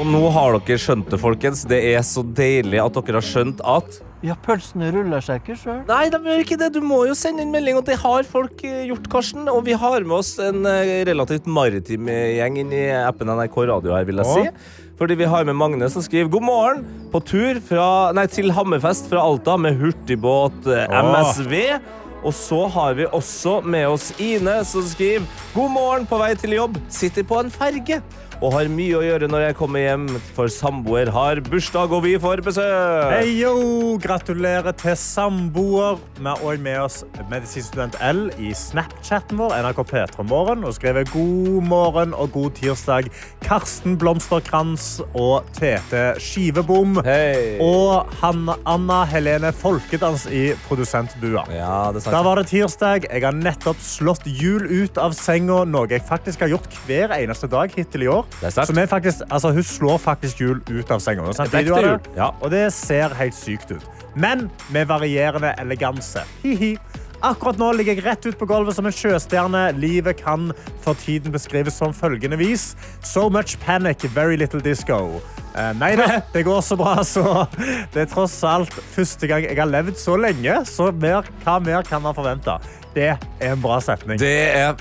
Og 0.00 0.06
nå 0.08 0.20
har 0.32 0.54
dere 0.56 0.80
skjønt 0.80 1.10
det, 1.12 1.18
folkens. 1.20 1.66
Det 1.68 1.76
er 1.90 2.00
så 2.06 2.22
deilig 2.24 2.78
at 2.80 2.94
dere 2.96 3.20
har 3.20 3.26
skjønt 3.26 3.58
at 3.68 3.98
Ja, 4.24 4.32
pølsene 4.36 4.88
ruller 4.94 5.20
seg 5.24 5.42
ikke 5.42 5.56
sjøl. 5.60 5.82
Nei, 5.88 6.06
de 6.12 6.20
gjør 6.24 6.40
ikke 6.40 6.56
det. 6.60 6.70
Du 6.72 6.78
må 6.84 7.02
jo 7.08 7.16
sende 7.16 7.44
inn 7.44 7.52
melding, 7.52 7.76
og 7.76 7.84
det 7.88 7.98
har 8.00 8.24
folk 8.28 8.64
eh, 8.64 8.86
gjort, 8.88 9.10
Karsten. 9.12 9.48
Og 9.52 9.62
vi 9.68 9.76
har 9.76 10.04
med 10.04 10.16
oss 10.18 10.34
en 10.40 10.64
eh, 10.68 11.02
relativt 11.08 11.48
maritim 11.48 12.08
eh, 12.12 12.38
gjeng 12.38 12.56
inn 12.62 12.72
i 12.76 12.86
appen 12.96 13.28
NRK 13.28 13.58
Radio 13.72 13.92
her, 13.96 14.08
vil 14.08 14.22
jeg 14.22 14.28
ja. 14.28 14.54
si. 14.54 14.88
Fordi 15.00 15.18
vi 15.20 15.28
har 15.32 15.44
med 15.48 15.56
Magne 15.60 15.88
som 15.92 16.04
skriver 16.04 16.32
God 16.32 16.48
morgen 16.48 16.82
på 17.12 17.20
tur 17.32 17.60
fra, 17.64 17.86
nei, 18.16 18.24
til 18.32 18.52
Hammerfest 18.56 19.08
fra 19.12 19.24
Alta 19.24 19.56
med 19.60 19.76
hurtigbåt 19.80 20.68
MSV. 20.68 21.56
Ja. 21.60 21.80
Og 22.20 22.36
så 22.36 22.66
har 22.72 22.96
vi 22.96 23.08
også 23.08 23.60
med 23.64 23.88
oss 23.88 24.10
Ine 24.20 24.60
som 24.68 24.84
skriver 24.84 25.28
God 25.54 25.72
morgen 25.76 26.08
på 26.08 26.20
vei 26.20 26.34
til 26.40 26.56
jobb. 26.56 26.76
Sitter 26.92 27.24
på 27.24 27.40
en 27.40 27.52
ferge 27.52 28.00
og 28.40 28.54
har 28.54 28.70
mye 28.72 28.96
å 28.96 29.02
gjøre 29.04 29.28
når 29.28 29.42
jeg 29.44 29.56
kommer 29.58 29.82
hjem, 29.84 30.06
for 30.36 30.48
samboer 30.52 31.10
har 31.12 31.42
bursdag, 31.44 31.92
og 31.92 32.06
vi 32.06 32.14
får 32.20 32.40
besøk. 32.44 33.12
Hei, 33.12 33.34
yo! 33.36 33.98
Gratulerer 34.00 34.72
til 34.80 34.96
samboer. 34.96 35.98
Vi 36.16 36.24
har 36.24 36.40
òg 36.48 36.62
med 36.64 36.78
oss 36.80 37.02
medisinstudent 37.28 37.98
L 38.04 38.28
i 38.40 38.54
Snapchatten 38.56 39.36
vår, 39.40 39.52
NRK 39.60 39.82
P3 39.90 40.24
Morgen, 40.30 40.64
og 40.64 40.72
skriver 40.78 41.04
god 41.12 41.66
morgen 41.68 42.16
og 42.16 42.32
god 42.32 42.56
tirsdag. 42.56 43.10
Karsten 43.44 43.98
Blomsterkrans 44.00 44.88
og 45.12 45.44
Tete 45.58 46.14
Skivebom. 46.22 46.96
Hei. 47.04 47.58
Og 47.60 48.08
Hanna, 48.22 48.56
Anna 48.64 49.02
Helene 49.10 49.52
Folkedans 49.52 50.24
i 50.32 50.46
produsentbua. 50.64 51.44
Ja, 51.52 51.90
det 51.92 52.06
sant. 52.06 52.16
Da 52.16 52.24
var 52.24 52.40
det 52.40 52.48
tirsdag. 52.54 53.04
Jeg 53.10 53.26
har 53.26 53.36
nettopp 53.36 53.84
slått 53.84 54.24
hjul 54.24 54.64
ut 54.64 54.96
av 55.00 55.12
senga, 55.18 55.66
noe 55.68 55.92
jeg 55.92 56.08
faktisk 56.08 56.46
har 56.46 56.54
gjort 56.56 56.82
hver 56.88 57.18
eneste 57.20 57.50
dag 57.50 57.76
hittil 57.76 58.08
i 58.08 58.12
år. 58.16 58.29
Det. 58.40 58.52
Så 58.54 58.86
faktisk, 58.88 59.22
altså, 59.30 59.52
hun 59.52 59.62
slår 59.62 59.98
faktisk 59.98 60.40
hjul 60.40 60.60
ut 60.70 60.90
av 60.90 61.00
senga. 61.00 61.26
Det, 61.32 61.64
det, 61.66 62.30
Og 62.40 62.50
det 62.50 62.72
ser 62.72 63.14
helt 63.18 63.36
sykt 63.36 63.70
ut. 63.70 63.84
Men 64.14 64.48
med 64.70 64.88
varierende 64.90 65.54
eleganse. 65.58 66.24
Hi-hi. 66.42 66.76
Akkurat 67.20 67.58
nå 67.60 67.66
ligger 67.76 67.98
jeg 67.98 68.04
rett 68.06 68.26
ut 68.30 68.38
på 68.40 68.46
gulvet 68.48 68.78
som 68.78 68.86
en 68.88 68.94
sjøstjerne. 68.96 69.66
Livet 69.76 70.22
kan 70.22 70.54
for 70.80 70.96
tiden 70.96 71.34
beskrives 71.34 71.76
som 71.76 71.92
følgende 71.92 72.38
vis. 72.40 72.70
So 73.04 73.28
much 73.28 73.58
panic, 73.60 74.06
very 74.14 74.40
little 74.40 74.62
disco. 74.64 75.20
Eh, 75.52 75.72
nei 75.76 75.92
da, 75.98 76.06
det 76.34 76.46
går 76.46 76.62
så 76.64 76.78
bra, 76.80 76.94
så 77.04 77.44
det 77.92 78.04
er 78.04 78.10
tross 78.10 78.38
alt 78.46 78.72
første 78.94 79.28
gang 79.28 79.44
jeg 79.44 79.58
har 79.58 79.68
levd 79.68 79.98
så 80.00 80.14
lenge, 80.20 80.60
så 80.70 80.88
mer, 80.94 81.26
hva 81.44 81.58
mer 81.60 81.84
kan 81.86 82.04
man 82.04 82.16
forvente? 82.16 82.54
Det 82.94 83.04
er 83.06 83.52
en 83.52 83.60
bra 83.62 83.76
setning. 83.80 84.18
Det 84.18 84.30
er 84.50 84.74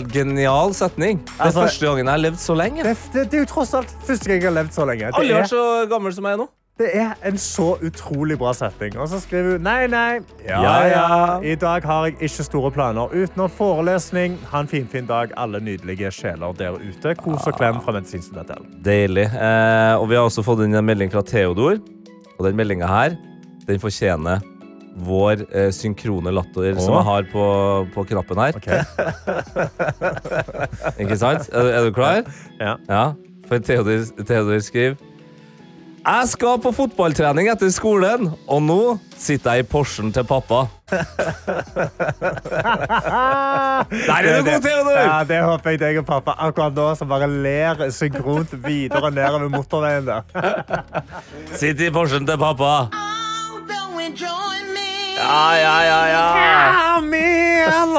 en 0.00 0.08
genial 0.10 0.74
setning. 0.74 1.20
Det 1.24 1.30
er 1.38 1.44
Altså- 1.46 1.62
første 1.68 1.86
gangen 1.86 2.06
jeg 2.06 2.12
har 2.12 2.18
levd 2.24 2.38
så 2.42 2.54
lenge. 2.58 2.82
Det, 2.82 2.96
det, 3.12 3.30
det 3.30 3.34
er 3.38 3.44
jo 3.44 3.50
tross 3.54 3.74
alt 3.74 3.94
første 4.06 4.28
gang 4.28 4.42
jeg 4.42 4.50
har 4.50 4.56
levd 4.62 4.72
så 4.74 4.84
lenge. 4.88 5.12
Aldri 5.14 5.34
vært 5.36 5.52
så 5.52 5.62
gammel 5.90 6.12
som 6.16 6.24
jeg 6.24 6.32
er 6.32 6.42
nå. 6.42 6.48
Det 6.80 6.88
er 6.96 7.10
en 7.28 7.36
så 7.38 7.76
utrolig 7.84 8.38
bra 8.40 8.50
setning. 8.56 8.96
Og 8.98 9.06
så 9.12 9.20
skriver 9.20 9.52
hun 9.58 9.62
nei, 9.62 9.86
nei. 9.86 10.20
Ja, 10.48 10.62
Ja, 10.64 10.76
ja. 10.88 11.40
I 11.44 11.54
dag 11.54 11.84
har 11.84 12.06
jeg 12.08 12.16
ikke 12.18 12.42
store 12.48 12.70
planer 12.74 13.12
utenom 13.12 13.50
forelesning. 13.52 14.38
Ha 14.50 14.60
en 14.64 14.66
finfin 14.66 14.88
fin 14.90 15.06
dag, 15.06 15.30
alle 15.36 15.60
nydelige 15.60 16.10
sjeler 16.10 16.56
der 16.58 16.72
ute. 16.80 17.14
Kos 17.14 17.46
og 17.46 17.54
klem 17.60 17.78
fra 17.84 17.92
medisinstudent 17.92 18.50
L. 18.56 18.64
Deilig. 18.82 19.28
Eh, 19.36 19.94
og 20.00 20.08
vi 20.08 20.16
har 20.16 20.24
også 20.26 20.42
fått 20.42 20.64
inn 20.64 20.74
en 20.74 20.84
melding 20.84 21.12
fra 21.12 21.22
Theodor. 21.22 21.78
Og 22.38 22.46
den 22.48 22.56
meldinga 22.56 22.88
her, 22.88 23.14
den 23.68 23.78
fortjener 23.78 24.40
vår 24.96 25.36
eh, 25.50 25.70
synkrone 25.72 26.30
latter 26.34 26.74
som 26.80 26.94
jeg 26.98 27.04
har 27.08 27.22
på, 27.32 27.44
på 27.94 28.04
knappen 28.10 28.38
her. 28.42 28.52
Ikke 31.02 31.16
sant? 31.20 31.42
Er, 31.52 31.64
er 31.78 31.82
du 31.86 31.90
klar? 31.96 32.16
Ja. 32.60 32.74
For 33.48 33.56
Theodor, 33.58 34.04
Theodor 34.24 34.58
skriver 34.62 34.94
Jeg 36.02 36.28
skal 36.30 36.58
på 36.62 36.72
fotballtrening 36.74 37.48
etter 37.52 37.70
skolen, 37.70 38.30
og 38.50 38.62
nå 38.66 38.98
sitter 39.16 39.52
jeg 39.58 39.64
i 39.64 39.66
Porschen 39.70 40.12
til 40.14 40.24
pappa. 40.26 40.64
Der 43.92 44.16
er 44.16 44.22
du 44.26 44.30
god, 44.50 44.60
Theodor! 44.64 44.98
Ja, 44.98 45.24
det 45.28 45.38
håper 45.46 45.70
jeg 45.70 45.78
deg 45.82 45.98
og 46.02 46.06
pappa 46.08 46.32
akkurat 46.42 46.74
nå, 46.76 46.86
som 46.98 47.06
bare 47.12 47.28
ler 47.30 47.74
synkront 47.94 48.50
videre 48.66 49.10
nedover 49.14 49.48
motorveien 49.52 50.04
der. 50.10 50.22
Sitt 51.60 51.80
i 51.80 51.90
Porschen 51.94 52.26
til 52.28 52.38
pappa. 52.40 52.72
Ja, 55.22 55.54
ja, 55.54 55.74
ja, 55.86 56.00
ja. 56.08 56.22
Igjen! 56.98 57.92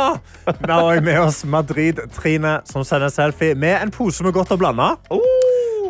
Vi 0.59 0.71
har 0.71 0.83
òg 0.83 1.05
med 1.05 1.21
oss 1.21 1.43
Madrid-Trine, 1.47 2.57
som 2.67 2.83
sender 2.83 3.13
selfie 3.13 3.55
med 3.55 3.77
en 3.77 3.93
pose 3.95 4.25
med 4.25 4.35
godt 4.35 4.51
og 4.51 4.59
blanda. 4.59 4.89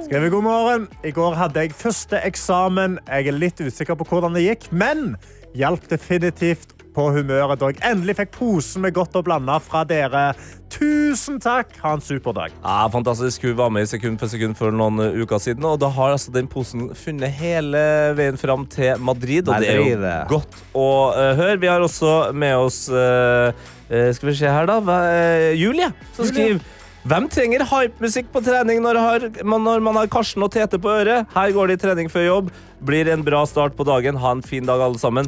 Skriver 0.06 0.30
god 0.30 0.46
morgen. 0.46 0.86
I 1.02 1.10
går 1.15 1.34
hadde 1.39 1.63
jeg 1.63 1.74
første 1.74 2.19
eksamen. 2.28 3.00
Jeg 3.08 3.32
er 3.32 3.39
litt 3.39 3.63
usikker 3.65 3.98
på 3.98 4.06
hvordan 4.12 4.38
det 4.38 4.46
gikk, 4.46 4.67
men 4.78 5.15
hjalp 5.58 5.89
definitivt 5.89 6.76
på 6.95 7.08
humøret 7.15 7.60
da 7.62 7.69
jeg 7.71 7.79
endelig 7.89 8.15
fikk 8.21 8.32
posen 8.38 8.84
med 8.86 8.93
godt 8.95 9.15
og 9.19 9.25
blanda 9.27 9.56
fra 9.63 9.82
dere. 9.89 10.27
Tusen 10.73 11.39
takk! 11.43 11.75
Ha 11.84 11.91
en 11.97 12.01
super 12.01 12.34
dag. 12.34 12.53
Ja, 12.63 12.88
fantastisk. 12.93 13.43
Hun 13.45 13.58
var 13.60 13.69
med 13.73 13.86
i 13.86 13.89
Sekund 13.91 14.17
for 14.21 14.32
sekund 14.32 14.58
for 14.58 14.73
noen 14.73 15.01
uker 15.21 15.41
siden, 15.43 15.65
og 15.69 15.77
da 15.84 15.89
har 15.93 16.15
altså 16.15 16.34
den 16.34 16.49
posen 16.49 16.88
funnet 16.97 17.34
hele 17.38 17.82
veien 18.17 18.39
fram 18.41 18.65
til 18.73 18.97
Madrid, 19.03 19.49
og 19.49 19.62
det 19.62 19.69
er 19.73 19.82
jo 19.82 20.13
godt 20.32 20.62
å 20.73 20.88
uh, 21.13 21.34
høre. 21.38 21.60
Vi 21.62 21.69
har 21.69 21.84
også 21.86 22.13
med 22.34 22.56
oss 22.58 22.86
uh, 22.93 23.51
uh, 23.89 24.08
Skal 24.17 24.32
vi 24.32 24.38
se 24.41 24.49
her, 24.49 24.69
da. 24.69 24.79
Hva, 24.82 24.97
uh, 25.10 25.51
Julie, 25.58 25.91
som 26.17 26.29
skriver 26.29 26.63
hvem 27.03 27.25
trenger 27.27 27.65
hypemusikk 27.67 28.29
på 28.32 28.39
trening 28.45 28.79
når, 28.79 28.95
har, 29.03 29.23
man- 29.43 29.65
når 29.67 29.82
man 29.84 29.97
har 29.99 30.08
Karsten 30.08 30.45
og 30.45 30.53
Tete 30.56 30.79
på 30.79 30.88
øret? 30.88 31.27
Her 31.36 31.51
går 31.51 31.67
det 31.67 31.75
i 31.75 31.82
trening 31.84 32.08
før 32.08 32.23
jobb. 32.29 32.53
Blir 32.79 33.12
en 33.12 33.25
bra 33.27 33.43
start 33.43 33.75
på 33.75 33.84
dagen. 33.84 34.15
Ha 34.23 34.32
en 34.38 34.45
fin 34.45 34.63
dag, 34.63 34.79
alle 34.79 35.01
sammen. 35.01 35.27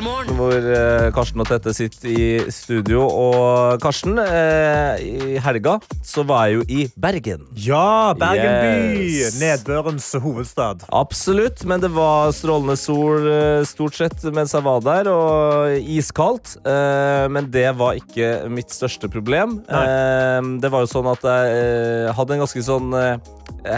Hvor 0.00 0.54
eh, 0.54 1.10
Karsten 1.14 1.42
og 1.42 1.48
Tette 1.50 1.72
sitter 1.76 2.08
i 2.10 2.28
studio. 2.52 3.02
Og 3.06 3.80
Karsten, 3.82 4.16
eh, 4.22 5.00
i 5.34 5.38
helga 5.42 5.76
så 6.06 6.24
var 6.26 6.46
jeg 6.48 6.56
jo 6.56 6.64
i 6.68 6.84
Bergen. 7.00 7.44
Ja, 7.60 8.14
Bergen 8.18 8.56
by! 8.64 9.02
Yes. 9.20 9.36
Nedbørens 9.40 10.08
hovedstad. 10.22 10.86
Absolutt, 10.96 11.64
men 11.68 11.82
det 11.84 11.90
var 11.94 12.32
strålende 12.36 12.76
sol 12.80 13.28
eh, 13.28 13.64
stort 13.68 13.98
sett 13.98 14.24
mens 14.32 14.54
jeg 14.56 14.64
var 14.66 14.80
der, 14.86 15.10
og 15.12 15.76
iskaldt. 15.80 16.56
Eh, 16.64 17.26
Men 17.30 17.50
det 17.52 17.68
var 17.76 17.98
ikke 17.98 18.48
mitt 18.50 18.70
største 18.72 19.08
problem. 19.12 19.58
Eh, 19.68 20.40
Det 20.60 20.70
var 20.72 20.84
jo 20.86 20.90
sånn 20.90 21.10
at 21.12 21.22
jeg 21.26 21.52
eh, 21.60 22.12
hadde 22.16 22.34
en 22.36 22.42
ganske 22.44 22.62
sånn 22.64 22.94
eh, 22.96 23.18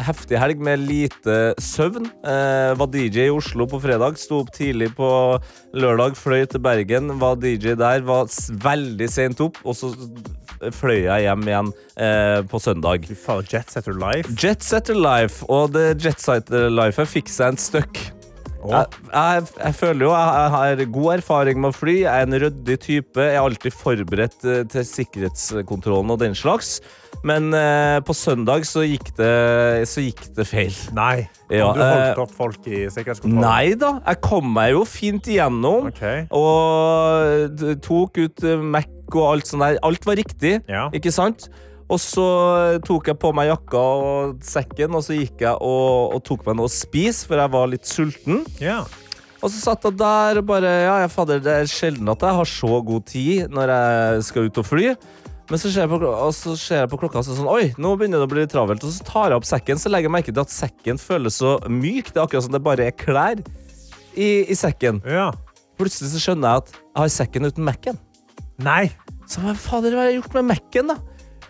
heftig 0.07 0.39
helg 0.39 0.61
med 0.63 0.79
lite 0.87 1.55
søvn. 1.61 2.07
Eh, 2.23 2.73
Var 2.79 2.87
DJ 2.93 3.27
i 3.27 3.35
Oslo 3.35 3.67
på 3.67 3.81
fredag, 3.83 4.19
sto 4.21 4.43
opp 4.45 4.53
tidlig 4.55 4.93
på 4.97 5.09
lørdag, 5.75 6.12
fløy 6.19 6.47
til 6.51 6.63
Bergen, 6.63 7.13
var 7.21 7.37
DJ 7.41 7.77
der, 7.81 8.05
var 8.07 8.31
veldig 8.65 9.09
sent 9.11 9.43
opp, 9.45 9.61
og 9.65 9.77
så 9.79 9.93
fløy 10.77 11.05
jeg 11.09 11.27
hjem 11.27 11.47
igjen 11.49 11.71
eh, 11.97 12.41
på 12.47 12.61
søndag. 12.63 13.09
Jetsetter 13.51 13.97
Life. 13.99 14.35
Jetsetter 14.39 14.99
Life, 14.99 15.47
og 15.51 15.73
det 15.77 15.97
Jetsetter 16.05 16.71
Life 16.71 17.07
fikk 17.17 17.33
seg 17.33 17.55
en 17.55 17.63
støkk. 17.63 18.05
Jeg, 18.71 18.99
jeg, 19.11 19.45
jeg 19.59 19.75
føler 19.75 20.07
jo 20.07 20.11
jeg, 20.15 20.51
har 20.55 20.83
god 20.95 21.13
erfaring 21.17 21.63
med 21.63 21.73
å 21.73 21.77
fly. 21.77 21.97
Jeg 22.05 22.11
er 22.13 22.29
en 22.29 22.41
ryddig 22.45 22.79
type. 22.83 23.23
Jeg 23.23 23.39
er 23.39 23.43
alltid 23.43 23.75
forberedt 23.75 24.47
eh, 24.47 24.63
til 24.71 24.87
sikkerhetskontrollen 24.87 26.15
og 26.15 26.21
den 26.23 26.37
slags. 26.39 26.77
Men 27.27 27.53
eh, 27.55 27.99
på 28.07 28.15
søndag 28.17 28.67
så 28.67 28.83
gikk 28.87 29.13
det, 29.19 29.33
så 29.91 30.03
gikk 30.03 30.25
det 30.37 30.47
feil. 30.49 30.75
Nei. 30.97 31.29
Ja, 31.53 31.71
du 31.75 31.83
eh, 31.83 31.91
holdt 31.93 32.23
opp 32.25 32.33
folk 32.35 32.67
i 32.67 32.85
sikkerhetskontrollen? 32.91 33.45
Nei 33.45 33.75
da, 33.79 33.95
jeg 34.09 34.23
kom 34.25 34.49
meg 34.55 34.73
jo 34.75 34.87
fint 34.89 35.29
igjennom. 35.31 35.91
Og 36.39 37.63
tok 37.85 38.23
ut 38.25 38.47
eh, 38.47 38.67
Mac 38.75 38.91
og 39.13 39.29
alt 39.29 39.51
sånt 39.51 39.67
der. 39.67 39.79
Alt 39.87 40.09
var 40.09 40.19
riktig, 40.19 40.59
ikke 40.97 41.15
sant? 41.15 41.51
Og 41.93 42.01
så 42.01 42.27
tok 42.87 43.11
jeg 43.11 43.19
på 43.21 43.33
meg 43.37 43.51
jakka 43.51 43.81
og 43.81 44.45
sekken, 44.47 44.95
og 44.97 45.05
så 45.05 45.17
gikk 45.19 45.45
jeg 45.45 45.53
og, 45.61 46.17
og 46.17 46.23
tok 46.25 46.47
meg 46.49 46.57
noe 46.57 46.71
å 46.71 46.73
spise, 46.73 47.27
for 47.29 47.41
jeg 47.43 47.53
var 47.53 47.69
litt 47.69 47.89
sulten. 47.89 48.45
Og 49.43 49.51
så 49.51 49.59
satt 49.59 49.85
jeg 49.89 49.99
der 49.99 50.39
og 50.39 50.47
bare 50.47 50.71
Ja, 50.85 50.95
jeg 51.03 51.11
fader, 51.13 51.41
det 51.43 51.53
er 51.53 51.71
sjelden 51.71 52.09
at 52.13 52.23
jeg 52.23 52.39
har 52.39 52.49
så 52.49 52.79
god 52.87 53.05
tid 53.11 53.51
når 53.53 53.73
jeg 53.75 54.25
skal 54.29 54.49
ut 54.49 54.61
og 54.63 54.69
fly. 54.69 54.93
Men 55.51 55.61
så 55.61 55.69
ser 55.69 55.85
jeg 55.85 55.91
på, 55.91 55.99
så 56.33 56.55
ser 56.57 56.85
jeg 56.85 56.91
på 56.93 56.99
klokka 57.03 57.21
og 57.21 57.27
så 57.27 57.35
sånn 57.37 57.51
Oi, 57.51 57.73
nå 57.77 57.91
begynner 57.99 58.23
det 58.23 58.29
å 58.29 58.31
bli 58.31 58.45
litt 58.45 58.53
travelt. 58.55 58.87
Og 58.87 58.95
så 58.95 59.05
tar 59.05 59.33
jeg 59.35 59.43
opp 59.43 59.49
sekken, 59.49 59.81
så 59.83 59.91
legger 59.93 60.09
jeg 60.09 60.15
merke 60.15 60.33
til 60.33 60.45
at 60.45 60.55
sekken 60.55 61.01
føles 61.03 61.41
så 61.43 61.57
myk. 61.67 62.13
Det 62.13 62.21
er 62.21 62.25
akkurat 62.25 62.47
som 62.47 62.55
det 62.55 62.63
bare 62.65 62.87
er 62.89 62.95
klær 62.97 63.43
i, 64.15 64.31
i 64.47 64.57
sekken. 64.57 65.03
Plutselig 65.81 66.15
så 66.15 66.23
skjønner 66.23 66.55
jeg 66.55 66.63
at 66.63 66.73
jeg 66.79 67.01
har 67.03 67.13
sekken 67.19 67.51
uten 67.51 67.67
Mac-en. 67.67 67.99
Nei. 68.63 68.87
Så 69.29 69.43
hva 69.43 69.53
fader 69.59 69.97
hva 69.97 70.07
har 70.07 70.13
jeg 70.13 70.21
gjort 70.23 70.39
med 70.39 70.49
Mac-en, 70.55 70.95
da? 70.95 70.97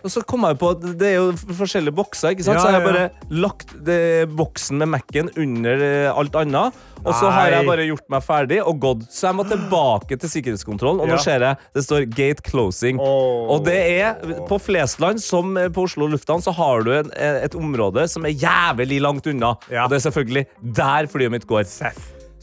Og 0.03 0.11
så 0.11 0.23
kom 0.27 0.43
jeg 0.47 0.57
på 0.59 0.69
at 0.75 0.81
det 0.99 1.09
er 1.13 1.19
jo 1.21 1.55
forskjellige 1.55 1.95
bokser, 1.95 2.33
ikke 2.35 2.45
sant? 2.45 2.59
Ja, 2.59 2.63
så 2.63 2.71
har 2.71 2.79
jeg 2.79 2.83
ja, 2.83 2.89
bare 2.89 3.39
lagt 3.43 3.75
det, 3.87 3.99
boksen 4.35 4.81
med 4.81 4.91
Mac-en 4.91 5.31
under 5.39 5.83
eh, 5.87 6.09
alt 6.11 6.35
annet. 6.41 6.81
Og 7.03 7.11
så 7.19 7.31
har 7.31 7.51
jeg 7.51 7.67
bare 7.67 7.85
gjort 7.87 8.05
meg 8.11 8.23
ferdig 8.23 8.59
og 8.63 8.79
gått. 8.83 9.05
Så 9.11 9.27
jeg 9.29 9.37
må 9.39 9.45
tilbake 9.47 10.17
til 10.19 10.31
sikkerhetskontrollen, 10.31 11.03
og 11.03 11.11
nå 11.11 11.19
ser 11.23 11.43
jeg 11.43 11.59
det 11.75 11.83
står 11.83 12.07
'gate 12.07 12.43
closing'. 12.47 12.99
Og 12.99 13.63
det 13.65 13.79
er 13.99 14.19
På 14.47 14.59
Flesland, 14.59 15.19
som 15.23 15.55
på 15.55 15.87
Oslo 15.87 16.07
lufthavn, 16.07 16.41
så 16.43 16.51
har 16.55 16.83
du 16.83 16.91
en, 16.95 17.11
et 17.15 17.55
område 17.55 18.07
som 18.07 18.25
er 18.25 18.35
jævlig 18.35 19.01
langt 19.01 19.27
unna. 19.27 19.55
Og 19.55 19.89
det 19.89 19.99
er 19.99 20.07
selvfølgelig 20.09 20.45
der 20.75 21.07
flyet 21.11 21.31
mitt 21.31 21.47
går. 21.47 21.63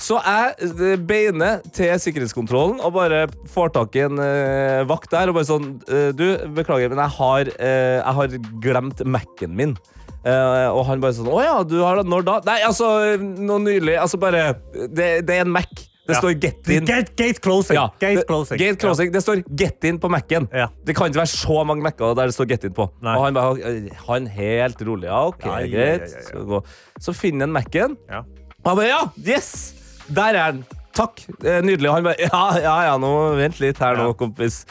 Så 0.00 0.16
jeg 0.24 0.96
beiner 1.06 1.60
til 1.76 1.92
sikkerhetskontrollen 2.00 2.78
og 2.80 2.94
bare 2.96 3.26
får 3.52 3.72
tak 3.74 3.96
i 4.00 4.04
en 4.06 4.16
uh, 4.16 4.80
vakt 4.88 5.12
der 5.12 5.28
og 5.28 5.36
bare 5.36 5.48
sånn 5.48 5.66
eh, 5.92 6.08
Du, 6.16 6.24
beklager, 6.56 6.88
men 6.88 7.02
jeg 7.04 7.12
har, 7.18 7.50
uh, 7.60 7.98
jeg 8.00 8.16
har 8.20 8.36
glemt 8.64 9.04
Mac-en 9.04 9.52
min. 9.58 9.76
Og 10.24 10.82
han 10.88 11.00
bare 11.00 11.16
sånn 11.16 11.28
Å 11.32 11.38
ja, 11.40 11.52
du 11.64 11.78
har 11.80 11.96
det 12.00 12.08
når 12.12 12.24
da? 12.26 12.34
Nei, 12.44 12.58
altså, 12.66 12.88
nå 13.20 13.56
nylig. 13.64 13.94
Altså 13.96 14.18
bare 14.20 14.50
Det, 14.92 15.06
det 15.24 15.38
er 15.38 15.46
en 15.46 15.52
Mac. 15.54 15.70
Det 16.10 16.16
Ja. 16.16 16.20
står 16.20 16.32
'get 16.42 16.68
in'. 16.68 16.84
Gate, 16.88 17.12
gate 17.16 17.40
closing. 17.40 17.76
Ja, 17.76 17.88
Gate 18.00 18.24
closing. 18.26 18.58
Gate 18.58 18.76
closing. 18.82 19.12
Det 19.12 19.22
står 19.22 19.44
'get 19.56 19.84
in' 19.84 19.98
på 20.00 20.08
Mac-en. 20.10 20.48
Ja. 20.52 20.66
Det 20.84 20.96
kan 20.96 21.06
ikke 21.06 21.20
være 21.22 21.32
så 21.32 21.64
mange 21.64 21.82
Mac-er 21.86 22.14
der 22.18 22.26
det 22.26 22.34
står 22.34 22.46
'get 22.50 22.64
in' 22.66 22.74
på. 22.74 22.88
Nei. 23.00 23.16
Og 23.16 23.24
han 23.24 23.34
bare 23.34 23.90
Han 24.08 24.26
helt 24.26 24.82
rolig. 24.82 25.04
Ja, 25.06 25.26
OK, 25.28 25.44
Ja, 25.44 25.58
ja, 25.58 25.66
ja, 25.66 25.76
greit. 25.76 26.10
ja, 26.34 26.40
ja. 26.54 26.60
Så 27.00 27.12
finner 27.14 27.46
han 27.46 27.52
Mac-en. 27.52 27.96
Ja. 28.10 28.18
Og 28.64 28.66
han 28.66 28.76
bare 28.76 28.88
Ja, 28.88 29.02
yes! 29.36 29.74
Der 30.10 30.34
er 30.36 30.54
den. 30.56 30.64
Takk. 30.96 31.22
Eh, 31.44 31.60
Nydelig. 31.64 31.90
Han 31.92 32.06
bare 32.08 32.18
Ja, 32.26 32.42
ja, 32.58 32.76
ja, 32.90 32.96
nå 33.00 33.10
vent 33.38 33.60
litt 33.62 33.78
her 33.80 33.98
nå, 33.98 34.10
kompis. 34.18 34.64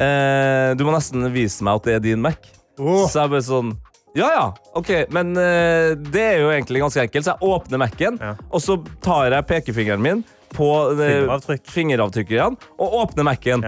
Eh, 0.00 0.72
du 0.78 0.84
må 0.86 0.94
nesten 0.94 1.26
vise 1.34 1.64
meg 1.66 1.80
at 1.80 1.86
det 1.88 1.94
er 1.98 2.02
din 2.10 2.22
Mac. 2.24 2.40
Så 2.80 3.22
jeg 3.22 3.32
bare 3.36 3.44
sånn 3.44 3.76
ja, 4.18 4.26
ja, 4.34 4.46
ok, 4.74 4.88
men 5.14 5.28
eh, 5.38 5.92
det 6.10 6.22
er 6.32 6.40
jo 6.42 6.48
egentlig 6.50 6.80
ganske 6.82 7.04
enkelt. 7.04 7.22
Så 7.28 7.30
jeg 7.36 7.46
åpner 7.46 7.78
Mac-en, 7.78 8.16
og 8.50 8.58
så 8.64 8.74
tar 9.06 9.30
jeg 9.30 9.46
pekefingeren 9.46 10.02
min 10.02 10.24
på 10.50 10.66
Fingeravtrykk. 10.98 11.62
fingeravtrykket 11.70 12.34
igjen, 12.34 12.56
og 12.82 12.96
åpner 13.04 13.28
Mac-en. 13.28 13.62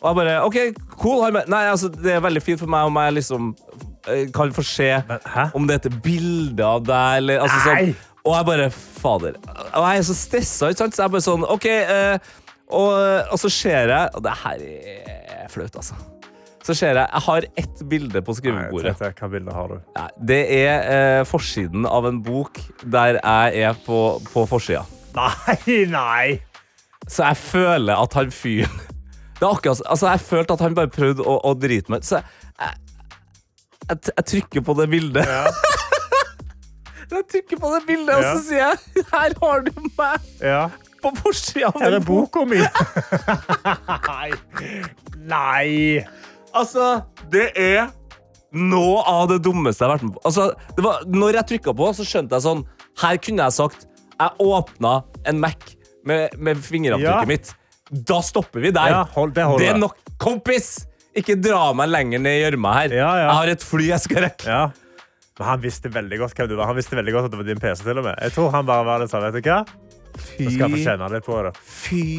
Og 0.00 0.06
jeg 0.06 0.18
bare 0.20 0.36
OK, 0.46 0.58
cool. 1.02 1.24
Nei, 1.50 1.64
altså, 1.72 1.90
det 1.90 2.14
er 2.14 2.22
veldig 2.22 2.42
fint 2.44 2.62
for 2.62 2.70
meg 2.70 2.86
om 2.86 3.00
jeg 3.02 3.16
liksom 3.18 3.50
eh, 4.06 4.28
kan 4.32 4.54
få 4.54 4.62
se 4.64 4.92
om 5.58 5.66
det 5.66 5.80
er 5.80 5.90
et 5.90 5.98
bilde 6.06 6.64
av 6.70 6.86
deg, 6.86 7.18
eller 7.24 7.42
altså, 7.48 7.58
sånn. 7.66 7.90
Og 8.30 8.36
jeg 8.36 8.46
bare 8.46 8.68
Fader. 8.70 9.36
Og 9.74 9.82
jeg 9.90 9.98
er 10.02 10.06
så 10.06 10.14
stressa, 10.16 10.70
ikke 10.70 10.84
sant? 10.84 10.94
Så 10.96 11.02
jeg 11.04 11.12
bare 11.16 11.24
sånn 11.26 11.44
OK. 11.50 11.66
eh, 11.66 12.32
og, 12.70 12.92
og 13.34 13.38
så 13.42 13.48
ser 13.50 13.90
jeg 13.90 14.10
Og 14.14 14.22
det 14.22 14.32
her 14.44 14.60
er 14.62 15.48
flaut, 15.50 15.74
altså. 15.80 15.96
Så 16.62 16.76
ser 16.76 16.92
jeg 17.00 17.08
Jeg 17.08 17.22
har 17.24 17.46
ett 17.64 17.80
bilde 17.90 18.20
på 18.22 18.34
skrivebordet. 18.36 18.92
Nei, 19.00 19.08
Hva 19.18 19.30
bilde 19.32 19.56
har 19.56 19.72
du? 19.72 19.80
Ja, 19.96 20.04
Det 20.30 20.38
er 20.60 20.84
eh, 20.92 21.22
forsiden 21.26 21.88
av 21.88 22.06
en 22.06 22.20
bok 22.22 22.60
der 22.84 23.18
jeg 23.18 23.64
er 23.66 23.80
på, 23.86 23.98
på 24.30 24.44
forsida. 24.50 24.84
Nei, 25.16 25.80
nei! 25.90 26.36
Så 27.08 27.24
jeg 27.24 27.40
føler 27.40 27.98
at 27.98 28.14
han 28.14 28.30
fyren 28.30 28.76
Det 29.40 29.46
er 29.46 29.48
akkurat 29.56 29.80
Altså, 29.88 30.10
jeg 30.12 30.20
følte 30.28 30.54
at 30.54 30.62
han 30.62 30.76
bare 30.76 30.92
prøvde 30.92 31.24
å, 31.26 31.38
å 31.48 31.54
drite 31.58 31.90
meg. 31.96 32.04
Så 32.06 32.20
jeg, 32.20 32.28
jeg, 32.60 32.76
jeg, 33.88 33.98
jeg 34.12 34.26
trykker 34.34 34.66
på 34.68 34.76
det 34.78 34.86
bildet. 34.92 35.26
Jeg 37.18 37.26
trykker 37.34 37.60
på 37.60 37.70
det 37.74 37.80
bildet, 37.88 38.14
og 38.14 38.22
så 38.22 38.42
sier 38.46 38.62
jeg 38.62 39.04
Her 39.12 39.34
har 39.42 39.60
du 39.66 39.72
meg! 39.98 40.28
Ja. 40.40 40.62
På 41.00 41.10
forsida 41.16 41.70
av 41.72 41.80
en 41.82 41.94
er 41.96 42.02
boka 42.04 42.42
mi! 42.44 42.60
Nei. 44.06 44.30
Nei. 45.30 46.04
Altså, 46.56 46.90
det 47.32 47.50
er 47.60 47.88
noe 48.52 49.02
av 49.06 49.28
det 49.30 49.38
dummeste 49.46 49.84
jeg 49.84 49.88
har 49.88 49.96
vært 49.96 50.06
med 50.08 50.16
på. 50.18 50.22
Altså, 50.26 50.48
det 50.76 50.84
var, 50.84 51.04
når 51.06 51.38
jeg 51.38 51.48
trykka 51.54 51.74
på, 51.78 51.90
så 51.96 52.06
skjønte 52.06 52.36
jeg 52.36 52.44
sånn 52.48 52.64
Her 53.00 53.20
kunne 53.22 53.46
jeg 53.46 53.54
sagt 53.54 53.84
Jeg 54.18 54.42
åpna 54.42 54.94
en 55.30 55.38
Mac 55.42 55.72
med, 56.08 56.34
med 56.40 56.58
fingeravtrykket 56.64 57.24
Ja. 57.24 57.28
mitt. 57.30 57.52
Da 58.10 58.20
stopper 58.24 58.62
vi 58.62 58.70
der. 58.74 58.92
Ja, 58.92 59.00
hold- 59.14 59.34
det 59.34 59.44
holder. 59.44 59.72
er 59.74 59.78
nok. 59.78 59.96
Kompis! 60.22 60.86
Ikke 61.16 61.34
dra 61.42 61.72
meg 61.74 61.88
lenger 61.90 62.20
ned 62.22 62.36
i 62.38 62.42
gjørma 62.44 62.72
her. 62.76 62.92
Jeg 62.94 63.30
har 63.34 63.50
et 63.50 63.64
fly 63.66 63.88
jeg 63.88 64.00
skal 64.04 64.22
rekke. 64.28 64.46
Ja. 64.46 64.60
Men 65.40 65.48
han 65.48 65.62
visste 65.62 65.88
veldig 65.88 66.18
godt 66.20 66.36
hvem 66.36 66.50
du 66.50 66.58
var. 66.58 66.68
Han 66.68 66.76
visste 66.76 66.98
veldig 66.98 67.14
godt 67.16 67.30
at 67.30 67.32
det 67.32 67.40
var 67.40 67.48
din 67.48 67.60
PC. 67.62 67.80
til 67.86 67.98
og 67.98 68.04
med. 68.04 68.18
Jeg 68.20 68.34
tror 68.36 68.50
han 68.52 68.66
bare 68.68 68.84
var 68.84 69.00
litt 69.00 69.12
sånn, 69.12 69.24
vet 69.24 69.40
du 69.40 69.48
hva? 69.48 69.62
Så 70.20 70.50
skal 70.52 70.72
få 70.74 70.78
kjenne 70.82 71.06
litt 71.14 71.24
på 71.24 71.36
det. 71.46 71.52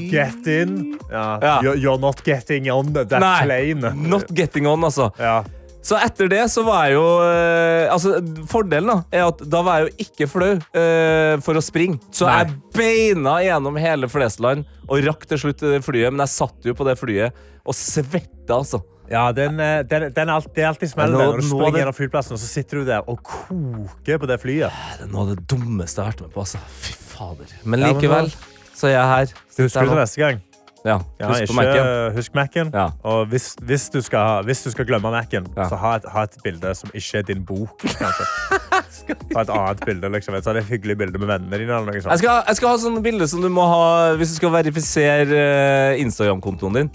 Get 0.10 0.48
in. 0.50 0.78
Ja. 1.12 1.26
Ja. 1.44 1.56
You're, 1.62 1.78
you're 1.78 2.02
not 2.02 2.24
getting 2.26 2.72
on 2.74 2.94
that 2.98 3.14
Nei, 3.22 3.34
plane. 3.46 3.92
Not 4.10 4.32
getting 4.34 4.66
on, 4.72 4.82
altså. 4.88 5.12
Ja. 5.22 5.44
Så 5.86 5.98
etter 5.98 6.30
det 6.30 6.44
så 6.54 6.62
var 6.66 6.84
jeg 6.86 6.94
jo 6.94 7.06
eh, 7.26 7.88
Altså, 7.90 8.20
Fordelen 8.52 8.92
da 8.92 8.98
er 9.18 9.24
at 9.32 9.40
da 9.50 9.64
var 9.66 9.80
jeg 9.80 9.88
jo 9.88 10.06
ikke 10.06 10.28
flau 10.30 10.52
eh, 10.54 11.36
for 11.46 11.58
å 11.58 11.64
springe. 11.66 11.98
Så 12.14 12.28
Nei. 12.30 12.36
jeg 12.44 12.58
beina 12.78 13.40
gjennom 13.46 13.80
hele 13.82 14.10
Flesland 14.12 14.66
og 14.88 15.02
rakk 15.08 15.26
til 15.30 15.42
slutt 15.46 15.62
det 15.66 15.82
flyet. 15.86 16.14
Men 16.14 16.26
jeg 16.26 16.36
satt 16.38 16.70
jo 16.70 16.78
på 16.78 16.86
det 16.90 16.98
flyet 17.02 17.38
og 17.62 17.78
svetta, 17.78 18.58
altså. 18.58 18.82
Ja, 19.12 19.26
den, 19.36 19.60
eh, 19.60 19.82
den, 19.84 20.06
den 20.16 20.30
er 20.30 20.34
alltid, 20.38 20.54
det 20.56 20.64
er 20.64 20.68
alltid 20.70 20.88
smell 20.94 21.12
Når 21.12 21.42
du 21.42 21.48
springer 21.50 21.72
det- 21.76 21.82
gjennom 21.82 21.96
flyplassen, 21.98 22.34
og 22.38 22.40
så 22.40 22.48
sitter 22.48 22.78
du 22.80 22.86
der 22.88 23.10
og 23.10 23.20
koker 23.28 24.18
på 24.22 24.28
det 24.30 24.40
flyet. 24.40 24.72
Det 25.00 25.08
er 25.08 25.12
noe 25.12 25.26
av 25.26 25.36
det 25.36 25.48
dummeste 25.52 26.00
jeg 26.00 26.06
har 26.06 26.12
vært 26.14 26.22
med 26.22 26.32
på. 26.38 26.40
altså. 26.46 26.62
Fy 26.80 26.94
fader. 27.12 27.46
Men 27.66 27.80
likevel 27.84 28.32
så 28.74 28.88
er 28.88 28.96
jeg 28.96 29.10
her. 29.12 29.26
Du 29.58 29.64
husker 29.64 29.86
det 29.92 29.98
neste 30.00 30.22
gang? 30.24 30.40
Ja, 30.86 30.98
Ja, 31.20 31.28
husk 31.30 31.54
på 31.54 31.62
ikke. 31.62 32.12
Husk 32.16 32.36
Mac-en. 32.36 32.72
Og 33.04 33.26
hvis, 33.30 33.52
hvis, 33.62 33.90
du 33.94 34.02
skal, 34.02 34.44
hvis 34.48 34.64
du 34.66 34.72
skal 34.74 34.88
glemme 34.90 35.12
Mac-en, 35.14 35.46
så 35.56 35.78
ha 35.78 35.96
et, 36.00 36.08
ha 36.14 36.24
et 36.26 36.38
bilde 36.44 36.74
som 36.78 36.90
ikke 36.94 37.22
er 37.22 37.28
din 37.28 37.44
bok. 37.46 37.86
Ha 38.02 39.42
et 39.44 39.50
annet 39.50 39.86
bilde. 39.86 40.10
liksom. 40.10 40.36
Et 40.36 40.48
et 40.52 40.66
hyggelig 40.70 40.98
bilde 40.98 41.20
med 41.22 41.28
vennene 41.28 41.60
dine. 41.62 41.80
Jeg 41.94 42.22
skal, 42.24 42.44
jeg 42.48 42.56
skal 42.60 42.70
ha 42.74 42.78
sånne 42.82 43.04
bilder 43.06 43.30
som 43.30 43.42
du 43.44 43.50
må 43.54 43.66
ha 43.70 44.14
hvis 44.20 44.34
du 44.34 44.40
skal 44.40 44.54
verifisere 44.54 45.38
eh, 45.38 46.02
Instagram-kontoen 46.02 46.80
din. 46.80 46.92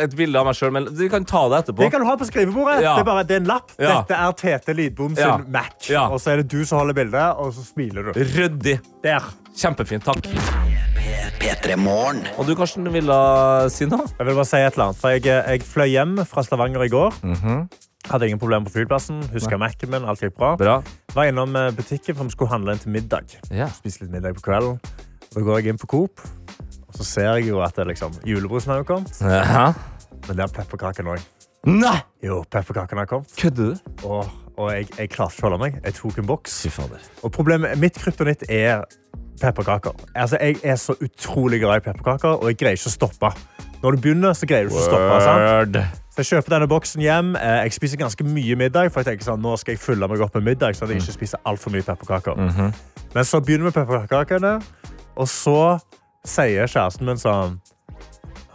Et 0.00 0.16
bilde 0.16 0.38
av 0.38 0.48
meg 0.48 0.58
sjøl, 0.58 0.72
men 0.74 0.88
du 0.90 1.04
kan 1.12 1.26
ta 1.28 1.46
det 1.52 1.64
etterpå. 1.64 1.84
Det 1.84 1.90
kan 1.94 2.04
du 2.04 2.08
ha 2.08 2.16
på 2.20 2.28
skrivebordet. 2.30 2.82
Ja. 2.84 2.94
Det, 2.96 3.04
er 3.04 3.10
bare, 3.10 3.26
det 3.28 3.38
er 3.38 3.44
en 3.44 3.50
lapp. 3.50 3.74
Ja. 3.78 4.00
Dette 4.02 4.20
er 4.20 4.38
Tete 4.44 4.76
Lidbom 4.76 5.14
sin 5.18 5.24
Ja. 5.26 5.36
Mac. 5.38 5.74
Ja. 5.90 6.06
Og 6.10 6.22
så 6.22 6.34
er 6.34 6.42
det 6.42 6.50
du 6.54 6.62
som 6.64 6.82
holder 6.82 6.96
bildet, 7.02 7.34
og 7.38 7.54
så 7.56 7.66
smiler 7.66 8.10
du. 8.12 8.24
Ryddig. 8.34 8.78
Kjempefint. 9.54 10.06
Takk. 10.06 10.73
P3 11.40 11.76
Morgen. 11.76 12.22
Og 12.38 12.46
du, 12.48 12.54
Karsten, 12.58 12.86
ville 12.94 13.16
si 13.72 13.86
noe? 13.90 14.06
Jeg 14.18 14.26
vil 14.28 14.36
bare 14.38 14.48
si 14.48 14.60
et 14.60 14.76
eller 14.76 14.90
annet. 14.90 15.00
For 15.00 15.14
jeg, 15.14 15.24
jeg 15.28 15.64
fløy 15.66 15.88
hjem 15.92 16.14
fra 16.28 16.44
Stavanger 16.46 16.84
i 16.86 16.90
går. 16.92 17.16
Hadde 18.10 18.28
ingen 18.28 18.40
problemer 18.40 18.68
på 18.68 18.74
flyplassen. 18.76 19.22
Huska 19.32 19.56
Mac-en 19.60 19.92
min. 19.92 20.04
Alt 20.08 20.22
gikk 20.24 20.36
bra. 20.38 20.52
Bra. 20.60 20.76
Var 21.16 21.30
innom 21.30 21.56
eh, 21.56 21.70
butikken 21.76 22.16
for 22.18 22.28
vi 22.28 22.34
skulle 22.36 22.52
handle 22.52 22.74
inn 22.76 22.82
til 22.82 22.92
middag. 22.94 23.36
Ja. 23.54 23.70
Spise 23.72 24.04
litt 24.04 24.12
middag 24.12 24.36
på 24.38 24.44
kvelden. 24.48 24.76
Da 25.34 25.42
går 25.42 25.62
jeg 25.62 25.72
inn 25.74 25.80
på 25.80 25.88
Coop, 25.90 26.20
og 26.84 26.98
så 27.00 27.06
ser 27.08 27.30
jeg 27.40 27.48
jo 27.48 27.58
at 27.64 27.74
det 27.74 27.88
liksom, 27.90 28.12
julebrusen 28.28 28.70
har 28.76 28.84
kommet. 28.86 29.16
Ja. 29.24 29.72
Men 30.28 30.38
det 30.38 30.44
er 30.46 30.52
pepperkakene 30.60 31.16
òg. 31.16 31.24
Nei! 31.66 31.96
Jo, 32.24 32.42
pepperkakene 32.52 33.04
har 33.04 33.08
kommet. 33.08 33.32
Kødder 33.40 33.74
du? 33.74 34.04
Og, 34.08 34.28
og 34.60 34.70
jeg, 34.74 34.88
jeg 34.98 35.10
klarte 35.12 35.32
ikke 35.36 35.46
å 35.46 35.48
holde 35.50 35.60
meg. 35.62 35.78
Jeg 35.84 35.96
tok 35.96 36.18
en 36.20 36.28
boks. 36.28 36.58
Fy 36.64 36.70
fader. 36.72 37.04
Og 37.24 37.32
problemet, 37.32 37.78
mitt 37.80 37.96
kryptonitt 38.00 38.44
er 38.52 38.84
pepperkaker. 39.40 39.96
Altså, 40.14 40.38
jeg 40.40 40.58
er 40.62 40.76
så 40.80 40.94
utrolig 41.02 41.60
glad 41.62 41.80
i 41.80 41.84
pepperkaker, 41.88 42.36
og 42.40 42.50
jeg 42.52 42.58
greier 42.60 42.78
ikke 42.78 42.92
å 42.92 42.94
stoppe. 42.94 43.30
Når 43.82 43.96
du 43.96 44.02
begynner, 44.04 44.36
så 44.36 44.48
greier 44.48 44.68
du 44.68 44.72
ikke 44.74 44.82
å 44.84 44.88
stoppe. 44.90 45.20
sant? 45.24 45.78
Så 46.14 46.22
jeg 46.22 46.28
kjøper 46.30 46.54
denne 46.54 46.68
boksen 46.70 47.02
hjem. 47.02 47.32
Eh, 47.36 47.56
Jeg 47.66 47.72
spiser 47.74 47.98
ganske 48.00 48.24
mye 48.28 48.56
middag, 48.60 48.92
for 48.94 49.02
jeg 49.02 49.08
tenker 49.12 49.26
sånn, 49.32 49.42
nå 49.42 49.56
skal 49.58 49.74
jeg 49.74 49.82
fylle 49.82 50.08
meg 50.08 50.20
opp 50.24 50.36
med 50.38 50.46
middag, 50.52 50.76
så 50.78 50.86
jeg 50.86 51.00
ikke 51.02 51.16
spiser 51.16 51.42
alt 51.44 51.60
for 51.60 51.74
mye 51.74 51.82
pepperkaker. 51.84 52.38
Mhm. 52.38 52.70
Men 53.14 53.24
så 53.26 53.40
begynner 53.40 53.66
vi 53.66 53.72
med 53.72 53.76
pepperkakene, 53.80 54.54
og 55.16 55.26
så 55.30 55.58
sier 56.26 56.66
kjæresten 56.70 57.06
min 57.06 57.20
sånn, 57.20 57.58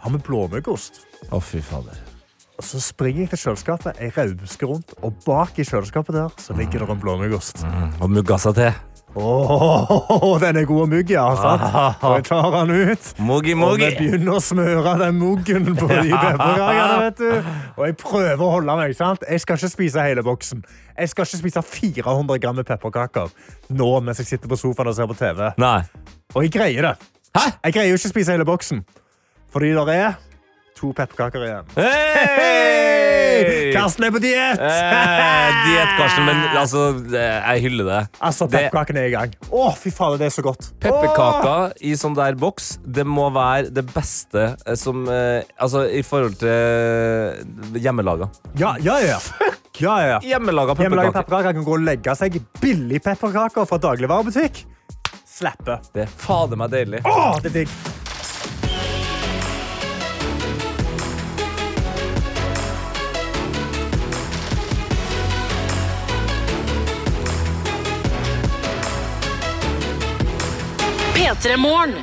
har 0.00 0.10
vi 0.14 0.18
blåmuggost? 0.24 1.02
Å, 1.30 1.38
fy 1.44 1.60
fader. 1.60 2.00
Og 2.60 2.64
så 2.68 2.76
springer 2.84 3.22
jeg 3.24 3.30
til 3.32 3.40
kjøleskapet, 3.46 3.96
jeg 4.04 4.12
rausker 4.18 4.68
rundt, 4.68 4.90
og 5.00 5.14
bak 5.24 5.56
i 5.56 5.64
kjøleskapet 5.64 6.12
der, 6.18 6.32
så 6.36 6.52
ligger 6.58 6.82
det 6.84 6.92
en 6.92 7.00
blåmuggost. 7.00 7.62
Og 8.04 8.10
mugga 8.12 8.36
seg 8.42 8.58
til. 8.58 8.74
Oh, 9.16 10.36
den 10.38 10.58
er 10.60 10.66
god 10.68 10.86
mugg, 10.92 11.08
ja. 11.10 11.24
Sant? 11.40 11.64
Og 12.04 12.12
jeg 12.18 12.26
tar 12.28 12.50
den 12.54 12.70
ut. 12.92 13.08
Muggi, 13.26 13.56
Og 13.56 13.80
vi 13.80 13.88
begynner 13.96 14.36
å 14.36 14.42
smøre 14.44 14.92
den 15.00 15.16
muggen 15.18 15.66
på 15.72 15.88
de 15.88 16.12
pepperkakene. 16.12 17.00
vet 17.06 17.18
du. 17.18 17.50
Og 17.80 17.82
jeg 17.88 17.96
prøver 18.04 18.44
å 18.44 18.52
holde 18.58 18.76
meg. 18.78 18.94
sant? 18.94 19.24
Jeg 19.26 19.40
skal 19.42 19.58
ikke 19.58 19.72
spise 19.72 20.04
hele 20.06 20.22
boksen. 20.22 20.62
Jeg 21.00 21.10
skal 21.10 21.26
ikke 21.26 21.40
spise 21.42 21.64
400 21.72 22.38
gram 22.44 22.60
med 22.60 22.68
pepperkaker 22.68 23.32
nå 23.72 23.90
mens 24.04 24.20
jeg 24.22 24.30
sitter 24.34 24.52
på 24.52 24.60
sofaen 24.60 24.92
og 24.92 24.98
ser 25.00 25.08
på 25.10 25.16
TV. 25.18 25.48
Nei. 25.58 25.80
Og 26.36 26.44
jeg 26.46 26.54
greier 26.60 26.90
det. 26.92 26.96
Hæ? 27.34 27.48
Jeg 27.64 27.72
greier 27.80 27.90
jo 27.94 27.98
ikke 27.98 28.12
å 28.12 28.14
spise 28.14 28.36
hele 28.36 28.46
boksen. 28.46 28.84
Fordi 29.50 29.72
det 29.74 29.96
er 29.96 30.18
to 30.80 30.90
pepperkaker 30.96 31.44
igjen. 31.44 31.66
Hey! 31.76 33.70
Karsten 33.74 34.04
er 34.06 34.12
på 34.14 34.20
diett! 34.22 34.60
Eh, 34.60 35.58
Diett, 35.66 35.92
Karsten, 35.98 36.26
men 36.26 36.40
altså, 36.58 36.82
jeg 37.12 37.62
hyller 37.66 37.88
det. 37.88 38.00
Altså, 38.24 38.48
pepperkakene 38.50 39.04
er 39.04 39.10
i 39.10 39.14
gang. 39.14 39.34
Å, 39.52 39.66
fy 39.78 39.92
fader, 39.94 40.18
det 40.20 40.30
er 40.30 40.34
så 40.34 40.44
godt. 40.44 40.70
Pepperkaker 40.82 41.74
i 41.86 41.94
sånn 42.00 42.16
der 42.18 42.38
boks, 42.40 42.72
det 42.84 43.04
må 43.08 43.28
være 43.34 43.70
det 43.76 43.84
beste 43.92 44.50
eh, 44.64 44.76
som 44.78 45.04
eh, 45.10 45.44
Altså, 45.60 45.84
i 45.92 46.02
forhold 46.06 46.38
til 46.40 47.78
hjemmelaga. 47.80 48.30
Ja, 48.60 48.74
ja, 48.82 48.98
ja. 49.04 49.20
Ja, 49.80 49.94
ja. 50.04 50.18
Hjemmelaga 50.24 50.74
pepperkaker. 50.76 51.14
pepperkaker 51.20 51.56
kan 51.56 51.64
gå 51.64 51.76
og 51.78 51.86
legge 51.86 52.16
seg. 52.18 52.36
Billig 52.60 53.00
pepperkaker 53.04 53.68
fra 53.68 53.78
dagligvarebutikk. 53.80 54.64
Slappe. 55.30 55.78
Det 55.94 56.04
er 56.04 56.12
fader 56.20 56.58
meg 56.60 56.72
deilig. 56.74 57.00
Åh, 57.08 57.38
det 57.40 57.52
er 57.52 57.58
digg. 57.62 57.99
P3 71.30 71.56
Morgen. 71.56 71.94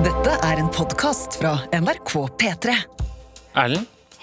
Dette 0.00 0.32
er 0.40 0.56
en 0.62 0.70
podkast 0.72 1.34
fra 1.42 1.58
NRK 1.76 2.12
P3. 2.40 2.76
Erlend, 3.52 3.84